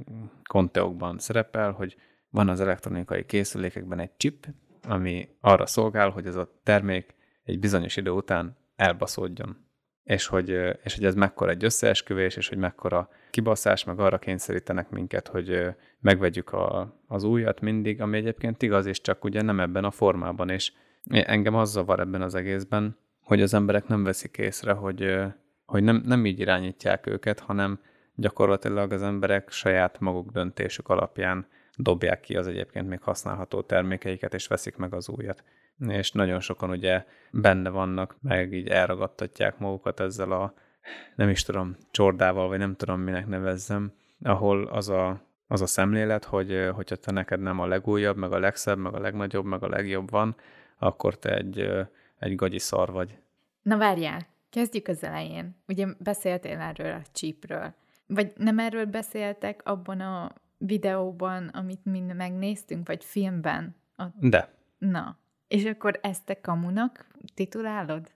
konteokban 0.49 1.19
szerepel, 1.19 1.71
hogy 1.71 1.97
van 2.31 2.49
az 2.49 2.61
elektronikai 2.61 3.27
készülékekben 3.27 3.99
egy 3.99 4.17
chip, 4.17 4.47
ami 4.83 5.29
arra 5.41 5.67
szolgál, 5.67 6.11
hogy 6.11 6.27
ez 6.27 6.37
a 6.37 6.61
termék 6.63 7.15
egy 7.45 7.59
bizonyos 7.59 7.97
idő 7.97 8.11
után 8.11 8.59
elbaszódjon. 8.81 9.57
És 10.03 10.27
hogy, 10.27 10.49
és 10.83 10.95
hogy 10.95 11.05
ez 11.05 11.15
mekkora 11.15 11.51
egy 11.51 11.65
összeesküvés, 11.65 12.37
és 12.37 12.49
hogy 12.49 12.59
mekkora 12.59 13.09
kibaszás, 13.31 13.85
meg 13.85 14.01
arra 14.01 14.19
kényszerítenek 14.19 14.91
minket, 14.91 15.29
hogy 15.29 15.67
megvegyük 16.01 16.53
a, 16.53 16.97
az 17.07 17.25
újat 17.25 17.61
mindig, 17.61 18.01
ami 18.01 18.17
egyébként 18.17 18.63
igaz, 18.63 18.87
és 18.87 19.01
csak 19.01 19.25
ugye 19.25 19.43
nem 19.43 19.61
ebben 19.61 19.85
a 19.85 19.91
formában. 19.91 20.49
És 20.49 20.73
engem 21.11 21.55
az 21.55 21.71
zavar 21.71 22.01
ebben 22.01 22.23
az 22.23 22.35
egészben, 22.35 22.99
hogy 23.21 23.43
az 23.43 23.55
emberek 23.55 23.87
nem 23.87 24.05
veszik 24.05 24.39
észre, 24.39 24.73
hogy, 24.73 25.17
hogy 25.65 25.83
nem, 25.83 26.03
nem 26.07 26.27
így 26.27 26.41
irányítják 26.41 27.07
őket, 27.07 27.41
hanem 27.41 27.81
gyakorlatilag 28.15 28.93
az 28.93 29.03
emberek 29.03 29.51
saját 29.51 30.01
maguk 30.01 30.31
döntésük 30.31 30.89
alapján 30.89 31.47
dobják 31.77 32.21
ki 32.21 32.37
az 32.37 32.47
egyébként 32.47 32.89
még 32.89 33.01
használható 33.01 33.61
termékeiket, 33.63 34.35
és 34.35 34.47
veszik 34.47 34.77
meg 34.77 34.95
az 34.95 35.09
újat. 35.09 35.45
És 35.89 36.13
nagyon 36.13 36.41
sokan 36.41 36.71
ugye 36.71 37.05
benne 37.31 37.71
vannak, 37.71 38.17
meg 38.21 38.53
így 38.53 38.69
elragadtatják 38.69 39.59
magukat 39.59 40.01
ezzel 40.01 40.33
a, 40.33 40.55
nem 41.15 41.29
is 41.29 41.43
tudom, 41.43 41.77
csordával, 41.91 42.49
vagy 42.49 42.59
nem 42.59 42.77
tudom, 42.77 43.01
minek 43.01 43.27
nevezzem, 43.27 43.93
ahol 44.23 44.67
az 44.67 44.89
a, 44.89 45.23
az 45.47 45.61
a 45.61 45.67
szemlélet, 45.67 46.25
hogy 46.25 46.69
hogyha 46.75 46.97
te 46.97 47.13
neked 47.13 47.41
nem 47.41 47.59
a 47.59 47.67
legújabb, 47.67 48.17
meg 48.17 48.33
a 48.33 48.39
legszebb, 48.39 48.79
meg 48.79 48.95
a 48.95 49.01
legnagyobb, 49.01 49.45
meg 49.45 49.63
a 49.63 49.69
legjobb 49.69 50.11
van, 50.11 50.37
akkor 50.79 51.19
te 51.19 51.37
egy, 51.37 51.71
egy 52.19 52.35
gagyi 52.35 52.59
szar 52.59 52.91
vagy. 52.91 53.19
Na 53.63 53.77
várjál, 53.77 54.27
kezdjük 54.51 54.89
az 54.89 55.05
elején. 55.05 55.57
Ugye 55.69 55.87
beszéltél 55.99 56.59
erről 56.59 56.93
a 56.93 57.03
csípről. 57.13 57.75
Vagy 58.07 58.33
nem 58.37 58.59
erről 58.59 58.85
beszéltek 58.85 59.61
abban 59.65 60.01
a 60.01 60.33
videóban, 60.59 61.49
amit 61.49 61.85
mi 61.85 62.01
megnéztünk, 62.01 62.87
vagy 62.87 63.05
filmben? 63.05 63.77
A... 63.97 64.05
De. 64.19 64.49
Na, 64.79 65.19
és 65.51 65.65
akkor 65.65 65.99
ezt 66.03 66.25
te 66.25 66.41
kamunak 66.41 67.07
titulálod? 67.35 68.11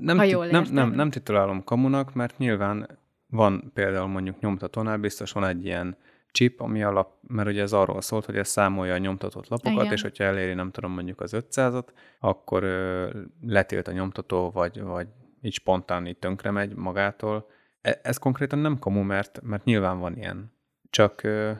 Nem, 0.00 0.16
ha 0.16 0.22
jól 0.22 0.46
nem, 0.46 0.64
nem, 0.70 0.90
nem 0.90 1.10
titulálom 1.10 1.64
kamunak, 1.64 2.14
mert 2.14 2.38
nyilván 2.38 2.98
van 3.26 3.70
például 3.74 4.06
mondjuk 4.06 4.40
nyomtatónál 4.40 4.98
biztos 4.98 5.32
van 5.32 5.44
egy 5.44 5.64
ilyen 5.64 5.96
chip, 6.30 6.60
ami 6.60 6.82
alap, 6.82 7.12
mert 7.20 7.48
ugye 7.48 7.62
ez 7.62 7.72
arról 7.72 8.00
szólt, 8.00 8.24
hogy 8.24 8.36
ez 8.36 8.48
számolja 8.48 8.94
a 8.94 8.98
nyomtatott 8.98 9.48
lapokat, 9.48 9.80
Igen. 9.80 9.92
és 9.92 10.02
hogyha 10.02 10.24
eléri, 10.24 10.54
nem 10.54 10.70
tudom, 10.70 10.92
mondjuk 10.92 11.20
az 11.20 11.32
500-at, 11.36 11.86
akkor 12.20 12.62
ö, 12.62 13.10
letilt 13.40 13.88
a 13.88 13.92
nyomtató, 13.92 14.50
vagy, 14.50 14.80
vagy 14.80 15.06
így 15.42 15.52
spontán 15.52 16.06
így 16.06 16.18
tönkre 16.18 16.50
megy 16.50 16.74
magától. 16.74 17.50
E, 17.80 18.00
ez 18.02 18.16
konkrétan 18.16 18.58
nem 18.58 18.78
kamu, 18.78 19.02
mert, 19.02 19.40
mert 19.42 19.64
nyilván 19.64 19.98
van 19.98 20.16
ilyen. 20.16 20.52
Csak 20.90 21.22
ö, 21.22 21.52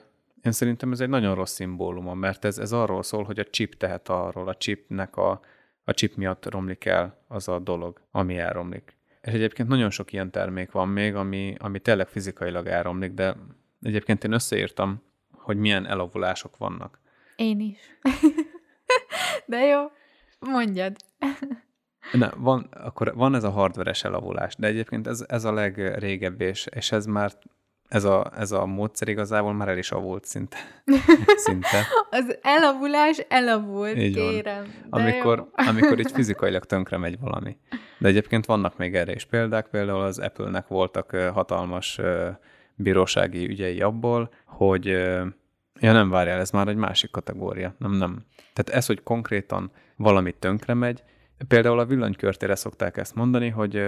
én 0.43 0.53
szerintem 0.53 0.93
ez 0.93 1.01
egy 1.01 1.09
nagyon 1.09 1.35
rossz 1.35 1.53
szimbóluma, 1.53 2.15
mert 2.15 2.45
ez, 2.45 2.59
ez 2.59 2.73
arról 2.73 3.03
szól, 3.03 3.25
hogy 3.25 3.39
a 3.39 3.45
chip 3.45 3.77
tehet 3.77 4.09
arról, 4.09 4.49
a 4.49 4.55
chipnek 4.55 5.17
a, 5.17 5.41
a 5.85 5.93
chip 5.93 6.15
miatt 6.15 6.51
romlik 6.51 6.85
el 6.85 7.25
az 7.29 7.49
a 7.49 7.59
dolog, 7.59 8.01
ami 8.11 8.39
elromlik. 8.39 8.97
És 9.21 9.33
egyébként 9.33 9.69
nagyon 9.69 9.91
sok 9.91 10.13
ilyen 10.13 10.31
termék 10.31 10.71
van 10.71 10.89
még, 10.89 11.15
ami, 11.15 11.55
ami 11.59 11.79
tényleg 11.79 12.09
fizikailag 12.09 12.67
elromlik, 12.67 13.13
de 13.13 13.37
egyébként 13.83 14.25
én 14.25 14.33
összeírtam, 14.33 15.03
hogy 15.31 15.57
milyen 15.57 15.87
elavulások 15.87 16.57
vannak. 16.57 17.01
Én 17.37 17.61
is. 17.61 17.79
de 19.47 19.59
jó, 19.59 19.81
mondjad. 20.39 20.97
Ne, 22.13 22.31
van, 22.37 22.69
akkor 22.73 23.15
van 23.15 23.35
ez 23.35 23.45
a 23.45 23.51
hardveres 23.51 24.05
elavulás, 24.05 24.57
de 24.57 24.67
egyébként 24.67 25.07
ez, 25.07 25.25
ez 25.29 25.45
a 25.45 25.53
legrégebb, 25.53 26.41
és, 26.41 26.67
és 26.71 26.93
ez 26.93 27.07
már 27.07 27.33
ez 27.89 28.05
a, 28.05 28.31
ez 28.37 28.53
a 28.53 28.67
módszer 28.67 29.09
igazából 29.09 29.53
már 29.53 29.69
el 29.69 29.79
is 29.79 29.91
avult 29.91 30.25
szinte. 30.25 30.57
szinte. 31.47 31.87
Az 32.11 32.39
elavulás 32.43 33.19
elavult, 33.29 33.97
így 33.97 34.15
kérem. 34.15 34.75
Van. 34.91 35.01
Amikor, 35.01 35.51
amikor 35.53 35.99
így 35.99 36.13
fizikailag 36.13 36.65
tönkre 36.65 36.97
megy 36.97 37.19
valami. 37.21 37.57
De 37.99 38.09
egyébként 38.09 38.47
vannak 38.47 38.77
még 38.77 38.95
erre 38.95 39.13
is 39.13 39.25
példák, 39.25 39.67
például 39.67 40.01
az 40.01 40.19
Apple-nek 40.19 40.67
voltak 40.67 41.11
hatalmas 41.11 42.01
bírósági 42.75 43.49
ügyei 43.49 43.81
abból, 43.81 44.31
hogy 44.45 44.87
ja 45.81 45.93
nem 45.93 46.11
várjál, 46.11 46.41
ez 46.41 46.51
már 46.51 46.69
egy 46.69 46.77
másik 46.77 47.11
kategória. 47.11 47.75
Nem, 47.79 47.93
nem. 47.93 48.25
Tehát 48.53 48.81
ez, 48.81 48.87
hogy 48.87 49.03
konkrétan 49.03 49.71
valami 49.97 50.33
tönkre 50.33 50.75
megy, 50.75 51.03
Például 51.49 51.79
a 51.79 51.87
villanykörtére 51.87 52.55
szokták 52.55 52.97
ezt 52.97 53.15
mondani, 53.15 53.49
hogy 53.49 53.83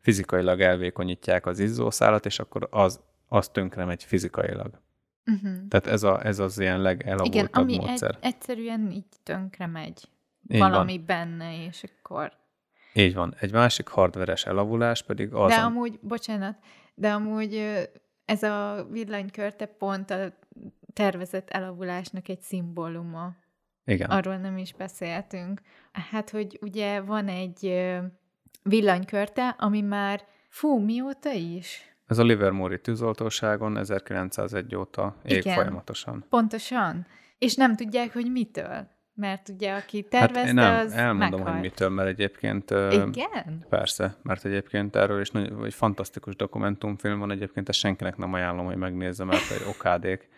fizikailag 0.00 0.60
elvékonyítják 0.60 1.46
az 1.46 1.58
izzószálat, 1.58 2.26
és 2.26 2.38
akkor 2.38 2.68
az 2.70 3.00
az 3.28 3.48
tönkre 3.48 3.84
megy 3.84 4.04
fizikailag. 4.04 4.80
Uh-huh. 5.26 5.68
Tehát 5.68 5.86
ez, 5.86 6.02
a, 6.02 6.26
ez 6.26 6.38
az 6.38 6.58
ilyen 6.58 6.80
legelavultabb 6.80 7.34
Igen, 7.34 7.48
ami 7.52 7.76
módszer. 7.76 8.10
Egy, 8.10 8.18
egyszerűen 8.20 8.90
így 8.90 9.04
tönkre 9.22 9.66
megy. 9.66 10.08
Így 10.48 10.58
valami 10.58 10.96
van. 10.96 11.06
benne, 11.06 11.64
és 11.64 11.84
akkor... 11.84 12.32
Így 12.92 13.14
van. 13.14 13.34
Egy 13.40 13.52
másik 13.52 13.88
hardveres 13.88 14.46
elavulás 14.46 15.02
pedig 15.02 15.32
az... 15.32 15.50
De 15.50 15.60
amúgy, 15.60 15.98
bocsánat, 16.02 16.58
de 16.94 17.12
amúgy 17.12 17.54
ez 18.24 18.42
a 18.42 18.86
villanykörte 18.90 19.66
pont 19.66 20.10
a 20.10 20.32
tervezett 20.92 21.50
elavulásnak 21.50 22.28
egy 22.28 22.40
szimbóluma. 22.40 23.36
Igen. 23.84 24.10
Arról 24.10 24.36
nem 24.36 24.56
is 24.56 24.72
beszéltünk. 24.72 25.60
Hát, 25.92 26.30
hogy 26.30 26.58
ugye 26.60 27.00
van 27.00 27.28
egy 27.28 27.88
villanykörte, 28.62 29.48
ami 29.48 29.80
már, 29.80 30.24
fú, 30.48 30.78
mióta 30.78 31.32
is? 31.32 31.96
Ez 32.08 32.18
a 32.18 32.22
Livermore-i 32.22 32.80
tűzoltóságon 32.80 33.76
1901 33.76 34.74
óta 34.74 35.16
ég 35.24 35.36
Igen, 35.36 35.54
folyamatosan. 35.54 36.24
pontosan. 36.28 37.06
És 37.38 37.54
nem 37.54 37.76
tudják, 37.76 38.12
hogy 38.12 38.30
mitől. 38.32 38.96
Mert 39.14 39.48
ugye, 39.48 39.72
aki 39.72 40.02
tervezte, 40.02 40.40
hát 40.40 40.52
nem, 40.52 40.86
az 40.86 40.92
elmondom, 40.92 41.38
meghalt. 41.38 41.52
hogy 41.52 41.60
mitől, 41.60 41.88
mert 41.88 42.08
egyébként... 42.08 42.70
Igen? 42.70 43.66
Persze, 43.68 44.16
mert 44.22 44.44
egyébként 44.44 44.96
erről 44.96 45.20
is 45.20 45.30
nagy, 45.30 45.52
egy 45.64 45.74
fantasztikus 45.74 46.36
dokumentumfilm 46.36 47.18
van, 47.18 47.30
egyébként 47.30 47.68
ezt 47.68 47.78
senkinek 47.78 48.16
nem 48.16 48.32
ajánlom, 48.32 48.66
hogy 48.66 48.76
megnézze, 48.76 49.24
mert 49.24 49.50
egy 49.50 49.66
okádék. 49.68 50.28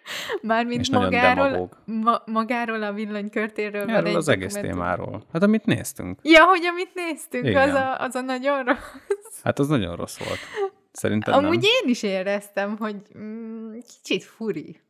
Mármint 0.42 0.90
magáról, 0.90 1.70
ma, 1.84 2.22
magáról 2.26 2.82
a 2.82 2.92
villanykörtéről 2.92 3.90
Erről 3.90 4.02
van 4.02 4.14
az 4.14 4.28
egész 4.28 4.54
témáról. 4.54 5.22
Hát 5.32 5.42
amit 5.42 5.64
néztünk. 5.64 6.18
Ja, 6.22 6.44
hogy 6.44 6.64
amit 6.64 6.94
néztünk, 6.94 7.56
az 7.56 7.72
a, 7.72 8.00
az 8.00 8.14
a 8.14 8.20
nagyon 8.20 8.64
rossz. 8.64 9.42
Hát 9.42 9.58
az 9.58 9.68
nagyon 9.68 9.96
rossz 9.96 10.18
volt. 10.18 10.38
Szerintem 10.96 11.34
Amúgy 11.34 11.60
nem. 11.60 11.70
én 11.84 11.90
is 11.90 12.02
éreztem, 12.02 12.76
hogy 12.76 12.96
mm, 13.18 13.72
kicsit 14.02 14.22
furi. 14.24 14.80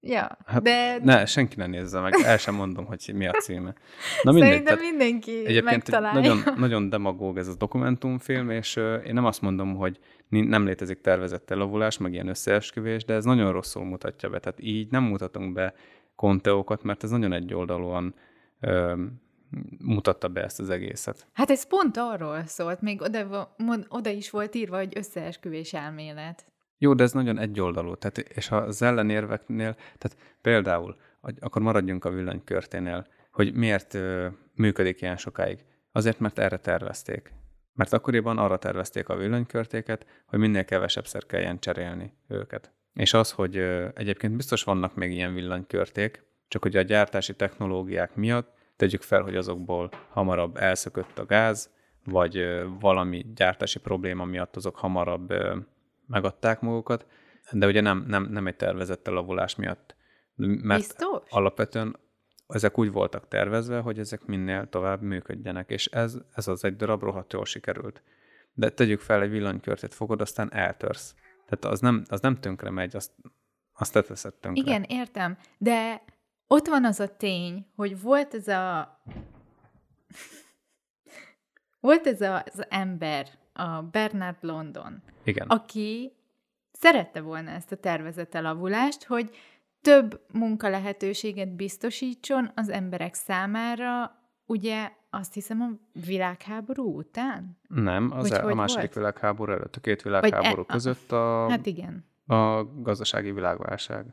Ja, 0.00 0.38
Hát, 0.46 0.62
de 0.62 0.98
Ne, 1.02 1.26
senki 1.26 1.56
ne 1.56 1.66
nézze 1.66 2.00
meg, 2.00 2.12
el 2.24 2.36
sem 2.38 2.54
mondom, 2.54 2.84
hogy 2.84 3.10
mi 3.14 3.26
a 3.26 3.32
címe. 3.32 3.74
Na 4.22 4.32
mindegy, 4.32 4.50
szerintem 4.50 4.76
tehát 4.76 4.90
mindenki 4.90 5.30
egyébként 5.30 5.56
egy 5.56 5.62
megtalálja. 5.64 6.20
nagyon, 6.20 6.54
nagyon 6.58 6.88
demagóg 6.88 7.38
ez 7.38 7.48
a 7.48 7.54
dokumentumfilm, 7.54 8.50
és 8.50 8.76
ö, 8.76 8.94
én 8.96 9.14
nem 9.14 9.24
azt 9.24 9.40
mondom, 9.40 9.76
hogy 9.76 9.98
nem 10.28 10.64
létezik 10.66 11.00
tervezett 11.00 11.50
elavulás, 11.50 11.98
meg 11.98 12.12
ilyen 12.12 12.28
összeesküvés, 12.28 13.04
de 13.04 13.14
ez 13.14 13.24
nagyon 13.24 13.52
rosszul 13.52 13.84
mutatja 13.84 14.28
be. 14.28 14.38
Tehát 14.38 14.58
így 14.62 14.90
nem 14.90 15.02
mutatunk 15.02 15.52
be 15.52 15.74
konteókat, 16.16 16.82
mert 16.82 17.02
ez 17.04 17.10
nagyon 17.10 17.32
egyoldalúan 17.32 18.14
mutatta 19.78 20.28
be 20.28 20.42
ezt 20.42 20.60
az 20.60 20.70
egészet. 20.70 21.26
Hát 21.32 21.50
ez 21.50 21.66
pont 21.66 21.96
arról 21.96 22.42
szólt, 22.46 22.80
még 22.80 23.02
oda, 23.02 23.54
oda 23.88 24.10
is 24.10 24.30
volt 24.30 24.54
írva, 24.54 24.76
hogy 24.76 24.92
összeesküvés 24.96 25.72
elmélet. 25.72 26.44
Jó, 26.78 26.94
de 26.94 27.02
ez 27.02 27.12
nagyon 27.12 27.38
egyoldalú. 27.38 27.94
Tehát, 27.94 28.18
és 28.18 28.50
az 28.50 28.82
ellenérveknél, 28.82 29.74
tehát 29.74 30.16
például, 30.40 30.96
akkor 31.40 31.62
maradjunk 31.62 32.04
a 32.04 32.10
villanykörténél, 32.10 33.06
hogy 33.30 33.54
miért 33.54 33.94
ö, 33.94 34.28
működik 34.54 35.00
ilyen 35.00 35.16
sokáig. 35.16 35.64
Azért, 35.92 36.18
mert 36.18 36.38
erre 36.38 36.56
tervezték. 36.56 37.32
Mert 37.72 37.92
akkoriban 37.92 38.38
arra 38.38 38.58
tervezték 38.58 39.08
a 39.08 39.16
villanykörtéket, 39.16 40.06
hogy 40.26 40.38
minél 40.38 40.64
kevesebbszer 40.64 41.26
kelljen 41.26 41.58
cserélni 41.58 42.12
őket. 42.28 42.72
És 42.92 43.14
az, 43.14 43.30
hogy 43.30 43.56
ö, 43.56 43.88
egyébként 43.94 44.36
biztos 44.36 44.62
vannak 44.62 44.94
még 44.94 45.12
ilyen 45.12 45.34
villanykörték, 45.34 46.24
csak 46.48 46.62
hogy 46.62 46.76
a 46.76 46.82
gyártási 46.82 47.34
technológiák 47.34 48.14
miatt 48.14 48.52
tegyük 48.76 49.02
fel, 49.02 49.22
hogy 49.22 49.36
azokból 49.36 49.90
hamarabb 50.10 50.56
elszökött 50.56 51.18
a 51.18 51.26
gáz, 51.26 51.70
vagy 52.04 52.44
valami 52.80 53.26
gyártási 53.34 53.78
probléma 53.78 54.24
miatt 54.24 54.56
azok 54.56 54.76
hamarabb 54.76 55.32
megadták 56.06 56.60
magukat, 56.60 57.06
de 57.52 57.66
ugye 57.66 57.80
nem, 57.80 58.04
nem, 58.06 58.28
nem 58.30 58.46
egy 58.46 58.56
tervezett 58.56 59.08
elavulás 59.08 59.54
miatt. 59.54 59.96
Mert 60.36 60.80
Biztos? 60.80 61.22
alapvetően 61.28 61.96
ezek 62.46 62.78
úgy 62.78 62.92
voltak 62.92 63.28
tervezve, 63.28 63.78
hogy 63.78 63.98
ezek 63.98 64.24
minél 64.24 64.68
tovább 64.68 65.02
működjenek, 65.02 65.70
és 65.70 65.86
ez, 65.86 66.16
ez 66.34 66.48
az 66.48 66.64
egy 66.64 66.76
darab 66.76 67.02
rohadt 67.02 67.32
jól 67.32 67.44
sikerült. 67.44 68.02
De 68.52 68.70
tegyük 68.70 69.00
fel, 69.00 69.22
egy 69.22 69.30
villanykörtét 69.30 69.94
fogod, 69.94 70.20
aztán 70.20 70.52
eltörsz. 70.52 71.14
Tehát 71.46 71.64
az 71.64 71.80
nem, 71.80 72.04
az 72.08 72.20
nem 72.20 72.36
tönkre 72.36 72.70
megy, 72.70 72.96
azt, 72.96 73.12
azt 73.72 73.92
te 73.92 74.02
teszed 74.02 74.34
tönkre. 74.34 74.62
Igen, 74.62 74.82
értem, 74.82 75.38
de 75.58 76.04
ott 76.46 76.66
van 76.66 76.84
az 76.84 77.00
a 77.00 77.16
tény, 77.16 77.66
hogy 77.76 78.00
volt 78.00 78.34
ez 78.34 78.48
a... 78.48 78.98
volt 81.80 82.06
ez 82.06 82.20
a, 82.20 82.42
az 82.52 82.66
ember, 82.68 83.28
a 83.52 83.82
Bernard 83.82 84.36
London, 84.40 85.02
Igen. 85.24 85.46
aki 85.48 86.12
szerette 86.72 87.20
volna 87.20 87.50
ezt 87.50 87.72
a 87.72 87.76
tervezett 87.76 88.34
elavulást, 88.34 89.04
hogy 89.04 89.36
több 89.80 90.20
munkalehetőséget 90.32 91.56
biztosítson 91.56 92.50
az 92.54 92.68
emberek 92.68 93.14
számára, 93.14 94.18
ugye 94.46 94.90
azt 95.10 95.34
hiszem 95.34 95.60
a 95.60 95.98
világháború 96.06 96.96
után? 96.98 97.58
Nem, 97.68 98.10
az 98.12 98.20
Hogy 98.28 98.32
el, 98.32 98.40
a 98.40 98.44
hogy 98.44 98.54
második 98.54 98.82
volt? 98.82 98.94
világháború 98.94 99.52
előtt, 99.52 99.76
a 99.76 99.80
két 99.80 100.02
világháború 100.02 100.62
e- 100.62 100.72
között 100.72 101.12
a, 101.12 101.48
Hát 101.48 101.66
igen. 101.66 102.04
A 102.26 102.64
gazdasági 102.82 103.32
világválság 103.32 104.06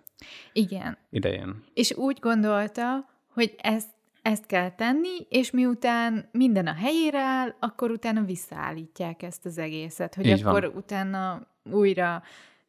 Igen. 0.54 0.98
idején. 1.10 1.64
És 1.74 1.94
úgy 1.96 2.20
gondolta, 2.20 3.10
hogy 3.34 3.56
ezt, 3.58 3.90
ezt 4.22 4.46
kell 4.46 4.72
tenni, 4.72 5.26
és 5.30 5.52
miután 5.52 6.30
minden 6.32 6.68
a 6.68 6.74
helyére 6.74 7.20
áll, 7.20 7.56
akkor 7.60 7.92
utána 7.92 8.24
visszaállítják 8.24 9.24
ezt 9.24 9.46
az 9.46 9.58
egészet, 9.58 10.16
hogy 10.16 10.26
Így 10.26 10.44
van. 10.44 10.56
akkor 10.56 10.72
utána 10.76 11.48
újra 11.72 12.24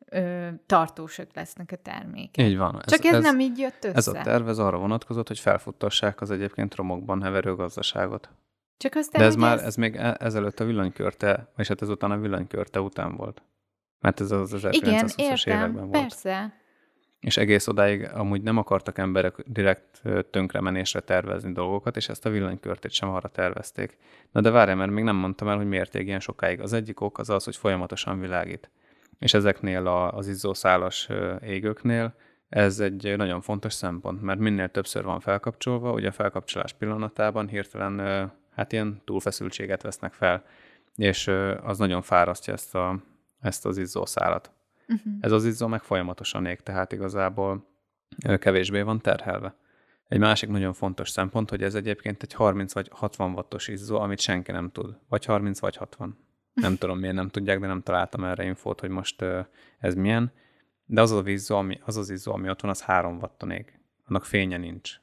ö, 0.07 0.49
tartósak 0.67 1.29
lesznek 1.35 1.71
a 1.73 1.77
termékek. 1.77 2.47
Így 2.47 2.57
van. 2.57 2.83
Csak 2.87 3.05
ez, 3.05 3.15
ez 3.15 3.23
nem 3.23 3.41
így 3.41 3.59
jött 3.59 3.85
össze. 3.85 3.97
Ez 3.97 4.07
a 4.07 4.13
terv 4.13 4.49
ez 4.49 4.59
arra 4.59 4.79
vonatkozott, 4.79 5.29
hogy 5.29 5.39
felfuttassák 5.39 6.21
az 6.21 6.31
egyébként 6.31 6.75
romokban 6.75 7.23
heverő 7.23 7.55
gazdaságot. 7.55 8.31
Csak 8.77 8.95
aztán, 8.95 9.21
De 9.21 9.27
ez 9.27 9.35
már, 9.37 9.59
ez 9.59 9.75
még 9.77 9.97
e- 9.97 10.17
ezelőtt 10.21 10.61
a 10.61 10.65
villanykörte, 10.65 11.53
és 11.57 11.69
hát 11.69 11.83
ezután 11.83 12.11
a 12.11 12.19
villanykörte 12.19 12.81
után 12.81 13.17
volt. 13.17 13.43
Mert 14.03 14.21
ez 14.21 14.31
az 14.31 14.67
Igen, 14.71 15.07
1920-as 15.07 15.17
értem, 15.17 15.59
években 15.59 15.89
volt. 15.89 15.91
persze. 15.91 16.61
És 17.21 17.37
egész 17.37 17.67
odáig 17.67 18.09
amúgy 18.15 18.43
nem 18.43 18.57
akartak 18.57 18.99
emberek 18.99 19.35
direkt 19.47 20.03
tönkremenésre 20.31 21.01
tervezni 21.01 21.53
dolgokat, 21.53 21.97
és 21.97 22.09
ezt 22.09 22.27
a 22.27 22.31
villanykörtét 22.31 22.91
sem 22.91 23.09
arra 23.09 23.29
tervezték. 23.29 23.97
Na 24.31 24.41
de 24.41 24.51
várj, 24.51 24.73
mert 24.73 24.91
még 24.91 25.05
nem 25.05 25.17
mondtam 25.17 25.49
el, 25.49 25.57
hogy 25.57 25.69
miért 25.69 25.95
ég 25.95 26.07
ilyen 26.07 26.21
sokáig. 26.21 26.61
Az 26.61 26.73
egyik 26.73 27.01
ok 27.01 27.19
az 27.19 27.31
az, 27.31 27.45
hogy 27.45 27.57
folyamatosan 27.57 28.21
világít. 28.21 28.71
És 29.19 29.35
ezeknél 29.35 29.87
az 29.87 30.29
izzószálas 30.29 31.09
égőknél 31.43 32.15
ez 32.49 32.81
egy 32.81 33.17
nagyon 33.17 33.41
fontos 33.41 33.73
szempont, 33.73 34.23
mert 34.23 34.39
minél 34.39 34.69
többször 34.69 35.05
van 35.05 35.21
felkapcsolva, 35.21 35.93
ugye 35.93 36.09
a 36.09 36.13
felkapcsolás 36.13 36.73
pillanatában 36.73 37.49
hirtelen 37.49 38.31
hát 38.55 38.73
ilyen 38.73 39.01
túlfeszültséget 39.05 39.83
vesznek 39.83 40.13
fel, 40.13 40.45
és 40.97 41.31
az 41.63 41.79
nagyon 41.79 42.03
fárasztja 42.03 42.53
ezt, 42.53 42.75
a, 42.75 42.99
ezt 43.43 43.67
az 43.67 43.79
izzószálat. 43.79 44.53
Uh-huh. 44.89 45.13
Ez 45.21 45.33
az 45.33 45.45
izzó 45.45 45.67
meg 45.67 45.83
folyamatosan 45.83 46.47
ég, 46.47 46.61
tehát 46.61 46.93
igazából 46.93 47.67
kevésbé 48.39 48.83
van 48.83 49.01
terhelve. 49.01 49.57
Egy 50.09 50.19
másik 50.19 50.49
nagyon 50.49 50.73
fontos 50.73 51.11
szempont, 51.11 51.51
hogy 51.51 51.63
ez 51.63 51.75
egyébként 51.75 52.23
egy 52.23 52.33
30 52.33 52.73
vagy 52.73 52.89
60 52.93 53.33
wattos 53.33 53.69
izzó, 53.69 53.99
amit 53.99 54.21
senki 54.21 54.53
nem 54.53 54.71
tud. 54.71 54.99
Vagy 55.09 55.25
30 55.25 55.61
vagy 55.61 55.77
60. 55.77 56.19
Nem 56.55 56.77
tudom, 56.77 56.99
miért 56.99 57.15
nem 57.15 57.29
tudják, 57.29 57.61
de 57.61 57.67
nem 57.67 57.83
találtam 57.83 58.25
erre 58.25 58.45
infót, 58.45 58.81
hogy 58.81 58.91
most 58.91 59.25
ez 59.79 59.95
milyen. 59.95 60.33
De 60.85 61.01
az 61.01 61.11
az 61.11 61.27
izzó, 61.27 61.57
ami, 61.57 61.81
az, 61.85 61.97
az 61.97 62.11
izzó, 62.11 62.33
ami 62.33 62.49
ott 62.49 62.61
van, 62.61 62.71
az 62.71 62.83
3 62.83 63.17
watton 63.17 63.51
ég. 63.51 63.81
Annak 64.05 64.25
fénye 64.25 64.57
nincs. 64.57 65.01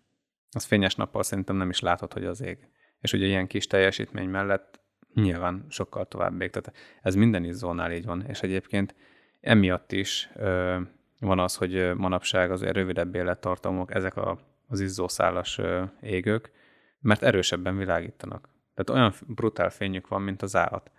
Az 0.52 0.64
fényes 0.64 0.96
nappal 0.96 1.24
szerintem 1.24 1.56
nem 1.56 1.70
is 1.70 1.80
látod, 1.80 2.14
hogy 2.14 2.26
az 2.26 2.42
ég. 2.42 2.70
És 3.00 3.14
ugye 3.14 3.26
ilyen 3.26 3.48
kis 3.48 3.68
teljesítmény 3.68 4.30
mellett 4.30 4.79
nyilván 5.14 5.66
sokkal 5.70 6.06
tovább 6.06 6.42
ég. 6.42 6.50
Tehát 6.50 6.80
ez 7.02 7.16
minden 7.16 7.44
izzónál 7.44 7.92
így 7.92 8.06
van. 8.06 8.26
És 8.28 8.42
egyébként 8.42 8.96
emiatt 9.42 9.92
is 9.92 10.30
ö, 10.36 10.80
van 11.20 11.40
az, 11.40 11.56
hogy 11.56 11.96
manapság 11.96 12.52
az 12.52 12.64
rövidebb 12.64 13.16
élettartamok, 13.16 13.94
ezek 13.94 14.16
a, 14.16 14.40
az 14.68 14.80
izzószálas 14.80 15.58
ö, 15.58 15.84
égők, 16.02 16.52
mert 17.00 17.24
erősebben 17.24 17.78
világítanak. 17.78 18.50
Tehát 18.76 19.02
olyan 19.02 19.14
brutál 19.36 19.70
fényük 19.70 20.08
van, 20.08 20.22
mint 20.22 20.42
az 20.42 20.56
állat. 20.56 20.92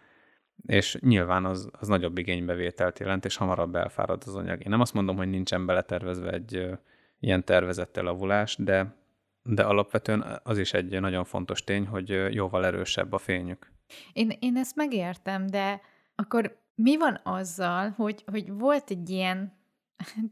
És 0.67 0.99
nyilván 1.01 1.45
az, 1.45 1.71
az 1.73 1.89
nagyobb 1.89 2.19
igénybevételt 2.19 2.99
jelent, 2.99 3.25
és 3.25 3.37
hamarabb 3.37 3.75
elfárad 3.75 4.23
az 4.27 4.35
anyag. 4.35 4.61
Én 4.61 4.71
nem 4.71 4.81
azt 4.81 4.95
mondom, 4.95 5.17
hogy 5.17 5.29
nincsen 5.29 5.67
beletervezve 5.67 6.31
egy 6.31 6.57
ö, 6.57 6.73
ilyen 7.21 7.45
tervezett 7.45 7.97
elavulás, 7.97 8.57
de, 8.57 8.95
de 9.43 9.63
alapvetően 9.63 10.41
az 10.43 10.59
is 10.59 10.73
egy 10.73 11.01
nagyon 11.01 11.25
fontos 11.25 11.65
tény, 11.65 11.87
hogy 11.87 12.35
jóval 12.35 12.67
erősebb 12.67 13.13
a 13.13 13.19
fényük. 13.19 13.73
Én, 14.13 14.33
én 14.39 14.57
ezt 14.57 14.77
megértem, 14.77 15.47
de 15.47 15.81
akkor 16.15 16.59
mi 16.75 16.97
van 16.97 17.21
azzal, 17.23 17.91
hogy, 17.91 18.25
hogy 18.27 18.53
volt 18.53 18.91
egy 18.91 19.11
ilyen, 19.11 19.53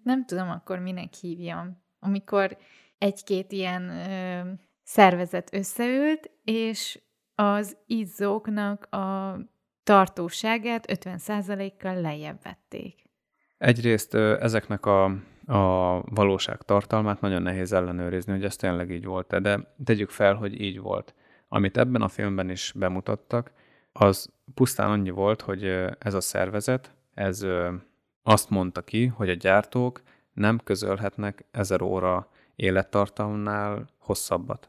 nem 0.02 0.24
tudom 0.24 0.50
akkor 0.50 0.78
minek 0.78 1.14
hívjam, 1.14 1.82
amikor 1.98 2.56
egy-két 2.98 3.52
ilyen 3.52 3.88
ö, 3.88 4.50
szervezet 4.82 5.54
összeült, 5.54 6.30
és 6.44 7.00
az 7.34 7.76
izzóknak 7.86 8.94
a 8.94 9.38
tartóságát 9.82 10.84
50%-kal 10.88 12.00
lejjebb 12.00 12.42
vették. 12.42 13.02
Egyrészt 13.58 14.14
ezeknek 14.14 14.86
a, 14.86 15.04
a 15.46 16.00
valóság 16.00 16.62
tartalmát 16.62 17.20
nagyon 17.20 17.42
nehéz 17.42 17.72
ellenőrizni, 17.72 18.32
hogy 18.32 18.44
ez 18.44 18.56
tényleg 18.56 18.90
így 18.90 19.04
volt 19.04 19.40
de 19.40 19.74
tegyük 19.84 20.10
fel, 20.10 20.34
hogy 20.34 20.60
így 20.60 20.80
volt. 20.80 21.14
Amit 21.48 21.76
ebben 21.76 22.02
a 22.02 22.08
filmben 22.08 22.50
is 22.50 22.72
bemutattak, 22.76 23.52
az 23.92 24.30
pusztán 24.54 24.90
annyi 24.90 25.10
volt, 25.10 25.40
hogy 25.40 25.64
ez 25.98 26.14
a 26.14 26.20
szervezet, 26.20 26.94
ez 27.14 27.46
azt 28.22 28.50
mondta 28.50 28.82
ki, 28.82 29.06
hogy 29.06 29.28
a 29.28 29.34
gyártók 29.34 30.02
nem 30.32 30.60
közölhetnek 30.64 31.44
1000 31.50 31.82
óra 31.82 32.28
élettartamnál 32.56 33.88
hosszabbat. 33.98 34.68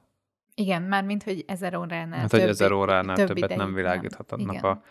Igen, 0.55 0.81
mármint, 0.81 1.23
hogy 1.23 1.43
ezer 1.47 1.75
óránál 1.75 2.19
Hát, 2.19 2.29
több, 2.29 2.39
hogy 2.39 2.49
1000 2.49 2.71
óránál 2.71 3.15
több 3.15 3.27
többet 3.27 3.55
nem 3.55 3.73
világíthatnak 3.73 4.63
a, 4.63 4.81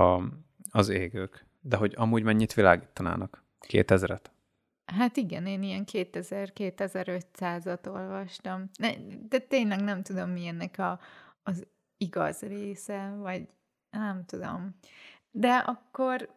a, 0.00 0.22
az 0.70 0.88
égők. 0.88 1.44
De 1.60 1.76
hogy 1.76 1.94
amúgy 1.96 2.22
mennyit 2.22 2.54
világítanának? 2.54 3.44
2000-et? 3.68 4.20
Hát 4.86 5.16
igen, 5.16 5.46
én 5.46 5.62
ilyen 5.62 5.84
2000-2500-at 5.92 7.88
olvastam. 7.88 8.70
De 9.28 9.38
tényleg 9.38 9.82
nem 9.82 10.02
tudom, 10.02 10.30
mi 10.30 10.46
ennek 10.46 10.78
a, 10.78 11.00
az 11.46 11.66
igaz 11.96 12.40
része, 12.40 13.14
vagy 13.18 13.48
nem 13.90 14.24
tudom. 14.26 14.76
De 15.30 15.54
akkor 15.54 16.28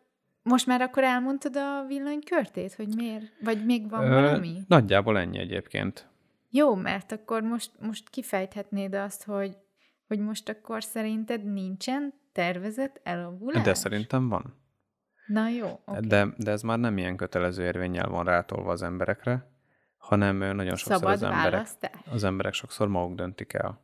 most 0.44 0.66
már 0.66 0.82
akkor 0.82 1.04
elmondtad 1.04 1.56
a 1.56 1.86
villanykörtét, 1.88 2.74
hogy 2.74 2.96
miért? 2.96 3.32
Vagy 3.44 3.66
még 3.66 3.90
van 3.90 4.10
valami? 4.10 4.62
Nagyjából 4.68 5.18
ennyi 5.18 5.38
egyébként. 5.38 6.08
Jó, 6.50 6.76
mert 6.76 7.12
akkor 7.12 7.42
most, 7.42 7.72
most 7.80 8.10
kifejthetnéd 8.10 8.94
azt, 8.94 9.24
hogy, 9.24 9.58
hogy 10.08 10.20
most 10.20 10.50
akkor 10.50 10.84
szerinted 10.84 11.44
nincsen 11.54 12.14
tervezett 12.32 13.00
elavulás? 13.04 13.64
De 13.64 13.74
szerintem 13.74 14.30
van. 14.30 14.58
Na 15.28 15.48
jó, 15.50 15.80
oké. 15.86 16.08
De, 16.08 16.28
de 16.38 16.52
ez 16.52 16.62
már 16.62 16.80
nem 16.80 16.98
ilyen 16.98 17.16
kötelező 17.16 17.64
érvényel 17.64 18.10
van 18.10 18.26
rátolva 18.26 18.72
az 18.72 18.82
emberekre, 18.82 19.52
hanem 19.98 20.38
nagyon 20.38 20.76
sokszor 20.76 20.96
Szabad 20.98 21.14
az 21.14 21.24
emberek, 21.24 21.52
választás. 21.52 22.02
az 22.12 22.24
emberek 22.24 22.54
sokszor 22.54 22.88
maguk 22.88 23.16
döntik 23.16 23.54
el. 23.54 23.82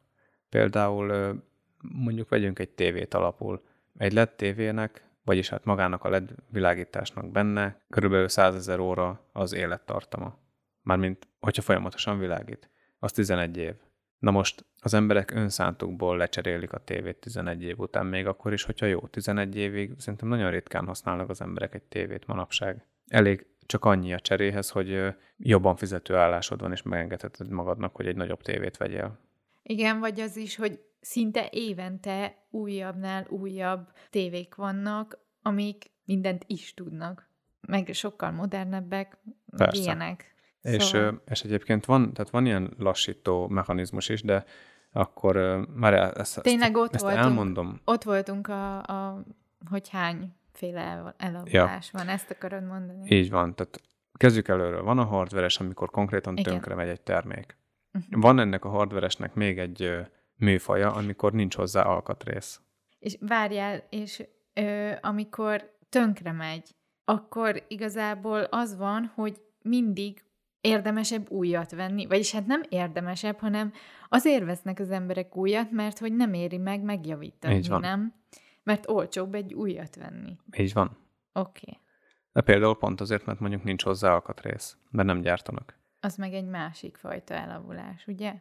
Például 0.56 1.42
mondjuk 1.82 2.30
vegyünk 2.30 2.60
egy 2.60 2.70
tévét 2.70 3.14
alapul. 3.14 3.64
Egy 3.98 4.14
LED 4.14 4.30
tévének, 4.30 5.10
vagyis 5.24 5.50
hát 5.50 5.66
magának 5.66 6.04
a 6.04 6.10
LED 6.10 6.36
világításnak 6.50 7.32
benne 7.32 7.82
körülbelül 7.90 8.28
100 8.28 8.56
ezer 8.56 8.80
óra 8.80 9.30
az 9.32 9.54
élettartama. 9.54 10.38
Mármint, 10.82 11.28
hogyha 11.40 11.62
folyamatosan 11.62 12.20
világít. 12.20 12.70
Az 13.00 13.12
11 13.12 13.58
év. 13.58 13.74
Na 14.20 14.32
most 14.32 14.66
az 14.82 14.94
emberek 14.94 15.32
önszántukból 15.32 16.18
lecserélik 16.18 16.74
a 16.74 16.84
tévét 16.84 17.18
11 17.18 17.64
év 17.64 17.80
után, 17.80 18.06
még 18.06 18.28
akkor 18.28 18.54
is, 18.54 18.64
hogyha 18.64 18.86
jó, 18.86 19.00
11 19.00 19.56
évig 19.56 19.94
szerintem 19.98 20.28
nagyon 20.28 20.52
ritkán 20.52 20.86
használnak 20.86 21.30
az 21.30 21.42
emberek 21.42 21.74
egy 21.74 21.84
tévét 21.84 22.28
manapság. 22.28 22.88
Elég 23.08 23.48
csak 23.66 23.86
annyi 23.86 24.14
a 24.14 24.20
cseréhez, 24.20 24.70
hogy 24.70 25.16
jobban 25.38 25.76
fizető 25.76 26.16
állásod 26.16 26.62
van, 26.62 26.72
és 26.72 26.82
megengedheted 26.82 27.50
magadnak, 27.50 27.96
hogy 27.96 28.08
egy 28.08 28.16
nagyobb 28.16 28.42
tévét 28.42 28.78
vegyél. 28.78 29.24
Igen, 29.68 30.00
vagy 30.00 30.20
az 30.20 30.38
is, 30.38 30.56
hogy 30.56 30.80
szinte 31.02 31.48
évente 31.52 32.46
újabbnál 32.50 33.26
újabb 33.30 33.88
tévék 34.10 34.56
vannak, 34.56 35.20
amik 35.42 35.92
mindent 36.06 36.44
is 36.48 36.74
tudnak. 36.74 37.30
Meg 37.68 37.90
sokkal 37.94 38.32
modernebbek, 38.32 39.18
Persze. 39.58 39.82
ilyenek. 39.82 40.34
És, 40.62 40.84
Szóval- 40.84 41.22
és 41.28 41.42
egyébként 41.42 41.86
van, 41.86 42.14
tehát 42.14 42.32
van 42.32 42.46
ilyen 42.46 42.74
lassító 42.78 43.48
mechanizmus 43.48 44.10
is, 44.10 44.22
de 44.22 44.46
akkor 44.92 45.36
már 45.76 45.94
el- 45.94 46.12
ezt, 46.14 46.42
Tényleg 46.42 46.76
ott 46.76 46.94
ezt 46.94 47.04
voltunk. 47.04 47.24
elmondom. 47.26 47.82
Ott 47.86 48.04
voltunk 48.04 48.48
a, 48.48 48.78
a 48.84 49.24
hogy 49.70 49.90
hányféle 49.90 50.80
el- 50.82 51.16
elavulás 51.18 51.92
van, 51.92 52.08
ezt 52.08 52.32
akarod 52.32 52.64
mondani? 52.64 53.16
Így 53.16 53.30
van, 53.30 53.56
tehát 53.56 53.82
kezdjük 54.14 54.48
előről. 54.48 54.84
Van 54.84 54.98
a 55.00 55.04
hardveres, 55.04 55.60
amikor 55.60 55.90
konkrétan 55.90 56.38
Igen. 56.38 56.52
tönkre 56.52 56.76
megy 56.76 56.88
egy 56.90 57.02
termék. 57.02 57.58
Mhm. 57.96 58.20
Van 58.20 58.40
ennek 58.40 58.66
a 58.66 58.70
hardveresnek 58.70 59.34
még 59.34 59.60
egy 59.60 59.92
műfaja, 60.36 60.92
amikor 60.92 61.34
nincs 61.34 61.56
hozzá 61.56 61.82
alkatrész. 61.82 62.62
És 63.00 63.18
várjál, 63.20 63.84
és 63.90 64.24
ö, 64.54 64.92
amikor 65.02 65.74
tönkre 65.90 66.32
megy, 66.32 66.76
akkor 67.06 67.64
igazából 67.68 68.40
az 68.40 68.78
van, 68.78 69.12
hogy 69.16 69.42
mindig 69.62 70.24
érdemesebb 70.62 71.30
újat 71.30 71.72
venni, 71.72 72.06
vagyis 72.06 72.32
hát 72.32 72.46
nem 72.46 72.62
érdemesebb, 72.70 73.40
hanem 73.40 73.74
azért 74.10 74.46
vesznek 74.46 74.80
az 74.80 74.90
emberek 74.90 75.36
újat, 75.36 75.72
mert 75.72 76.00
hogy 76.00 76.16
nem 76.16 76.34
éri 76.34 76.58
meg 76.58 76.82
megjavítani, 76.82 77.56
Így 77.56 77.68
van. 77.68 77.80
nem? 77.80 78.14
Mert 78.64 78.90
olcsóbb 78.90 79.36
egy 79.36 79.54
újat 79.54 79.96
venni. 79.96 80.38
Így 80.58 80.74
van. 80.74 80.98
Oké. 81.34 81.62
Okay. 81.66 81.80
De 82.32 82.42
például 82.42 82.78
pont 82.78 83.02
azért, 83.02 83.26
mert 83.26 83.40
mondjuk 83.40 83.64
nincs 83.64 83.84
hozzá 83.84 84.14
alkatrész, 84.14 84.78
mert 84.92 85.08
nem 85.08 85.22
gyártanak. 85.22 85.78
Az 86.06 86.16
meg 86.16 86.34
egy 86.34 86.46
másik 86.46 86.98
fajta 86.98 87.34
elavulás, 87.34 88.08
ugye? 88.08 88.34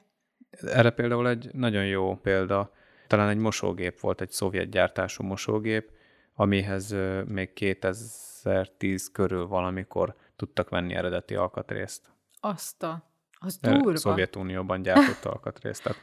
Erre 0.50 0.90
például 0.90 1.28
egy 1.28 1.50
nagyon 1.52 1.86
jó 1.86 2.16
példa, 2.16 2.72
talán 3.06 3.28
egy 3.28 3.36
mosógép 3.36 4.00
volt, 4.00 4.20
egy 4.20 4.30
szovjet 4.30 4.70
gyártású 4.70 5.24
mosógép, 5.24 5.90
amihez 6.34 6.94
még 7.26 7.52
2010 7.52 9.10
körül 9.12 9.46
valamikor 9.46 10.16
tudtak 10.36 10.68
venni 10.68 10.94
eredeti 10.94 11.34
alkatrészt. 11.34 12.10
Azt 12.40 12.82
a... 12.82 13.10
Az 13.38 13.58
durva. 13.58 13.96
Szovjetunióban 13.96 14.82
gyártott 14.82 15.24
alkatrészt. 15.24 15.82
Tehát 15.82 15.98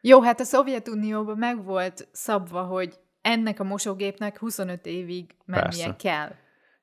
Jó, 0.00 0.20
hát 0.22 0.40
a 0.40 0.44
Szovjetunióban 0.44 1.38
meg 1.38 1.64
volt 1.64 2.08
szabva, 2.12 2.62
hogy 2.62 2.98
ennek 3.20 3.60
a 3.60 3.64
mosógépnek 3.64 4.38
25 4.38 4.86
évig 4.86 5.34
mennie 5.44 5.62
Persze. 5.62 5.96
kell. 5.96 6.34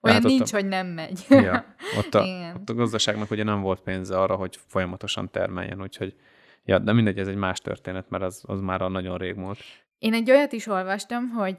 Olyan 0.06 0.22
Hát 0.22 0.24
nincs, 0.32 0.54
a- 0.54 0.56
hogy 0.56 0.66
nem 0.66 0.88
megy. 0.88 1.26
ja, 1.30 1.66
ott, 2.00 2.14
a, 2.14 2.24
Igen. 2.24 2.56
ott 2.56 2.70
a 2.70 2.74
gazdaságnak 2.74 3.32
ugye 3.32 3.44
nem 3.44 3.62
volt 3.62 3.82
pénze 3.82 4.20
arra, 4.20 4.36
hogy 4.36 4.60
folyamatosan 4.68 5.32
termeljen, 5.32 5.82
úgyhogy 5.82 6.16
ja, 6.64 6.80
de 6.80 6.94
mindegy, 6.94 7.20
ez 7.20 7.28
egy 7.28 7.36
más 7.36 7.60
történet, 7.60 8.10
mert 8.10 8.24
az, 8.24 8.44
az 8.48 8.60
már 8.60 8.82
a 8.82 8.88
nagyon 8.88 9.18
rég 9.18 9.36
múlt. 9.36 9.58
Én 10.00 10.14
egy 10.14 10.32
olyat 10.32 10.52
is 10.52 10.68
olvastam, 10.68 11.30
hogy 11.30 11.58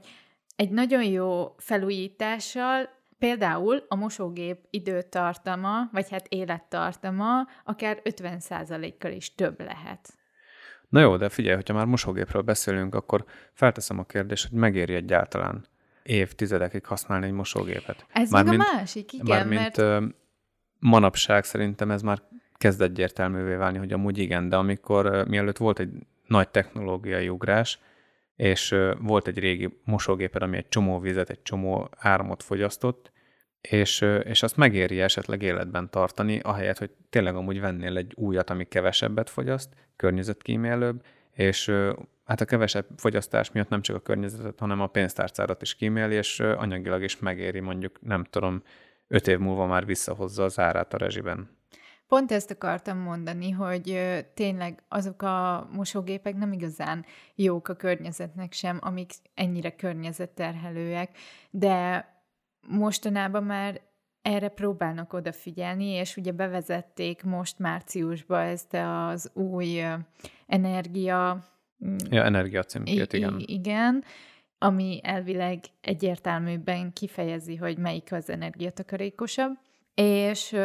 egy 0.57 0.71
nagyon 0.71 1.05
jó 1.05 1.55
felújítással 1.59 2.89
például 3.19 3.85
a 3.89 3.95
mosógép 3.95 4.59
időtartama, 4.71 5.89
vagy 5.93 6.11
hát 6.11 6.27
élettartama 6.29 7.47
akár 7.65 8.01
50%-kal 8.05 9.13
is 9.13 9.35
több 9.35 9.61
lehet. 9.61 10.15
Na 10.89 11.01
jó, 11.01 11.17
de 11.17 11.29
figyelj, 11.29 11.55
hogyha 11.55 11.75
már 11.75 11.87
mosógépről 11.87 12.43
beszélünk, 12.43 12.95
akkor 12.95 13.25
felteszem 13.53 13.99
a 13.99 14.05
kérdést, 14.05 14.49
hogy 14.49 14.59
megéri 14.59 14.95
egyáltalán 14.95 15.67
évtizedekig 16.07 16.85
használni 16.85 17.27
egy 17.27 17.33
mosógépet. 17.33 18.07
Ez 18.13 18.31
Mármint- 18.31 18.57
meg 18.57 18.67
a 18.67 18.73
másik, 18.77 19.13
igen, 19.13 19.27
Mármint 19.27 19.77
mert 19.77 20.15
manapság 20.79 21.45
szerintem 21.45 21.91
ez 21.91 22.03
már 22.03 22.23
kezd 22.57 22.83
egyértelművé 22.83 23.55
válni, 23.55 23.79
hogy 23.79 23.93
amúgy 23.93 24.19
igen, 24.19 24.49
de 24.49 24.57
amikor 24.57 25.25
mielőtt 25.29 25.57
volt 25.57 25.79
egy 25.79 25.91
nagy 26.27 26.49
technológiai 26.49 27.29
ugrás, 27.29 27.79
és 28.37 28.75
volt 28.99 29.27
egy 29.27 29.39
régi 29.39 29.79
mosógéped, 29.85 30.43
ami 30.43 30.57
egy 30.57 30.69
csomó 30.69 30.99
vizet, 30.99 31.31
egy 31.31 31.43
csomó 31.43 31.89
áramot 31.97 32.43
fogyasztott, 32.43 33.13
és, 33.61 34.01
és 34.25 34.43
azt 34.43 34.57
megéri 34.57 35.01
esetleg 35.01 35.43
életben 35.43 35.91
tartani, 35.91 36.39
ahelyett, 36.39 36.79
hogy 36.79 36.91
tényleg 37.11 37.37
amúgy 37.37 37.61
vennél 37.61 37.97
egy 37.97 38.13
újat, 38.15 38.51
ami 38.51 38.65
kevesebbet 38.65 39.31
fogyaszt, 39.31 39.75
környezetkímélőbb, 39.97 41.03
és 41.33 41.73
hát 42.27 42.41
a 42.41 42.45
kevesebb 42.45 42.87
fogyasztás 42.97 43.53
miatt 43.53 43.69
nem 43.69 43.83
csak 43.83 43.97
a 43.97 44.01
környezetet, 44.01 44.59
hanem 44.59 44.81
a 44.81 44.87
pénztárcárat 44.87 45.63
is 45.63 45.75
kíméli, 45.75 46.15
és 46.15 46.41
anyagilag 46.41 47.03
is 47.03 47.19
megéri 47.19 47.61
mondjuk, 47.61 47.99
nem 48.01 48.25
tudom, 48.25 48.63
öt 49.09 49.29
év 49.29 49.39
múlva 49.39 49.67
már 49.67 49.87
visszahozza 49.87 50.45
az 50.45 50.59
árát 50.59 50.95
a 50.95 50.97
rezsiben. 50.97 51.51
Pont 52.09 52.33
ezt 52.33 52.51
akartam 52.51 52.99
mondani, 52.99 53.51
hogy 53.51 54.01
tényleg 54.35 54.83
azok 54.89 55.23
a 55.23 55.69
mosógépek 55.73 56.37
nem 56.37 56.53
igazán 56.53 57.05
jók 57.35 57.69
a 57.69 57.75
környezetnek 57.75 58.53
sem, 58.53 58.79
amik 58.81 59.13
ennyire 59.35 59.71
környezetterhelőek, 59.77 61.19
de 61.51 62.09
mostanában 62.69 63.45
már 63.45 63.81
erre 64.23 64.49
próbálnak 64.49 65.13
odafigyelni, 65.13 65.87
és 65.87 66.17
ugye 66.17 66.33
bevezették 66.33 67.23
most 67.23 67.59
márciusban 67.59 68.41
ezt 68.41 68.75
az 68.75 69.31
új 69.35 69.83
energia... 70.47 71.55
mm, 71.85 71.97
Ja, 72.11 72.25
energia 72.25 72.63
címkét, 72.63 73.13
I- 73.13 73.17
igen. 73.17 73.43
igen, 73.47 74.05
ami 74.59 75.01
elvileg 75.03 75.61
egyértelműbben 75.81 76.93
kifejezi, 76.93 77.57
hogy 77.57 77.79
melyik 77.79 78.13
az 78.13 78.31
energiatakarékosabb, 78.31 79.59
és 79.95 80.57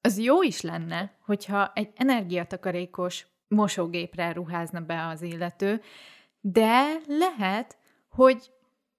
az 0.00 0.18
jó 0.18 0.42
is 0.42 0.60
lenne, 0.60 1.12
hogyha 1.20 1.72
egy 1.74 1.90
energiatakarékos 1.94 3.26
mosógépre 3.48 4.32
ruházna 4.32 4.80
be 4.80 5.06
az 5.06 5.22
illető, 5.22 5.80
de 6.40 6.96
lehet, 7.06 7.76
hogy 8.08 8.52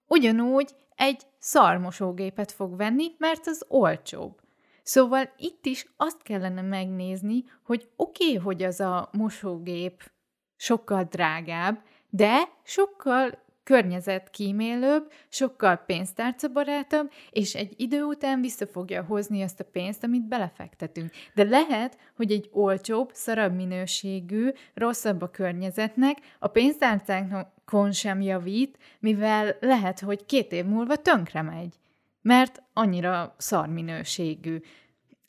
ugyanúgy 0.07 0.75
egy 0.95 1.21
szarmosógépet 1.37 2.51
fog 2.51 2.77
venni, 2.77 3.11
mert 3.17 3.47
az 3.47 3.65
olcsóbb. 3.67 4.39
Szóval 4.83 5.33
itt 5.37 5.65
is 5.65 5.85
azt 5.97 6.21
kellene 6.21 6.61
megnézni, 6.61 7.43
hogy 7.63 7.89
oké, 7.95 8.25
okay, 8.25 8.37
hogy 8.37 8.63
az 8.63 8.79
a 8.79 9.09
mosógép 9.11 10.11
sokkal 10.55 11.03
drágább, 11.03 11.81
de 12.09 12.49
sokkal 12.63 13.43
környezetkímélőbb, 13.65 15.11
sokkal 15.29 15.75
pénztárcabarátabb, 15.75 17.11
és 17.29 17.55
egy 17.55 17.73
idő 17.77 18.03
után 18.03 18.41
vissza 18.41 18.67
fogja 18.67 19.03
hozni 19.03 19.41
azt 19.41 19.59
a 19.59 19.63
pénzt, 19.71 20.03
amit 20.03 20.27
belefektetünk. 20.27 21.11
De 21.33 21.43
lehet, 21.43 21.97
hogy 22.15 22.31
egy 22.31 22.49
olcsóbb, 22.51 23.09
szarabb 23.13 23.55
minőségű, 23.55 24.49
rosszabb 24.73 25.21
a 25.21 25.29
környezetnek, 25.29 26.17
a 26.39 26.47
pénztárcánkon 26.47 27.91
sem 27.91 28.21
javít, 28.21 28.77
mivel 28.99 29.55
lehet, 29.59 29.99
hogy 29.99 30.25
két 30.25 30.51
év 30.51 30.65
múlva 30.65 30.95
tönkre 30.95 31.41
megy, 31.41 31.75
mert 32.21 32.63
annyira 32.73 33.35
szar 33.37 33.67
minőségű. 33.67 34.59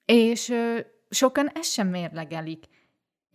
És 0.04 0.48
ö, 0.48 0.78
sokan 1.10 1.50
ezt 1.54 1.72
sem 1.72 1.88
mérlegelik. 1.88 2.64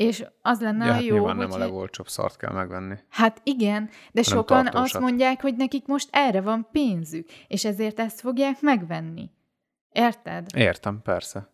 És 0.01 0.25
az 0.41 0.61
lenne 0.61 0.85
Ja, 0.85 0.91
a 0.91 0.93
hát 0.93 1.03
jó, 1.03 1.13
nyilván 1.13 1.35
nem 1.35 1.51
a 1.51 1.57
legolcsóbb 1.57 2.07
szart 2.07 2.37
kell 2.37 2.53
megvenni. 2.53 2.95
Hát 3.09 3.41
igen, 3.43 3.89
de 4.11 4.23
sokan 4.23 4.63
tartósat. 4.63 4.83
azt 4.83 4.99
mondják, 4.99 5.41
hogy 5.41 5.55
nekik 5.55 5.85
most 5.85 6.07
erre 6.11 6.41
van 6.41 6.67
pénzük, 6.71 7.29
és 7.47 7.65
ezért 7.65 7.99
ezt 7.99 8.19
fogják 8.19 8.61
megvenni. 8.61 9.29
Érted? 9.91 10.45
Értem, 10.55 11.01
persze. 11.03 11.49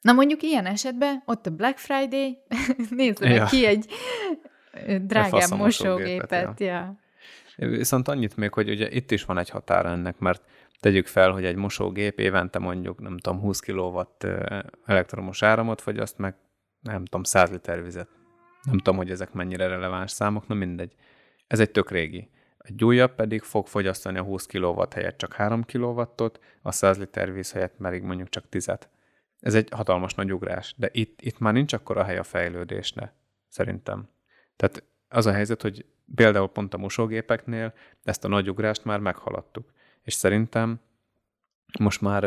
Na 0.00 0.12
mondjuk 0.12 0.42
ilyen 0.42 0.66
esetben 0.66 1.22
ott 1.26 1.46
a 1.46 1.50
Black 1.50 1.78
Friday, 1.78 2.38
nézzenek 2.90 3.36
Ja. 3.36 3.44
ki 3.44 3.66
egy 3.66 3.92
drágább 5.06 5.50
mosógépet, 5.50 5.58
mosógépet. 5.58 6.60
Ja. 6.60 6.98
Viszont 7.56 8.08
annyit 8.08 8.36
még, 8.36 8.52
hogy 8.52 8.70
ugye 8.70 8.90
itt 8.90 9.10
is 9.10 9.24
van 9.24 9.38
egy 9.38 9.50
határa 9.50 9.88
ennek, 9.88 10.18
mert 10.18 10.42
tegyük 10.80 11.06
fel, 11.06 11.30
hogy 11.30 11.44
egy 11.44 11.56
mosógép 11.56 12.18
évente 12.18 12.58
mondjuk, 12.58 13.00
nem 13.00 13.18
tudom, 13.18 13.40
20 13.40 13.60
kW 13.60 14.00
elektromos 14.84 15.42
áramot 15.42 15.80
fogyaszt, 15.80 16.18
meg 16.18 16.34
nem 16.80 17.04
tudom, 17.04 17.22
100 17.22 17.50
liter 17.50 17.82
vizet. 17.82 18.08
Nem 18.62 18.76
tudom, 18.76 18.96
hogy 18.96 19.10
ezek 19.10 19.32
mennyire 19.32 19.66
releváns 19.66 20.10
számok, 20.10 20.46
na 20.46 20.54
mindegy. 20.54 20.94
Ez 21.46 21.60
egy 21.60 21.70
tök 21.70 21.90
régi. 21.90 22.30
Egy 22.58 22.84
újabb 22.84 23.14
pedig 23.14 23.42
fog 23.42 23.66
fogyasztani 23.66 24.18
a 24.18 24.22
20 24.22 24.46
kW 24.46 24.82
helyett 24.90 25.18
csak 25.18 25.32
3 25.32 25.64
kW-ot, 25.64 26.40
a 26.62 26.72
100 26.72 26.98
liter 26.98 27.32
víz 27.32 27.52
helyett 27.52 27.74
pedig 27.78 28.02
mondjuk 28.02 28.28
csak 28.28 28.48
10 28.48 28.68
-et. 28.68 28.88
ez 29.40 29.54
egy 29.54 29.68
hatalmas 29.70 30.14
nagy 30.14 30.32
ugrás, 30.32 30.74
de 30.76 30.88
itt, 30.92 31.20
itt 31.20 31.38
már 31.38 31.52
nincs 31.52 31.72
akkor 31.72 31.98
a 31.98 32.04
hely 32.04 32.18
a 32.18 32.22
fejlődésne, 32.22 33.14
szerintem. 33.48 34.08
Tehát 34.56 34.84
az 35.08 35.26
a 35.26 35.32
helyzet, 35.32 35.62
hogy 35.62 35.86
például 36.14 36.48
pont 36.48 36.74
a 36.74 36.78
mosógépeknél 36.78 37.74
ezt 38.02 38.24
a 38.24 38.28
nagy 38.28 38.50
ugrást 38.50 38.84
már 38.84 38.98
meghaladtuk. 38.98 39.72
És 40.02 40.14
szerintem 40.14 40.80
most 41.78 42.00
már 42.00 42.24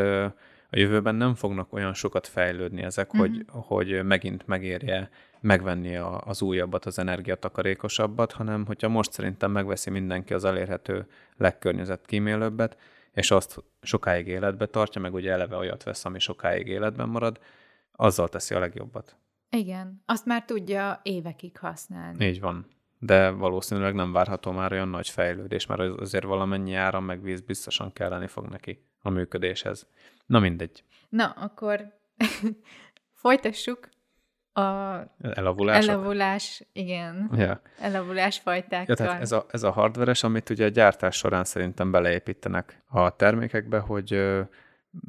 a 0.74 0.80
jövőben 0.80 1.16
nem 1.16 1.36
fognak 1.36 1.74
olyan 1.74 1.94
sokat 1.94 2.28
fejlődni 2.28 2.82
ezek, 2.82 3.16
mm-hmm. 3.16 3.20
hogy, 3.20 3.46
hogy 3.48 4.04
megint 4.04 4.48
megérje 4.48 5.10
megvenni 5.40 5.96
a, 5.96 6.22
az 6.22 6.42
újabbat, 6.42 6.86
az 6.86 7.00
energiatakarékosabbat, 7.00 8.32
hanem 8.32 8.66
hogyha 8.66 8.90
most 8.90 9.12
szerintem 9.12 9.52
megveszi 9.52 9.90
mindenki 9.90 10.34
az 10.34 10.46
elérhető 10.46 11.08
legkörnyezet 11.38 12.06
kímélőbbet, 12.06 12.78
és 13.12 13.32
azt 13.32 13.64
sokáig 13.82 14.28
életbe 14.28 14.66
tartja, 14.66 15.02
meg 15.02 15.14
ugye 15.14 15.32
eleve 15.32 15.56
olyat 15.56 15.84
vesz, 15.84 16.06
ami 16.06 16.20
sokáig 16.20 16.68
életben 16.68 17.10
marad, 17.10 17.40
azzal 17.92 18.30
teszi 18.30 18.56
a 18.56 18.60
legjobbat. 18.60 19.16
Igen, 19.50 20.04
azt 20.06 20.26
már 20.26 20.46
tudja 20.46 21.00
évekig 21.04 21.58
használni. 21.58 22.26
Így 22.26 22.40
van. 22.40 22.68
De 23.06 23.30
valószínűleg 23.30 23.94
nem 23.94 24.12
várható 24.12 24.52
már 24.52 24.72
olyan 24.72 24.88
nagy 24.88 25.10
fejlődés, 25.10 25.66
mert 25.66 25.82
azért 25.82 26.24
valamennyi 26.24 26.74
áram 26.74 27.06
meg 27.06 27.22
víz 27.22 27.42
biztosan 27.42 27.94
kelleni 27.94 28.28
fog 28.28 28.46
neki 28.46 28.86
a 29.02 29.10
működéshez. 29.10 29.88
Na 30.26 30.40
mindegy. 30.40 30.84
Na, 31.10 31.26
akkor 31.26 31.82
folytassuk 33.24 33.90
a 34.54 34.62
Elavulások? 35.22 35.90
elavulás, 35.90 36.64
igen, 36.74 37.30
Ja. 37.36 37.62
elavulás 37.80 38.40
fajtákkal. 38.40 38.86
Ja, 38.88 38.96
tehát 38.96 39.22
ez 39.22 39.32
a, 39.32 39.46
ez 39.52 39.64
a 39.64 39.72
hardveres, 39.72 40.24
amit 40.24 40.50
ugye 40.50 40.66
a 40.66 40.70
gyártás 40.70 41.16
során 41.16 41.44
szerintem 41.44 41.92
beleépítenek 41.92 42.84
a 42.88 43.16
termékekbe, 43.16 43.80
hogy 43.80 44.10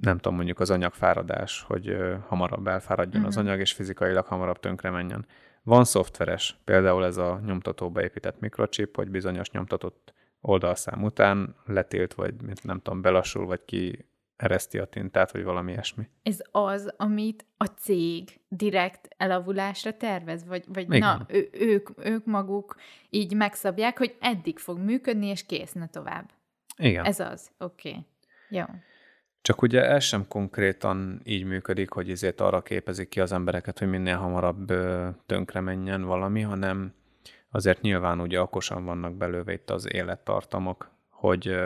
nem 0.01 0.17
tudom, 0.17 0.35
mondjuk 0.35 0.61
az 0.61 0.71
anyagfáradás, 0.71 1.65
hogy 1.67 1.97
hamarabb 2.29 2.67
elfáradjon 2.67 3.23
uh-huh. 3.23 3.27
az 3.27 3.37
anyag, 3.37 3.61
és 3.61 3.73
fizikailag 3.73 4.27
hamarabb 4.27 4.61
tönkre 4.61 4.91
menjen. 4.91 5.27
Van 5.65 5.85
szoftveres, 5.85 6.57
például 6.65 7.05
ez 7.05 7.17
a 7.17 7.41
nyomtatóba 7.45 8.03
épített 8.03 8.41
mikrochip, 8.41 8.97
hogy 8.97 9.11
bizonyos 9.11 9.51
nyomtatott 9.51 10.13
oldalszám 10.41 11.03
után 11.03 11.57
letilt, 11.67 12.15
vagy 12.15 12.35
nem 12.63 12.81
tudom, 12.81 13.01
belassul, 13.01 13.47
vagy 13.47 13.65
ki 13.65 14.09
ereszti 14.37 14.79
a 14.79 14.85
tintát, 14.85 15.33
vagy 15.33 15.45
valami 15.45 15.73
ilyesmi. 15.73 16.09
Ez 16.23 16.41
az, 16.51 16.95
amit 16.97 17.47
a 17.57 17.65
cég 17.65 18.41
direkt 18.49 19.09
elavulásra 19.17 19.97
tervez? 19.97 20.47
Vagy, 20.47 20.65
vagy 20.69 20.85
Igen. 20.85 20.99
na, 20.99 21.27
ő, 21.29 21.49
ők, 21.53 21.89
ők 21.97 22.25
maguk 22.25 22.77
így 23.11 23.35
megszabják, 23.35 23.99
hogy 23.99 24.17
eddig 24.21 24.59
fog 24.59 24.79
működni, 24.79 25.27
és 25.27 25.47
kész, 25.47 25.73
ne 25.73 25.89
tovább. 25.89 26.31
Igen. 26.77 27.05
Ez 27.05 27.21
az. 27.21 27.51
Oké. 27.59 27.89
Okay. 27.89 28.07
Jó. 28.49 28.65
Csak 29.45 29.63
ugye 29.63 29.83
ez 29.83 30.05
sem 30.05 30.29
konkrétan 30.29 31.21
így 31.25 31.45
működik, 31.45 31.91
hogy 31.91 32.11
ezért 32.11 32.41
arra 32.41 32.63
képezik 32.63 33.09
ki 33.09 33.21
az 33.21 33.33
embereket, 33.33 33.79
hogy 33.79 33.89
minél 33.89 34.17
hamarabb 34.17 34.73
tönkre 35.27 35.61
menjen 35.61 36.03
valami, 36.03 36.41
hanem 36.41 36.95
azért 37.51 37.81
nyilván 37.81 38.21
ugye 38.21 38.41
okosan 38.41 38.85
vannak 38.85 39.15
belőve 39.15 39.53
itt 39.53 39.71
az 39.71 39.93
élettartamok, 39.93 40.91
hogy 41.09 41.57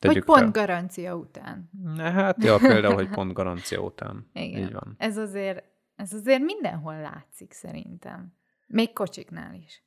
Vagy 0.00 0.24
pont 0.24 0.40
fel. 0.40 0.50
garancia 0.50 1.16
után. 1.16 1.70
Ne, 1.96 2.10
hát 2.10 2.44
ja, 2.44 2.56
például, 2.58 2.94
hogy 2.94 3.08
pont 3.08 3.32
garancia 3.32 3.80
után. 3.80 4.26
Igen. 4.32 4.62
Így 4.62 4.72
van. 4.72 4.94
Ez 4.98 5.16
azért, 5.16 5.64
ez 5.96 6.12
azért 6.12 6.42
mindenhol 6.42 7.00
látszik 7.00 7.52
szerintem. 7.52 8.32
Még 8.66 8.92
kocsiknál 8.92 9.54
is. 9.54 9.82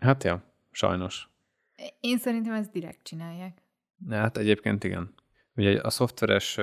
Hát 0.00 0.24
ja, 0.24 0.42
sajnos. 0.70 1.28
Én 2.00 2.18
szerintem 2.18 2.52
ezt 2.54 2.70
direkt 2.70 3.02
csinálják. 3.02 3.62
Hát 4.10 4.36
egyébként 4.36 4.84
igen. 4.84 5.14
Ugye 5.56 5.80
a 5.80 5.90
szoftveres 5.90 6.58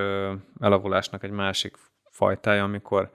elavulásnak 0.59 1.23
egy 1.23 1.31
másik 1.31 1.77
fajtája, 2.11 2.63
amikor 2.63 3.11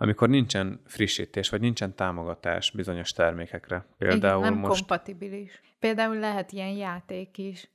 amikor 0.00 0.28
nincsen 0.28 0.80
frissítés, 0.84 1.48
vagy 1.48 1.60
nincsen 1.60 1.94
támogatás 1.94 2.70
bizonyos 2.70 3.12
termékekre. 3.12 3.86
Például 3.98 4.40
Igen, 4.40 4.52
nem 4.52 4.60
most... 4.60 4.78
kompatibilis. 4.78 5.60
Például 5.78 6.18
lehet 6.18 6.52
ilyen 6.52 6.68
játék 6.68 7.38
is, 7.38 7.70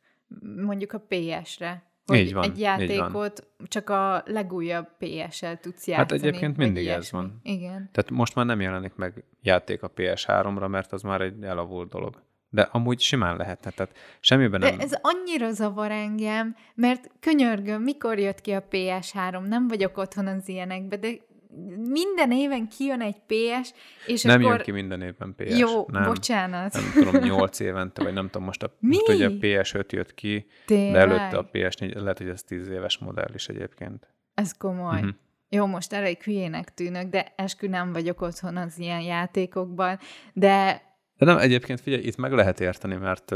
mondjuk 0.55 0.93
a 0.93 1.05
PS-re. 1.07 1.91
Hogy 2.05 2.17
Így 2.17 2.33
van, 2.33 2.43
egy 2.43 2.49
így 2.49 2.59
játékot 2.59 3.47
csak 3.67 3.89
a 3.89 4.23
legújabb 4.25 4.87
PS-el 4.97 5.59
tudsz 5.59 5.87
játszani. 5.87 5.95
Hát 5.95 6.11
egyébként 6.11 6.57
mindig 6.57 6.87
ez 6.87 7.11
van. 7.11 7.39
Igen. 7.43 7.89
Tehát 7.91 8.09
most 8.09 8.35
már 8.35 8.45
nem 8.45 8.61
jelenik 8.61 8.95
meg 8.95 9.23
játék 9.41 9.83
a 9.83 9.91
PS3-ra, 9.91 10.69
mert 10.69 10.91
az 10.91 11.01
már 11.01 11.21
egy 11.21 11.43
elavult 11.43 11.89
dolog. 11.89 12.23
De 12.53 12.61
amúgy 12.61 12.99
simán 12.99 13.37
lehetne, 13.37 13.71
tehát 13.71 13.97
semmiben 14.19 14.59
De 14.59 14.69
nem... 14.69 14.79
ez 14.79 14.93
annyira 15.01 15.51
zavar 15.51 15.91
engem, 15.91 16.55
mert 16.75 17.11
könyörgöm, 17.19 17.81
mikor 17.81 18.19
jött 18.19 18.41
ki 18.41 18.51
a 18.51 18.67
PS3, 18.71 19.47
nem 19.47 19.67
vagyok 19.67 19.97
otthon 19.97 20.27
az 20.27 20.49
ilyenekbe, 20.49 20.97
de 20.97 21.09
minden 21.89 22.31
éven 22.31 22.67
kijön 22.67 23.01
egy 23.01 23.21
PS, 23.27 23.73
és 24.05 24.21
nem 24.21 24.39
akkor... 24.39 24.55
jön 24.55 24.63
ki 24.63 24.71
minden 24.71 25.01
évben 25.01 25.35
PS. 25.35 25.57
Jó, 25.57 25.85
nem, 25.87 26.03
bocsánat. 26.03 26.73
Nem 26.73 26.91
tudom, 26.93 27.23
8 27.23 27.59
évente, 27.59 28.03
vagy 28.03 28.13
nem 28.13 28.25
tudom, 28.25 28.43
most, 28.43 28.63
a, 28.63 28.75
Mi? 28.79 28.95
most 28.95 29.09
ugye 29.09 29.25
a 29.25 29.29
PS5 29.29 29.89
jött 29.89 30.13
ki, 30.13 30.47
Tényleg? 30.65 30.93
de 30.93 30.99
előtte 30.99 31.37
a 31.37 31.49
PS4, 31.53 31.95
lehet, 31.95 32.17
hogy 32.17 32.29
ez 32.29 32.43
10 32.43 32.67
éves 32.67 32.97
modell 32.97 33.31
is 33.33 33.47
egyébként. 33.47 34.07
Ez 34.33 34.57
komoly. 34.57 34.99
Uh-huh. 34.99 35.15
Jó, 35.49 35.65
most 35.65 35.93
elég 35.93 36.21
hülyének 36.23 36.73
tűnök, 36.73 37.09
de 37.09 37.33
eskü 37.35 37.67
nem 37.67 37.93
vagyok 37.93 38.21
otthon 38.21 38.57
az 38.57 38.79
ilyen 38.79 39.01
játékokban, 39.01 39.99
de 40.33 40.81
De 41.17 41.25
nem, 41.25 41.37
egyébként 41.37 41.81
figyelj, 41.81 42.03
itt 42.03 42.17
meg 42.17 42.31
lehet 42.31 42.59
érteni, 42.59 42.95
mert 42.95 43.33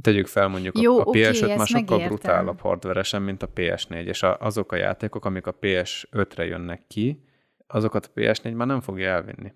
tegyük 0.00 0.26
fel 0.26 0.48
mondjuk 0.48 0.78
Jó, 0.78 0.98
a, 0.98 1.00
a 1.00 1.04
oké, 1.04 1.20
PS5 1.20 1.28
ezt 1.28 1.56
már 1.56 1.66
sokkal 1.66 1.80
megértem. 1.80 2.08
brutálabb 2.08 2.60
hardveresen, 2.60 3.22
mint 3.22 3.42
a 3.42 3.48
PS4, 3.54 4.04
és 4.04 4.22
a, 4.22 4.36
azok 4.40 4.72
a 4.72 4.76
játékok, 4.76 5.24
amik 5.24 5.46
a 5.46 5.54
PS5-re 5.60 6.44
jönnek 6.44 6.86
ki, 6.86 7.24
azokat 7.66 8.06
a 8.14 8.20
PS4 8.20 8.54
már 8.54 8.66
nem 8.66 8.80
fogja 8.80 9.08
elvinni. 9.08 9.52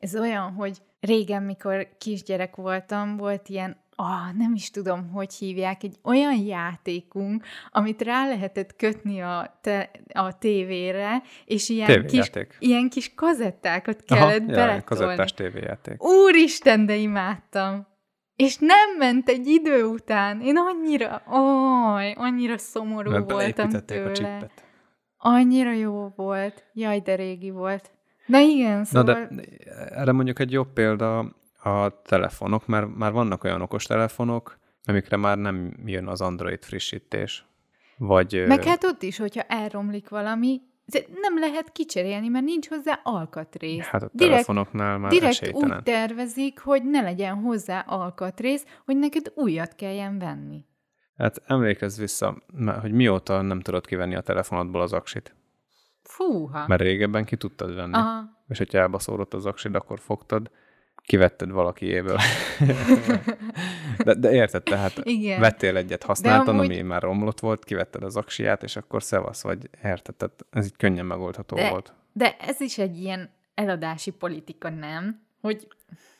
ez 0.00 0.16
olyan, 0.16 0.52
hogy 0.52 0.78
régen, 1.00 1.42
mikor 1.42 1.88
kisgyerek 1.98 2.56
voltam, 2.56 3.16
volt 3.16 3.48
ilyen, 3.48 3.76
ah, 3.96 4.32
nem 4.36 4.54
is 4.54 4.70
tudom, 4.70 5.10
hogy 5.10 5.34
hívják, 5.34 5.82
egy 5.82 5.96
olyan 6.02 6.36
játékunk, 6.36 7.44
amit 7.70 8.02
rá 8.02 8.26
lehetett 8.28 8.76
kötni 8.76 9.20
a, 9.20 9.58
te, 9.60 9.90
a 10.12 10.38
tévére, 10.38 11.22
és 11.44 11.68
ilyen 11.68 12.06
kis, 12.06 12.30
ilyen 12.58 12.88
kis 12.88 13.14
kazettákat 13.14 14.02
kellett 14.02 14.38
Aha, 14.38 14.46
beletolni. 14.46 14.82
kazettás 14.84 15.34
tévéjáték. 15.34 16.02
Úristen, 16.02 16.86
de 16.86 16.94
imádtam! 16.94 17.86
És 18.36 18.56
nem 18.56 18.96
ment 18.98 19.28
egy 19.28 19.46
idő 19.46 19.84
után. 19.84 20.40
Én 20.40 20.56
annyira, 20.56 21.22
oj, 21.30 22.12
annyira 22.16 22.58
szomorú 22.58 23.10
Mert 23.10 23.30
voltam 23.30 23.68
beépítették 23.68 23.98
a 23.98 24.02
tőle. 24.02 24.12
csippet. 24.12 24.64
Annyira 25.16 25.72
jó 25.72 26.12
volt. 26.16 26.64
Jaj, 26.72 27.00
de 27.00 27.14
régi 27.14 27.50
volt. 27.50 27.90
Na 28.26 28.38
igen, 28.38 28.78
Na 28.78 28.84
szóval... 28.84 29.28
de 29.30 29.46
erre 29.94 30.12
mondjuk 30.12 30.38
egy 30.38 30.52
jobb 30.52 30.72
példa 30.72 31.34
a 31.64 32.00
telefonok, 32.02 32.66
mert 32.66 32.96
már 32.96 33.12
vannak 33.12 33.44
olyan 33.44 33.60
okos 33.60 33.84
telefonok, 33.84 34.58
amikre 34.84 35.16
már 35.16 35.38
nem 35.38 35.74
jön 35.84 36.06
az 36.06 36.20
Android 36.20 36.64
frissítés. 36.64 37.46
Vagy... 37.98 38.44
Meg 38.46 38.64
hát 38.64 38.84
ott 38.84 39.02
is, 39.02 39.18
hogyha 39.18 39.42
elromlik 39.42 40.08
valami, 40.08 40.60
nem 41.20 41.38
lehet 41.38 41.72
kicserélni, 41.72 42.28
mert 42.28 42.44
nincs 42.44 42.68
hozzá 42.68 43.00
alkatrész. 43.02 43.84
hát 43.84 44.02
a 44.02 44.10
direkt, 44.12 44.32
telefonoknál 44.32 44.98
már 44.98 45.10
direkt 45.10 45.32
esélytelen. 45.32 45.76
úgy 45.76 45.82
tervezik, 45.82 46.58
hogy 46.58 46.84
ne 46.84 47.00
legyen 47.00 47.34
hozzá 47.34 47.80
alkatrész, 47.80 48.64
hogy 48.84 48.96
neked 48.96 49.32
újat 49.34 49.74
kelljen 49.74 50.18
venni. 50.18 50.64
Hát 51.16 51.42
emlékezz 51.46 51.98
vissza, 51.98 52.42
hogy 52.80 52.92
mióta 52.92 53.42
nem 53.42 53.60
tudod 53.60 53.86
kivenni 53.86 54.14
a 54.14 54.20
telefonodból 54.20 54.80
az 54.80 54.92
aksit. 54.92 55.34
Fúha. 56.02 56.66
Mert 56.66 56.82
régebben 56.82 57.24
ki 57.24 57.36
tudtad 57.36 57.74
venni. 57.74 57.94
Aha. 57.94 58.22
És 58.48 58.58
hogyha 58.58 58.78
elbaszódott 58.78 59.34
az 59.34 59.46
aksid, 59.46 59.74
akkor 59.74 60.00
fogtad, 60.00 60.50
kivetted 61.06 61.50
valakiéből. 61.50 62.18
de, 64.04 64.14
de 64.14 64.32
érted, 64.32 64.62
tehát 64.62 64.92
Igen. 65.02 65.40
vettél 65.40 65.76
egyet, 65.76 66.02
használtad, 66.02 66.48
amúgy- 66.48 66.64
ami 66.70 66.82
már 66.82 67.02
romlott 67.02 67.40
volt, 67.40 67.64
kivetted 67.64 68.02
az 68.02 68.16
aksiját, 68.16 68.62
és 68.62 68.76
akkor 68.76 69.02
szevasz, 69.02 69.42
vagy 69.42 69.70
érted, 69.84 70.14
tehát 70.14 70.44
ez 70.50 70.64
így 70.64 70.76
könnyen 70.76 71.06
megoldható 71.06 71.56
De- 71.56 71.70
volt. 71.70 71.92
De 72.12 72.36
ez 72.40 72.60
is 72.60 72.78
egy 72.78 73.00
ilyen 73.00 73.30
eladási 73.54 74.10
politika, 74.10 74.70
nem? 74.70 75.20
Hogy, 75.40 75.68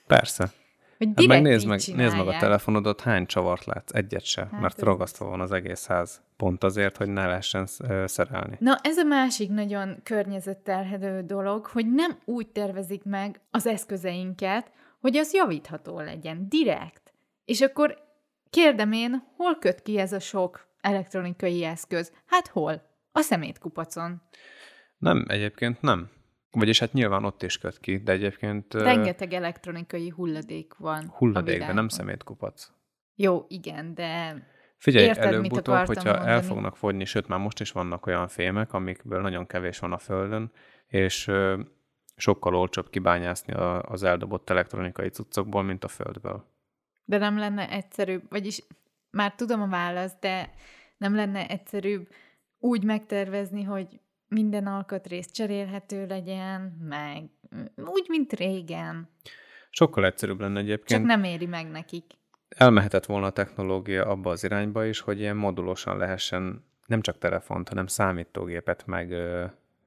Persze. 0.06 0.50
Hogy 0.98 1.08
Hát 1.16 1.26
meg 1.26 1.42
nézd 1.42 1.66
meg, 1.66 1.80
nézd 1.94 2.16
meg 2.16 2.26
a 2.26 2.36
telefonodat, 2.38 3.00
hány 3.00 3.26
csavart 3.26 3.64
látsz, 3.64 3.94
egyet 3.94 4.24
se, 4.24 4.48
Hát 4.50 4.60
mert 4.60 4.80
ragasztva 4.80 5.28
van 5.28 5.40
az 5.40 5.52
egész 5.52 5.86
ház. 5.86 6.22
Pont 6.36 6.64
azért, 6.64 6.96
hogy 6.96 7.08
ne 7.08 7.26
lehessen 7.26 7.66
szerelni. 8.04 8.56
Na, 8.58 8.78
ez 8.82 8.98
a 8.98 9.04
másik 9.04 9.50
nagyon 9.50 10.00
környezetterhelő 10.02 11.22
dolog, 11.22 11.66
hogy 11.66 11.92
nem 11.92 12.18
úgy 12.24 12.48
tervezik 12.48 13.04
meg 13.04 13.40
az 13.50 13.66
eszközeinket, 13.66 14.70
hogy 15.00 15.16
az 15.16 15.32
javítható 15.32 16.00
legyen, 16.00 16.48
direkt. 16.48 17.12
És 17.44 17.60
akkor 17.60 17.98
kérdem 18.50 18.92
én, 18.92 19.22
hol 19.36 19.58
köt 19.58 19.82
ki 19.82 19.98
ez 19.98 20.12
a 20.12 20.20
sok 20.20 20.66
elektronikai 20.80 21.64
eszköz? 21.64 22.12
Hát 22.26 22.48
hol? 22.48 22.82
A 23.12 23.20
szemétkupacon. 23.20 24.22
Nem, 24.98 25.24
egyébként 25.28 25.80
nem. 25.80 26.10
Vagyis 26.54 26.78
hát 26.78 26.92
nyilván 26.92 27.24
ott 27.24 27.42
is 27.42 27.58
köt 27.58 27.78
ki, 27.78 27.96
de 27.96 28.12
egyébként 28.12 28.74
Rengeteg 28.74 29.32
elektronikai 29.32 30.08
hulladék 30.08 30.74
van 30.74 31.12
hulladék, 31.16 31.58
de 31.58 31.72
nem 31.72 31.88
szemétkupac. 31.88 32.70
Jó, 33.14 33.44
igen, 33.48 33.94
de 33.94 34.42
Figyelj, 34.76 35.08
előbb-utóbb, 35.08 35.86
hogyha 35.86 36.10
mondani. 36.10 36.30
el 36.30 36.42
fognak 36.42 36.76
fogyni, 36.76 37.04
sőt 37.04 37.28
már 37.28 37.38
most 37.38 37.60
is 37.60 37.72
vannak 37.72 38.06
olyan 38.06 38.28
fémek, 38.28 38.72
amikből 38.72 39.20
nagyon 39.20 39.46
kevés 39.46 39.78
van 39.78 39.92
a 39.92 39.98
Földön, 39.98 40.52
és 40.86 41.30
sokkal 42.16 42.56
olcsóbb 42.56 42.90
kibányászni 42.90 43.52
az 43.82 44.02
eldobott 44.02 44.50
elektronikai 44.50 45.08
cuccokból, 45.08 45.62
mint 45.62 45.84
a 45.84 45.88
Földből. 45.88 46.44
De 47.04 47.18
nem 47.18 47.38
lenne 47.38 47.70
egyszerűbb, 47.70 48.22
vagyis 48.28 48.62
már 49.10 49.34
tudom 49.34 49.62
a 49.62 49.68
választ, 49.68 50.20
de 50.20 50.50
nem 50.96 51.14
lenne 51.14 51.48
egyszerűbb 51.48 52.08
úgy 52.58 52.84
megtervezni, 52.84 53.62
hogy 53.62 54.00
minden 54.28 54.66
alkatrész 54.66 55.30
cserélhető 55.30 56.06
legyen, 56.06 56.60
meg 56.80 57.22
úgy, 57.76 58.06
mint 58.08 58.32
régen. 58.32 59.08
Sokkal 59.70 60.04
egyszerűbb 60.04 60.40
lenne 60.40 60.58
egyébként. 60.58 61.00
Csak 61.00 61.02
nem 61.02 61.24
éri 61.24 61.46
meg 61.46 61.70
nekik. 61.70 62.04
Elmehetett 62.48 63.06
volna 63.06 63.26
a 63.26 63.30
technológia 63.30 64.06
abba 64.06 64.30
az 64.30 64.44
irányba 64.44 64.84
is, 64.84 65.00
hogy 65.00 65.20
ilyen 65.20 65.36
modulosan 65.36 65.96
lehessen 65.96 66.64
nem 66.86 67.00
csak 67.00 67.18
telefont, 67.18 67.68
hanem 67.68 67.86
számítógépet 67.86 68.86
meg 68.86 69.10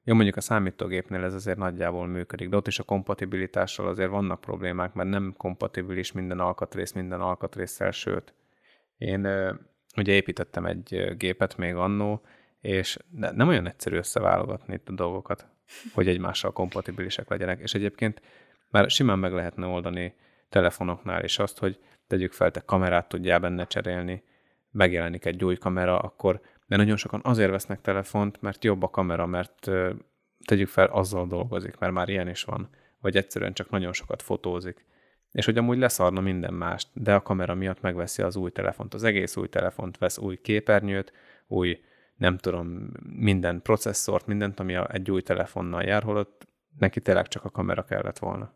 jó, 0.04 0.14
mondjuk 0.14 0.36
a 0.36 0.40
számítógépnél 0.40 1.24
ez 1.24 1.34
azért 1.34 1.58
nagyjából 1.58 2.06
működik, 2.06 2.48
de 2.48 2.56
ott 2.56 2.66
is 2.66 2.78
a 2.78 2.82
kompatibilitással 2.82 3.86
azért 3.86 4.10
vannak 4.10 4.40
problémák, 4.40 4.92
mert 4.92 5.08
nem 5.08 5.34
kompatibilis 5.36 6.12
minden 6.12 6.40
alkatrész 6.40 6.92
minden 6.92 7.20
alkatrészsel, 7.20 7.90
sőt. 7.90 8.34
Én 8.98 9.20
ugye 9.96 10.12
építettem 10.12 10.66
egy 10.66 11.14
gépet 11.16 11.56
még 11.56 11.74
annó, 11.74 12.20
és 12.60 12.98
nem 13.10 13.48
olyan 13.48 13.66
egyszerű 13.66 13.96
összeválogatni 13.96 14.74
itt 14.74 14.88
a 14.88 14.92
dolgokat, 14.92 15.46
hogy 15.94 16.08
egymással 16.08 16.52
kompatibilisek 16.52 17.28
legyenek. 17.28 17.60
És 17.60 17.74
egyébként 17.74 18.22
már 18.70 18.90
simán 18.90 19.18
meg 19.18 19.32
lehetne 19.32 19.66
oldani 19.66 20.14
telefonoknál 20.48 21.24
is 21.24 21.38
azt, 21.38 21.58
hogy 21.58 21.78
tegyük 22.06 22.32
fel, 22.32 22.50
te 22.50 22.60
kamerát 22.60 23.08
tudjál 23.08 23.38
benne 23.38 23.66
cserélni, 23.66 24.22
megjelenik 24.70 25.24
egy 25.24 25.44
új 25.44 25.56
kamera, 25.56 25.98
akkor 25.98 26.40
de 26.66 26.76
nagyon 26.76 26.96
sokan 26.96 27.20
azért 27.24 27.50
vesznek 27.50 27.80
telefont, 27.80 28.40
mert 28.40 28.64
jobb 28.64 28.82
a 28.82 28.88
kamera, 28.88 29.26
mert 29.26 29.70
tegyük 30.44 30.68
fel, 30.68 30.86
azzal 30.86 31.26
dolgozik, 31.26 31.78
mert 31.78 31.92
már 31.92 32.08
ilyen 32.08 32.28
is 32.28 32.42
van, 32.42 32.68
vagy 33.00 33.16
egyszerűen 33.16 33.52
csak 33.52 33.70
nagyon 33.70 33.92
sokat 33.92 34.22
fotózik. 34.22 34.86
És 35.32 35.44
hogy 35.44 35.58
amúgy 35.58 35.78
leszarna 35.78 36.20
minden 36.20 36.54
mást, 36.54 36.88
de 36.92 37.14
a 37.14 37.22
kamera 37.22 37.54
miatt 37.54 37.80
megveszi 37.80 38.22
az 38.22 38.36
új 38.36 38.50
telefont, 38.50 38.94
az 38.94 39.04
egész 39.04 39.36
új 39.36 39.48
telefont, 39.48 39.98
vesz 39.98 40.18
új 40.18 40.36
képernyőt, 40.40 41.12
új, 41.46 41.80
nem 42.18 42.36
tudom, 42.36 42.90
minden 43.16 43.62
processzort, 43.62 44.26
mindent, 44.26 44.60
ami 44.60 44.74
egy 44.88 45.10
új 45.10 45.22
telefonnal 45.22 45.82
jár, 45.82 46.02
holott 46.02 46.46
neki 46.78 47.00
tényleg 47.00 47.28
csak 47.28 47.44
a 47.44 47.50
kamera 47.50 47.84
kellett 47.84 48.18
volna. 48.18 48.52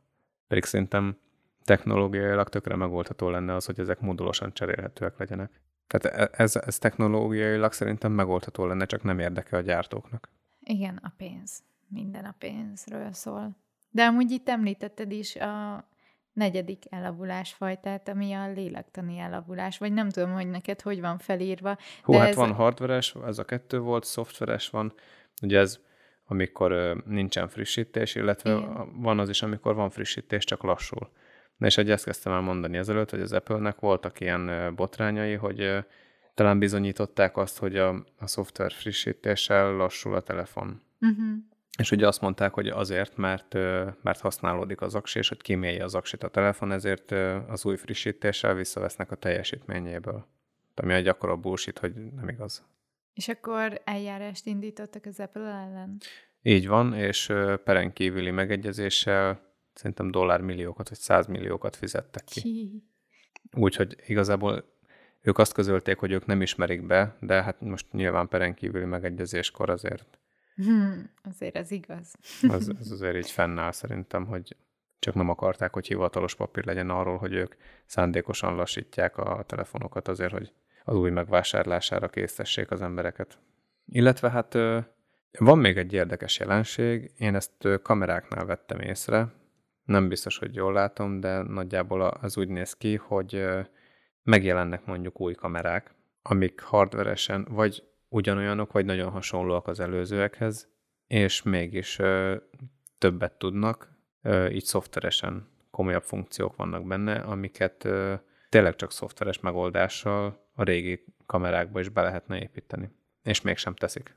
Pedig 0.49 0.65
szerintem 0.65 1.17
technológiailag 1.65 2.49
tökre 2.49 2.77
megoldható 2.77 3.29
lenne 3.29 3.55
az, 3.55 3.65
hogy 3.65 3.81
ezek 3.81 4.01
modulosan 4.01 4.53
cserélhetőek 4.53 5.19
legyenek. 5.19 5.61
Tehát 5.87 6.19
e, 6.19 6.43
ez, 6.43 6.57
ez 6.57 6.79
technológiailag 6.79 7.73
szerintem 7.73 8.13
megoldható 8.13 8.67
lenne, 8.67 8.85
csak 8.85 9.03
nem 9.03 9.19
érdekel 9.19 9.59
a 9.59 9.63
gyártóknak. 9.63 10.29
Igen, 10.61 10.97
a 11.03 11.13
pénz. 11.17 11.63
Minden 11.89 12.25
a 12.25 12.35
pénzről 12.39 13.13
szól. 13.13 13.57
De 13.91 14.05
amúgy 14.05 14.31
itt 14.31 14.49
említetted 14.49 15.13
is 15.13 15.37
a 15.37 15.85
negyedik 16.33 16.83
elavulásfajtát, 16.91 18.09
ami 18.09 18.33
a 18.33 18.53
lélektani 18.53 19.19
elavulás, 19.19 19.79
vagy 19.79 19.93
nem 19.93 20.09
tudom, 20.09 20.33
hogy 20.33 20.51
neked 20.51 20.81
hogy 20.81 21.01
van 21.01 21.19
felírva. 21.19 21.77
Hú, 22.03 22.13
hát 22.13 22.29
ez 22.29 22.37
van 22.37 22.53
hardveres, 22.53 23.15
ez 23.27 23.39
a 23.39 23.45
kettő 23.45 23.79
volt, 23.79 24.05
szoftveres 24.05 24.69
van, 24.69 24.93
ugye 25.43 25.59
ez 25.59 25.81
amikor 26.25 26.73
ö, 26.73 26.95
nincsen 27.07 27.49
frissítés, 27.49 28.15
illetve 28.15 28.51
Igen. 28.51 29.01
van 29.01 29.19
az 29.19 29.29
is, 29.29 29.43
amikor 29.43 29.75
van 29.75 29.91
frissítés, 29.91 30.45
csak 30.45 30.63
lassul. 30.63 31.11
Na 31.57 31.67
és 31.67 31.79
egy 31.79 31.91
ezt 31.91 32.05
kezdtem 32.05 32.33
el 32.33 32.41
mondani 32.41 32.77
ezelőtt, 32.77 33.11
hogy 33.11 33.21
az 33.21 33.33
Apple-nek 33.33 33.81
voltak 33.81 34.21
ilyen 34.21 34.75
botrányai, 34.75 35.35
hogy 35.35 35.85
talán 36.35 36.59
bizonyították 36.59 37.37
azt, 37.37 37.59
hogy 37.59 37.77
a, 37.77 38.05
a 38.19 38.27
szoftver 38.27 38.73
frissítéssel 38.73 39.73
lassul 39.73 40.15
a 40.15 40.21
telefon. 40.21 40.83
Uh-huh. 41.01 41.52
És 41.79 41.91
ugye 41.91 42.07
azt 42.07 42.21
mondták, 42.21 42.53
hogy 42.53 42.69
azért, 42.69 43.17
mert, 43.17 43.55
mert 44.03 44.21
használódik 44.21 44.81
az 44.81 44.95
aksi, 44.95 45.19
és 45.19 45.29
hogy 45.29 45.43
kimélje 45.43 45.85
az 45.85 45.95
aksit 45.95 46.23
a 46.23 46.29
telefon, 46.29 46.73
ezért 46.73 47.11
az 47.49 47.65
új 47.65 47.77
frissítéssel 47.77 48.55
visszavesznek 48.55 49.11
a 49.11 49.17
teljesítményéből. 49.17 50.27
Ami 50.75 50.93
egy 50.93 51.09
akkora 51.09 51.37
bullshit, 51.37 51.79
hogy 51.79 51.95
nem 51.95 52.29
igaz. 52.29 52.65
És 53.15 53.29
akkor 53.29 53.81
eljárást 53.85 54.47
indítottak 54.47 55.07
az 55.07 55.21
Apple 55.21 55.43
ellen? 55.43 55.99
Így 56.43 56.67
van, 56.69 56.95
és 56.95 57.27
peren 57.65 57.93
kívüli 57.93 58.31
megegyezéssel 58.31 59.41
szerintem 59.75 60.11
dollármilliókat 60.11 60.89
vagy 60.89 60.99
százmilliókat 60.99 61.77
fizettek 61.77 62.25
ki. 62.25 62.83
Úgyhogy 63.53 63.97
igazából 64.07 64.65
ők 65.21 65.39
azt 65.39 65.53
közölték, 65.53 65.99
hogy 65.99 66.13
ők 66.13 66.27
nem 66.27 66.43
ismerik 66.43 66.87
be, 66.87 67.17
de 67.21 67.43
hát 67.43 67.61
most 67.61 67.93
nyilván 67.93 68.29
peren 68.29 68.55
kívüli 68.55 68.85
megegyezéskor 68.85 69.71
azért. 69.71 70.19
Hmm, 70.55 71.11
azért 71.23 71.57
ez 71.57 71.71
igaz. 71.71 72.15
az, 72.49 72.73
az 72.81 72.91
azért 72.91 73.17
így 73.17 73.31
fennáll 73.31 73.73
szerintem, 73.73 74.27
hogy 74.27 74.57
csak 74.99 75.15
nem 75.15 75.29
akarták, 75.29 75.73
hogy 75.73 75.87
hivatalos 75.87 76.35
papír 76.35 76.65
legyen 76.65 76.91
arról, 76.91 77.17
hogy 77.17 77.33
ők 77.33 77.55
szándékosan 77.87 78.55
lassítják 78.55 79.17
a 79.17 79.45
telefonokat 79.47 80.09
azért, 80.09 80.33
hogy 80.33 80.53
az 80.85 80.97
új 80.97 81.11
megvásárlására 81.11 82.09
késztessék 82.09 82.71
az 82.71 82.83
embereket. 82.83 83.39
Illetve 83.87 84.31
hát 84.31 84.55
van 85.39 85.59
még 85.59 85.77
egy 85.77 85.93
érdekes 85.93 86.39
jelenség, 86.39 87.13
én 87.17 87.35
ezt 87.35 87.69
kameráknál 87.83 88.45
vettem 88.45 88.81
észre, 88.81 89.33
nem 89.85 90.09
biztos, 90.09 90.39
hogy 90.39 90.55
jól 90.55 90.73
látom, 90.73 91.21
de 91.21 91.43
nagyjából 91.43 92.01
az 92.01 92.37
úgy 92.37 92.49
néz 92.49 92.73
ki, 92.73 92.97
hogy 92.97 93.45
megjelennek 94.23 94.85
mondjuk 94.85 95.21
új 95.21 95.35
kamerák, 95.35 95.95
amik 96.23 96.61
hardveresen 96.61 97.47
vagy 97.51 97.85
ugyanolyanok, 98.13 98.73
vagy 98.73 98.85
nagyon 98.85 99.11
hasonlóak 99.11 99.67
az 99.67 99.81
előzőekhez, 99.81 100.69
és 101.07 101.43
mégis 101.43 101.99
többet 102.99 103.39
tudnak, 103.39 103.97
így 104.51 104.65
szoftveresen 104.65 105.49
komolyabb 105.71 106.03
funkciók 106.03 106.57
vannak 106.57 106.87
benne, 106.87 107.15
amiket 107.15 107.89
tényleg 108.49 108.77
csak 108.77 108.93
szoftveres 108.93 109.41
megoldással 109.41 110.51
a 110.55 110.63
régi 110.63 111.05
kamerákba 111.27 111.81
is 111.81 111.89
be 111.89 112.03
lehetne 112.03 112.41
építeni. 112.41 112.91
És 113.23 113.41
mégsem 113.41 113.75
teszik. 113.75 114.17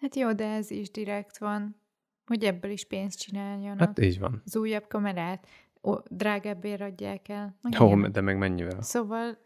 Hát 0.00 0.16
jó, 0.16 0.32
de 0.32 0.46
ez 0.46 0.70
is 0.70 0.90
direkt 0.90 1.38
van. 1.38 1.80
Hogy 2.26 2.44
ebből 2.44 2.70
is 2.70 2.84
pénzt 2.84 3.20
csináljanak. 3.20 3.78
Hát 3.78 3.98
így 3.98 4.18
van. 4.18 4.42
Az 4.44 4.56
újabb 4.56 4.86
kamerát 4.88 5.46
ó, 5.82 5.94
drágábbért 6.10 6.80
adják 6.80 7.28
el. 7.28 7.58
Jó, 7.70 8.06
de 8.06 8.20
meg 8.20 8.38
mennyivel? 8.38 8.82
Szóval 8.82 9.38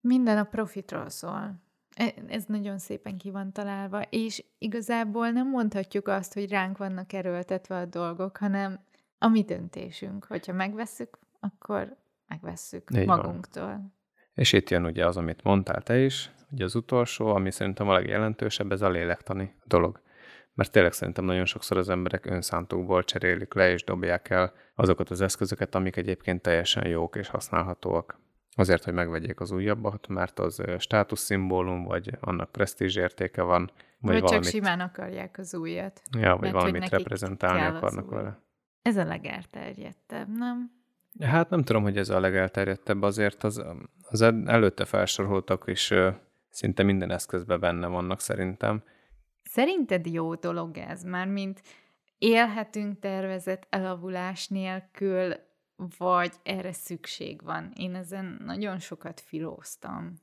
minden 0.00 0.38
a 0.38 0.44
profitról 0.44 1.08
szól. 1.08 1.64
E, 1.96 2.14
ez 2.28 2.44
nagyon 2.44 2.78
szépen 2.78 3.18
ki 3.18 3.30
van 3.30 3.52
találva, 3.52 4.02
és 4.02 4.44
igazából 4.58 5.30
nem 5.30 5.48
mondhatjuk 5.48 6.08
azt, 6.08 6.34
hogy 6.34 6.50
ránk 6.50 6.78
vannak 6.78 7.12
erőltetve 7.12 7.76
a 7.76 7.84
dolgok, 7.84 8.36
hanem 8.36 8.80
a 9.18 9.28
mi 9.28 9.42
döntésünk. 9.42 10.24
Hogyha 10.24 10.52
megvesszük, 10.52 11.18
akkor 11.40 11.96
megvesszük 12.28 12.90
Így 12.94 13.06
magunktól. 13.06 13.64
Van. 13.64 13.94
És 14.34 14.52
itt 14.52 14.70
jön 14.70 14.84
ugye 14.84 15.06
az, 15.06 15.16
amit 15.16 15.42
mondtál 15.42 15.82
te 15.82 15.98
is, 15.98 16.30
ugye 16.50 16.64
az 16.64 16.74
utolsó, 16.74 17.26
ami 17.26 17.50
szerintem 17.50 17.88
a 17.88 17.92
legjelentősebb, 17.92 18.72
ez 18.72 18.82
a 18.82 18.88
lélektani 18.88 19.54
dolog 19.64 20.04
mert 20.56 20.72
tényleg 20.72 20.92
szerintem 20.92 21.24
nagyon 21.24 21.44
sokszor 21.44 21.76
az 21.76 21.88
emberek 21.88 22.26
önszántukból 22.26 23.04
cserélik 23.04 23.54
le 23.54 23.72
és 23.72 23.84
dobják 23.84 24.30
el 24.30 24.52
azokat 24.74 25.10
az 25.10 25.20
eszközöket, 25.20 25.74
amik 25.74 25.96
egyébként 25.96 26.42
teljesen 26.42 26.88
jók 26.88 27.16
és 27.16 27.28
használhatóak. 27.28 28.20
Azért, 28.58 28.84
hogy 28.84 28.94
megvegyék 28.94 29.40
az 29.40 29.50
újabbat, 29.50 30.08
mert 30.08 30.38
az 30.38 30.62
státuszszimbólum, 30.78 31.84
vagy 31.84 32.10
annak 32.20 32.50
presztízs 32.50 32.96
értéke 32.96 33.42
van. 33.42 33.70
Vagy, 33.98 34.12
vagy 34.12 34.20
valamit... 34.20 34.44
csak 34.44 34.52
simán 34.52 34.80
akarják 34.80 35.38
az 35.38 35.54
újat. 35.54 36.02
Ja, 36.18 36.30
vagy 36.30 36.40
mert, 36.40 36.54
valamit 36.54 36.88
reprezentálni 36.88 37.76
akarnak 37.76 38.10
vele. 38.10 38.40
Ez 38.82 38.96
a 38.96 39.04
legelterjedtebb, 39.04 40.28
nem? 40.28 40.70
Hát 41.20 41.50
nem 41.50 41.62
tudom, 41.62 41.82
hogy 41.82 41.96
ez 41.96 42.08
a 42.08 42.20
legelterjedtebb, 42.20 43.02
azért 43.02 43.44
az, 43.44 43.64
az 44.08 44.22
előtte 44.22 44.84
felsoroltak 44.84 45.64
is 45.66 45.92
szinte 46.50 46.82
minden 46.82 47.10
eszközben 47.10 47.60
benne 47.60 47.86
vannak 47.86 48.20
szerintem. 48.20 48.82
Szerinted 49.42 50.06
jó 50.06 50.34
dolog 50.34 50.76
ez 50.76 51.02
már, 51.02 51.26
mint 51.26 51.62
élhetünk 52.18 52.98
tervezett 52.98 53.66
elavulás 53.70 54.48
nélkül, 54.48 55.34
vagy 55.98 56.32
erre 56.42 56.72
szükség 56.72 57.42
van? 57.42 57.72
Én 57.74 57.94
ezen 57.94 58.40
nagyon 58.44 58.78
sokat 58.78 59.20
filóztam. 59.20 60.20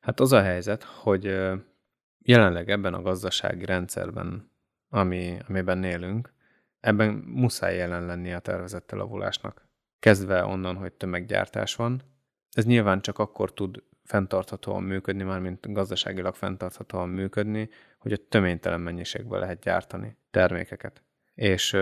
Hát 0.00 0.20
az 0.20 0.32
a 0.32 0.42
helyzet, 0.42 0.82
hogy 0.82 1.24
jelenleg 2.18 2.70
ebben 2.70 2.94
a 2.94 3.02
gazdasági 3.02 3.64
rendszerben, 3.64 4.50
ami, 4.88 5.38
amiben 5.48 5.84
élünk, 5.84 6.32
ebben 6.80 7.10
muszáj 7.26 7.76
jelen 7.76 8.06
lenni 8.06 8.32
a 8.32 8.38
tervezett 8.38 8.92
elavulásnak. 8.92 9.68
Kezdve 9.98 10.44
onnan, 10.44 10.76
hogy 10.76 10.92
tömeggyártás 10.92 11.74
van. 11.74 12.02
Ez 12.50 12.64
nyilván 12.64 13.00
csak 13.00 13.18
akkor 13.18 13.52
tud 13.52 13.82
fenntarthatóan 14.04 14.82
működni, 14.82 15.22
már 15.22 15.40
mint 15.40 15.72
gazdaságilag 15.72 16.34
fenntarthatóan 16.34 17.08
működni, 17.08 17.68
hogy 17.98 18.12
a 18.12 18.28
töménytelen 18.28 18.80
mennyiségben 18.80 19.40
lehet 19.40 19.60
gyártani 19.60 20.16
termékeket. 20.30 21.02
És 21.34 21.76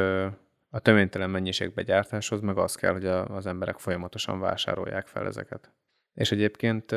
a 0.74 0.78
töménytelen 0.78 1.30
mennyiségbe 1.30 1.82
gyártáshoz 1.82 2.40
meg 2.40 2.58
az 2.58 2.74
kell, 2.74 2.92
hogy 2.92 3.06
az 3.06 3.46
emberek 3.46 3.78
folyamatosan 3.78 4.40
vásárolják 4.40 5.06
fel 5.06 5.26
ezeket. 5.26 5.72
És 6.14 6.32
egyébként 6.32 6.94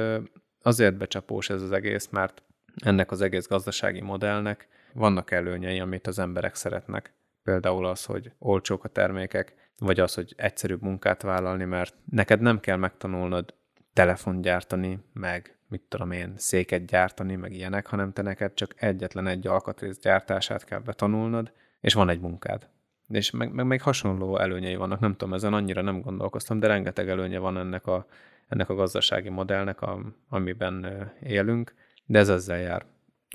azért 0.61 0.97
becsapós 0.97 1.49
ez 1.49 1.61
az 1.61 1.71
egész, 1.71 2.09
mert 2.09 2.43
ennek 2.75 3.11
az 3.11 3.21
egész 3.21 3.47
gazdasági 3.47 4.01
modellnek 4.01 4.67
vannak 4.93 5.31
előnyei, 5.31 5.79
amit 5.79 6.07
az 6.07 6.19
emberek 6.19 6.55
szeretnek. 6.55 7.13
Például 7.43 7.85
az, 7.85 8.05
hogy 8.05 8.31
olcsók 8.39 8.83
a 8.83 8.87
termékek, 8.87 9.53
vagy 9.77 9.99
az, 9.99 10.13
hogy 10.13 10.33
egyszerűbb 10.37 10.81
munkát 10.81 11.21
vállalni, 11.21 11.63
mert 11.63 11.95
neked 12.09 12.41
nem 12.41 12.59
kell 12.59 12.77
megtanulnod 12.77 13.53
telefon 13.93 14.41
gyártani, 14.41 14.99
meg 15.13 15.57
mit 15.67 15.81
tudom 15.81 16.11
én, 16.11 16.33
széket 16.37 16.85
gyártani, 16.85 17.35
meg 17.35 17.53
ilyenek, 17.53 17.87
hanem 17.87 18.13
te 18.13 18.21
neked 18.21 18.53
csak 18.53 18.73
egyetlen 18.75 19.27
egy 19.27 19.47
alkatrész 19.47 19.99
gyártását 19.99 20.63
kell 20.63 20.79
betanulnod, 20.79 21.51
és 21.79 21.93
van 21.93 22.09
egy 22.09 22.19
munkád. 22.19 22.73
És 23.09 23.31
meg, 23.31 23.53
meg 23.53 23.65
még 23.65 23.81
hasonló 23.81 24.37
előnyei 24.37 24.75
vannak, 24.75 24.99
nem 24.99 25.11
tudom, 25.11 25.33
ezen 25.33 25.53
annyira 25.53 25.81
nem 25.81 26.01
gondolkoztam, 26.01 26.59
de 26.59 26.67
rengeteg 26.67 27.09
előnye 27.09 27.39
van 27.39 27.57
ennek 27.57 27.87
a, 27.87 28.05
ennek 28.47 28.69
a 28.69 28.75
gazdasági 28.75 29.29
modellnek, 29.29 29.81
a, 29.81 29.99
amiben 30.29 31.11
élünk, 31.21 31.73
de 32.05 32.19
ez 32.19 32.29
ezzel 32.29 32.59
jár, 32.59 32.85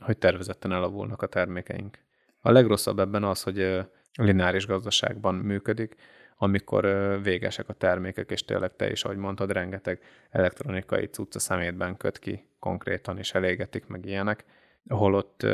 hogy 0.04 0.18
tervezetten 0.18 0.72
elavulnak 0.72 1.22
a 1.22 1.26
termékeink. 1.26 1.98
A 2.40 2.50
legrosszabb 2.50 2.98
ebben 2.98 3.24
az, 3.24 3.42
hogy 3.42 3.86
lineáris 4.14 4.66
gazdaságban 4.66 5.34
működik, 5.34 5.96
amikor 6.36 6.84
végesek 7.22 7.68
a 7.68 7.72
termékek, 7.72 8.30
és 8.30 8.44
tényleg 8.44 8.76
te 8.76 8.90
is, 8.90 9.04
ahogy 9.04 9.16
mondtad, 9.16 9.52
rengeteg 9.52 10.00
elektronikai 10.30 11.06
cucca 11.06 11.38
szemétben 11.38 11.96
köt 11.96 12.18
ki 12.18 12.48
konkrétan, 12.58 13.18
és 13.18 13.34
elégetik 13.34 13.86
meg 13.86 14.04
ilyenek, 14.04 14.44
ahol 14.88 15.14
ott 15.14 15.46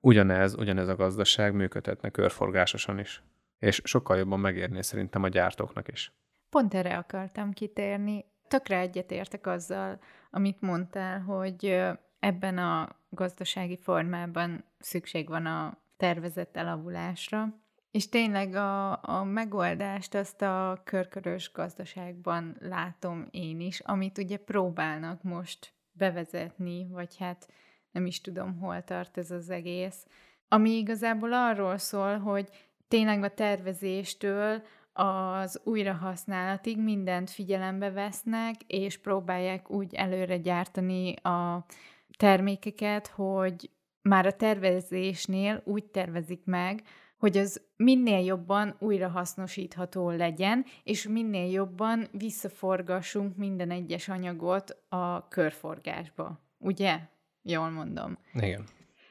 ugyanez, 0.00 0.54
ugyanez 0.54 0.88
a 0.88 0.96
gazdaság 0.96 1.54
működhetne 1.54 2.10
körforgásosan 2.10 2.98
is. 2.98 3.22
És 3.64 3.80
sokkal 3.84 4.16
jobban 4.16 4.40
megérné 4.40 4.80
szerintem 4.80 5.22
a 5.22 5.28
gyártóknak 5.28 5.88
is. 5.88 6.12
Pont 6.50 6.74
erre 6.74 6.96
akartam 6.96 7.52
kitérni. 7.52 8.24
Tökre 8.48 8.78
egyetértek 8.78 9.46
azzal, 9.46 10.00
amit 10.30 10.60
mondtál, 10.60 11.20
hogy 11.20 11.82
ebben 12.18 12.58
a 12.58 12.96
gazdasági 13.08 13.76
formában 13.76 14.64
szükség 14.78 15.28
van 15.28 15.46
a 15.46 15.78
tervezett 15.96 16.56
elavulásra, 16.56 17.54
és 17.90 18.08
tényleg 18.08 18.54
a, 18.54 19.02
a 19.04 19.24
megoldást 19.24 20.14
azt 20.14 20.42
a 20.42 20.80
körkörös 20.84 21.52
gazdaságban 21.52 22.56
látom 22.60 23.26
én 23.30 23.60
is, 23.60 23.80
amit 23.80 24.18
ugye 24.18 24.36
próbálnak 24.36 25.22
most 25.22 25.72
bevezetni, 25.92 26.86
vagy 26.90 27.16
hát 27.16 27.48
nem 27.90 28.06
is 28.06 28.20
tudom, 28.20 28.58
hol 28.58 28.82
tart 28.82 29.18
ez 29.18 29.30
az 29.30 29.50
egész. 29.50 30.06
Ami 30.48 30.70
igazából 30.70 31.32
arról 31.32 31.78
szól, 31.78 32.18
hogy 32.18 32.48
tényleg 32.94 33.22
a 33.22 33.34
tervezéstől 33.34 34.62
az 34.92 35.60
újrahasználatig 35.64 36.78
mindent 36.78 37.30
figyelembe 37.30 37.90
vesznek, 37.90 38.54
és 38.66 38.98
próbálják 38.98 39.70
úgy 39.70 39.94
előre 39.94 40.36
gyártani 40.36 41.14
a 41.14 41.64
termékeket, 42.16 43.06
hogy 43.06 43.70
már 44.02 44.26
a 44.26 44.32
tervezésnél 44.32 45.62
úgy 45.64 45.84
tervezik 45.84 46.44
meg, 46.44 46.82
hogy 47.18 47.36
az 47.36 47.62
minél 47.76 48.24
jobban 48.24 48.76
újrahasznosítható 48.78 50.10
legyen, 50.10 50.64
és 50.82 51.08
minél 51.08 51.50
jobban 51.50 52.08
visszaforgassunk 52.12 53.36
minden 53.36 53.70
egyes 53.70 54.08
anyagot 54.08 54.76
a 54.88 55.28
körforgásba. 55.28 56.40
Ugye? 56.58 56.98
Jól 57.42 57.70
mondom. 57.70 58.18
Igen. 58.34 58.64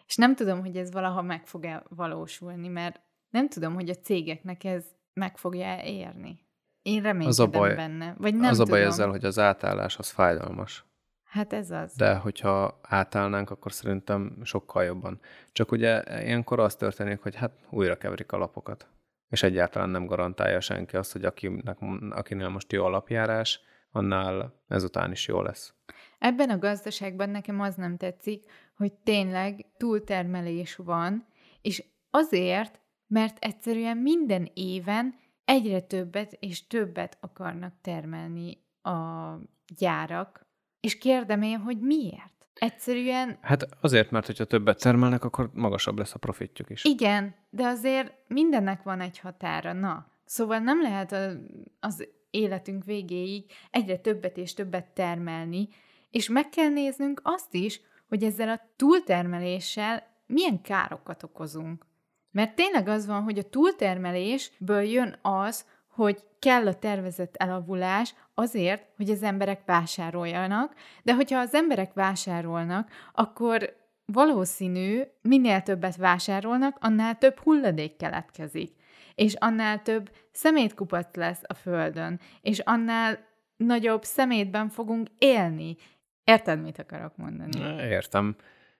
És 0.07 0.15
nem 0.15 0.35
tudom, 0.35 0.59
hogy 0.59 0.77
ez 0.77 0.91
valaha 0.91 1.21
meg 1.21 1.47
fog-e 1.47 1.83
valósulni, 1.89 2.67
mert 2.67 3.01
nem 3.33 3.49
tudom, 3.49 3.73
hogy 3.73 3.89
a 3.89 3.95
cégeknek 3.95 4.63
ez 4.63 4.85
meg 5.13 5.37
fogja 5.37 5.83
érni. 5.83 6.39
Én 6.81 7.01
reménykedem 7.01 7.27
az 7.27 7.39
a 7.39 7.47
baj, 7.47 7.75
benne. 7.75 8.15
Vagy 8.17 8.35
nem 8.35 8.49
az 8.49 8.57
tudom. 8.57 8.73
a 8.73 8.77
baj 8.77 8.85
ezzel, 8.85 9.09
hogy 9.09 9.25
az 9.25 9.39
átállás 9.39 9.97
az 9.97 10.09
fájdalmas. 10.09 10.85
Hát 11.23 11.53
ez 11.53 11.71
az. 11.71 11.95
De 11.95 12.15
hogyha 12.15 12.79
átállnánk, 12.81 13.49
akkor 13.49 13.71
szerintem 13.71 14.37
sokkal 14.43 14.83
jobban. 14.83 15.19
Csak 15.51 15.71
ugye 15.71 16.03
ilyenkor 16.23 16.59
az 16.59 16.75
történik, 16.75 17.19
hogy 17.19 17.35
hát 17.35 17.51
újra 17.69 17.97
keverik 17.97 18.31
a 18.31 18.37
lapokat. 18.37 18.87
És 19.29 19.43
egyáltalán 19.43 19.89
nem 19.89 20.05
garantálja 20.05 20.59
senki 20.59 20.95
azt, 20.95 21.11
hogy 21.11 21.25
akinek, 21.25 21.77
akinél 22.09 22.49
most 22.49 22.71
jó 22.71 22.85
alapjárás, 22.85 23.61
annál 23.91 24.63
ezután 24.67 25.11
is 25.11 25.27
jó 25.27 25.41
lesz. 25.41 25.73
Ebben 26.19 26.49
a 26.49 26.57
gazdaságban 26.57 27.29
nekem 27.29 27.59
az 27.59 27.75
nem 27.75 27.97
tetszik, 27.97 28.43
hogy 28.75 28.93
tényleg 28.93 29.65
túltermelés 29.77 30.75
van, 30.75 31.25
és 31.61 31.83
azért, 32.09 32.81
mert 33.13 33.37
egyszerűen 33.39 33.97
minden 33.97 34.49
éven 34.53 35.15
egyre 35.45 35.81
többet 35.81 36.37
és 36.39 36.67
többet 36.67 37.17
akarnak 37.19 37.73
termelni 37.81 38.57
a 38.81 39.33
gyárak, 39.77 40.45
és 40.79 40.97
kérdem 40.97 41.41
én, 41.41 41.57
hogy 41.57 41.79
miért? 41.79 42.47
Egyszerűen... 42.53 43.37
Hát 43.41 43.67
azért, 43.81 44.11
mert 44.11 44.25
hogyha 44.25 44.45
többet 44.45 44.79
termelnek, 44.79 45.23
akkor 45.23 45.49
magasabb 45.53 45.97
lesz 45.97 46.13
a 46.13 46.19
profitjuk 46.19 46.69
is. 46.69 46.83
Igen, 46.83 47.35
de 47.49 47.65
azért 47.65 48.13
mindennek 48.27 48.83
van 48.83 49.01
egy 49.01 49.19
határa, 49.19 49.73
na. 49.73 50.07
Szóval 50.25 50.59
nem 50.59 50.81
lehet 50.81 51.11
a, 51.11 51.31
az 51.79 52.07
életünk 52.29 52.83
végéig 52.83 53.51
egyre 53.71 53.97
többet 53.97 54.37
és 54.37 54.53
többet 54.53 54.85
termelni, 54.85 55.69
és 56.09 56.29
meg 56.29 56.49
kell 56.49 56.69
néznünk 56.69 57.21
azt 57.23 57.53
is, 57.53 57.81
hogy 58.07 58.23
ezzel 58.23 58.49
a 58.49 58.61
túltermeléssel 58.75 60.03
milyen 60.25 60.61
károkat 60.61 61.23
okozunk. 61.23 61.85
Mert 62.33 62.55
tényleg 62.55 62.87
az 62.87 63.05
van, 63.05 63.21
hogy 63.23 63.37
a 63.37 63.49
túltermelésből 63.49 64.81
jön 64.81 65.17
az, 65.21 65.65
hogy 65.87 66.23
kell 66.39 66.67
a 66.67 66.73
tervezett 66.73 67.35
elavulás 67.35 68.15
azért, 68.33 68.85
hogy 68.97 69.09
az 69.09 69.23
emberek 69.23 69.61
vásároljanak, 69.65 70.73
de 71.03 71.13
hogyha 71.13 71.39
az 71.39 71.53
emberek 71.53 71.93
vásárolnak, 71.93 72.89
akkor 73.13 73.75
valószínű, 74.05 75.01
minél 75.21 75.61
többet 75.61 75.95
vásárolnak, 75.95 76.77
annál 76.79 77.17
több 77.17 77.39
hulladék 77.39 77.95
keletkezik, 77.95 78.75
és 79.15 79.33
annál 79.33 79.81
több 79.81 80.11
szemétkupac 80.31 81.15
lesz 81.15 81.41
a 81.47 81.53
földön, 81.53 82.19
és 82.41 82.59
annál 82.59 83.19
nagyobb 83.55 84.03
szemétben 84.03 84.69
fogunk 84.69 85.07
élni. 85.17 85.75
Érted, 86.23 86.61
mit 86.61 86.79
akarok 86.79 87.17
mondani? 87.17 87.81
Értem. 87.81 88.35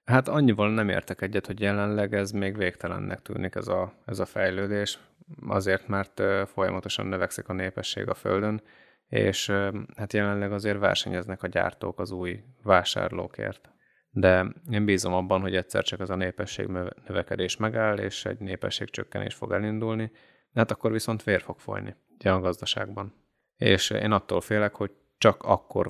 Hát 0.06 0.28
annyival 0.28 0.74
nem 0.74 0.90
értek 0.90 1.22
egyet, 1.22 1.46
hogy 1.46 1.60
jelenleg 1.60 2.14
ez 2.14 2.32
még 2.32 2.58
végtelennek 2.58 3.22
tűnik 3.22 3.56
ez 3.56 3.68
a, 3.68 3.94
ez 4.06 4.20
a 4.20 4.26
fejlődés, 4.26 5.00
azért, 5.48 5.88
mert 5.88 6.22
folyamatosan 6.48 7.06
növekszik 7.06 7.50
a 7.50 7.54
népesség 7.54 8.10
a 8.10 8.14
Földön, 8.14 8.62
és 9.08 9.50
hát 9.96 10.14
jelenleg 10.14 10.52
azért 10.52 10.80
versenyeznek 10.80 11.44
a 11.44 11.48
gyártók 11.48 12.00
az 12.00 12.12
új 12.12 12.44
vásárlókért. 12.64 13.70
De 14.10 14.54
én 14.70 14.86
bízom 14.86 15.14
abban, 15.14 15.42
hogy 15.42 15.56
egyszer 15.56 15.84
csak 15.84 16.00
ez 16.00 16.10
a 16.10 16.16
népesség 16.16 16.68
növekedés 17.08 17.58
megáll, 17.58 17.98
és 17.98 18.26
egy 18.26 18.40
népesség 18.40 18.90
csökkenés 18.90 19.34
fog 19.34 19.52
elindulni, 19.52 20.12
hát 20.54 20.72
akkor 20.72 20.92
viszont 20.92 21.24
vér 21.24 21.42
fog 21.42 21.60
folyni 21.60 21.96
a 22.24 22.40
gazdaságban. 22.40 23.14
És 23.58 23.90
én 23.90 24.12
attól 24.12 24.42
félek, 24.42 24.76
hogy 24.76 24.92
csak 25.18 25.44
akkor 25.44 25.88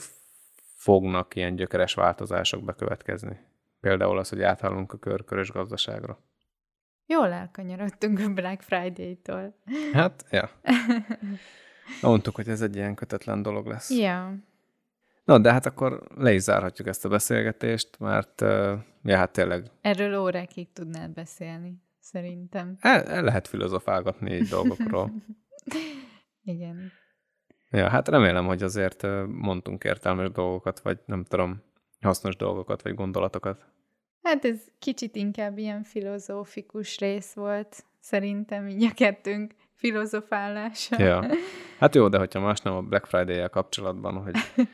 fognak 0.76 1.36
ilyen 1.36 1.56
gyökeres 1.56 1.94
változások 1.94 2.64
bekövetkezni. 2.64 3.40
Például 3.84 4.18
az, 4.18 4.30
hogy 4.30 4.42
átállunk 4.42 4.94
a 4.94 4.98
körkörös 4.98 5.52
gazdaságra. 5.52 6.20
Jól 7.06 7.32
elkanyarodtunk 7.32 8.20
a 8.20 8.34
Black 8.34 8.62
Friday-tól. 8.62 9.56
Hát, 9.94 10.26
ja. 10.30 10.50
Mondtuk, 12.02 12.36
hogy 12.36 12.48
ez 12.48 12.62
egy 12.62 12.76
ilyen 12.76 12.96
kötetlen 12.96 13.42
dolog 13.42 13.68
lesz. 13.68 13.90
Ja. 13.90 14.36
Na, 15.24 15.40
de 15.40 15.52
hát 15.52 15.66
akkor 15.66 16.08
le 16.16 16.34
is 16.34 16.42
zárhatjuk 16.42 16.88
ezt 16.88 17.06
a 17.06 17.10
beszélgetést, 17.10 18.00
mert 18.00 18.42
ja, 19.04 19.18
hát 19.18 19.32
tényleg... 19.32 19.72
Erről 19.82 20.20
órákig 20.20 20.72
tudnál 20.72 21.08
beszélni, 21.08 21.82
szerintem. 22.00 22.78
El, 22.80 23.04
el 23.04 23.24
lehet 23.24 23.48
filozofálgatni 23.48 24.36
így 24.36 24.48
dolgokról. 24.48 25.12
Igen. 26.44 26.92
Ja, 27.70 27.90
hát 27.90 28.08
remélem, 28.08 28.46
hogy 28.46 28.64
azért 28.64 29.06
mondtunk 29.28 29.84
értelmes 29.84 30.32
dolgokat, 30.32 30.80
vagy 30.80 31.00
nem 31.06 31.24
tudom, 31.24 31.64
hasznos 32.02 32.36
dolgokat, 32.36 32.82
vagy 32.82 32.96
gondolatokat. 32.96 33.73
Hát 34.24 34.46
ez 34.46 34.60
kicsit 34.80 35.16
inkább 35.16 35.58
ilyen 35.58 35.84
filozófikus 35.84 37.00
rész 37.00 37.34
volt, 37.34 37.84
szerintem 38.00 38.68
így 38.68 38.84
a 38.84 38.94
kettőnk 38.94 39.54
filozofálása. 39.76 41.04
Ja. 41.04 41.26
Hát 41.80 41.96
jó, 41.96 42.08
de 42.08 42.18
hogyha 42.18 42.40
más 42.40 42.62
nem 42.62 42.74
a 42.74 42.82
Black 42.82 43.06
Friday-jel 43.06 43.50
kapcsolatban, 43.50 44.24
hogy 44.24 44.36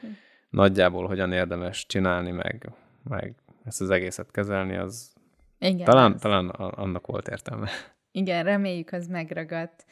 nagyjából 0.50 1.08
hogyan 1.08 1.32
érdemes 1.32 1.86
csinálni, 1.86 2.32
meg, 2.32 2.70
meg 3.04 3.36
ezt 3.66 3.82
az 3.82 3.90
egészet 3.90 4.32
kezelni, 4.32 4.76
az 4.76 5.14
Igen, 5.60 5.86
talán, 5.86 6.14
az. 6.14 6.22
talán 6.22 6.50
annak 6.50 7.08
volt 7.08 7.28
értelme. 7.28 7.70
Igen, 8.12 8.44
reméljük, 8.44 8.92
az 8.92 9.08
megragadt. 9.08 9.86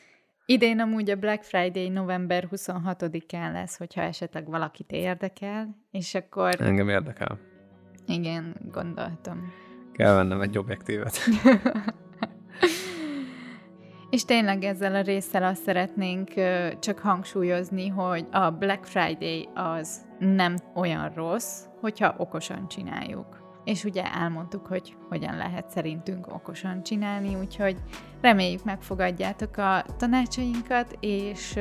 Idén 0.46 0.80
amúgy 0.80 1.10
a 1.10 1.16
Black 1.16 1.44
Friday 1.44 1.90
november 1.90 2.48
26-án 2.52 3.52
lesz, 3.52 3.78
hogyha 3.78 4.02
esetleg 4.02 4.50
valakit 4.50 4.92
érdekel, 4.92 5.78
és 5.92 6.16
akkor... 6.16 6.62
Engem 6.62 6.90
érdekel. 6.90 7.40
Igen, 8.08 8.56
gondoltam. 8.72 9.54
Kell 9.92 10.14
vennem 10.14 10.42
egy 10.42 10.58
objektívet. 10.58 11.18
És 14.10 14.26
tényleg 14.26 14.64
ezzel 14.64 14.96
a 14.96 15.02
résszel 15.02 15.44
azt 15.44 15.64
szeretnénk 15.64 16.30
csak 16.80 17.00
hangsúlyozni, 17.00 17.88
hogy 17.88 18.26
a 18.32 18.50
Black 18.50 18.86
Friday 18.86 19.50
az 19.54 20.06
nem 20.20 20.56
olyan 20.76 21.12
rossz, 21.14 21.64
hogyha 21.80 22.16
okosan 22.18 22.68
csináljuk. 22.68 23.46
És 23.64 23.84
ugye 23.84 24.04
elmondtuk, 24.14 24.68
hogy 24.68 24.96
hogyan 25.10 25.38
lehet 25.38 25.70
szerintünk 25.70 26.34
okosan 26.34 26.84
csinálni, 26.84 27.36
úgyhogy 27.36 27.78
reméljük 28.22 28.64
megfogadjátok 28.64 29.58
a 29.58 29.86
tanácsainkat, 29.98 30.98
és 31.00 31.60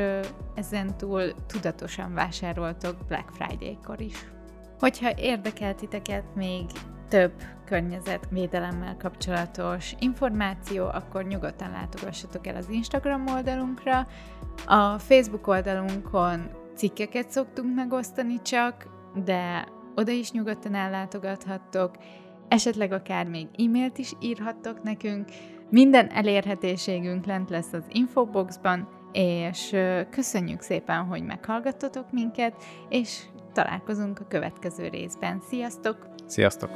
ezen 0.55 0.97
túl 0.97 1.23
tudatosan 1.47 2.15
vásároltok 2.15 2.97
Black 3.09 3.31
Friday-kor 3.31 4.01
is. 4.01 4.36
Hogyha 4.79 5.11
érdekel 5.17 5.75
titeket 5.75 6.25
még 6.35 6.65
több 7.09 7.33
környezetvédelemmel 7.65 8.97
kapcsolatos 8.97 9.95
információ, 9.99 10.87
akkor 10.87 11.25
nyugodtan 11.25 11.71
látogassatok 11.71 12.47
el 12.47 12.57
az 12.57 12.69
Instagram 12.69 13.27
oldalunkra. 13.27 14.07
A 14.67 14.99
Facebook 14.99 15.47
oldalunkon 15.47 16.51
cikkeket 16.75 17.31
szoktunk 17.31 17.75
megosztani 17.75 18.43
csak, 18.43 18.87
de 19.25 19.69
oda 19.95 20.13
is 20.13 20.31
nyugodtan 20.31 20.75
ellátogathattok, 20.75 21.91
esetleg 22.49 22.93
akár 22.93 23.27
még 23.27 23.49
e-mailt 23.59 23.99
is 23.99 24.13
írhattok 24.21 24.83
nekünk. 24.83 25.29
Minden 25.71 26.09
elérhetőségünk 26.09 27.27
lent 27.27 27.51
lesz 27.51 27.73
az 27.73 27.85
infoboxban, 27.89 28.89
és 29.13 29.77
köszönjük 30.11 30.61
szépen, 30.61 31.05
hogy 31.05 31.23
meghallgattatok 31.23 32.13
minket, 32.13 32.55
és 32.89 33.23
találkozunk 33.57 34.21
a 34.21 34.27
következő 34.29 34.89
részben. 34.89 35.43
Sziasztok! 35.49 36.09
Sziasztok! 36.27 36.71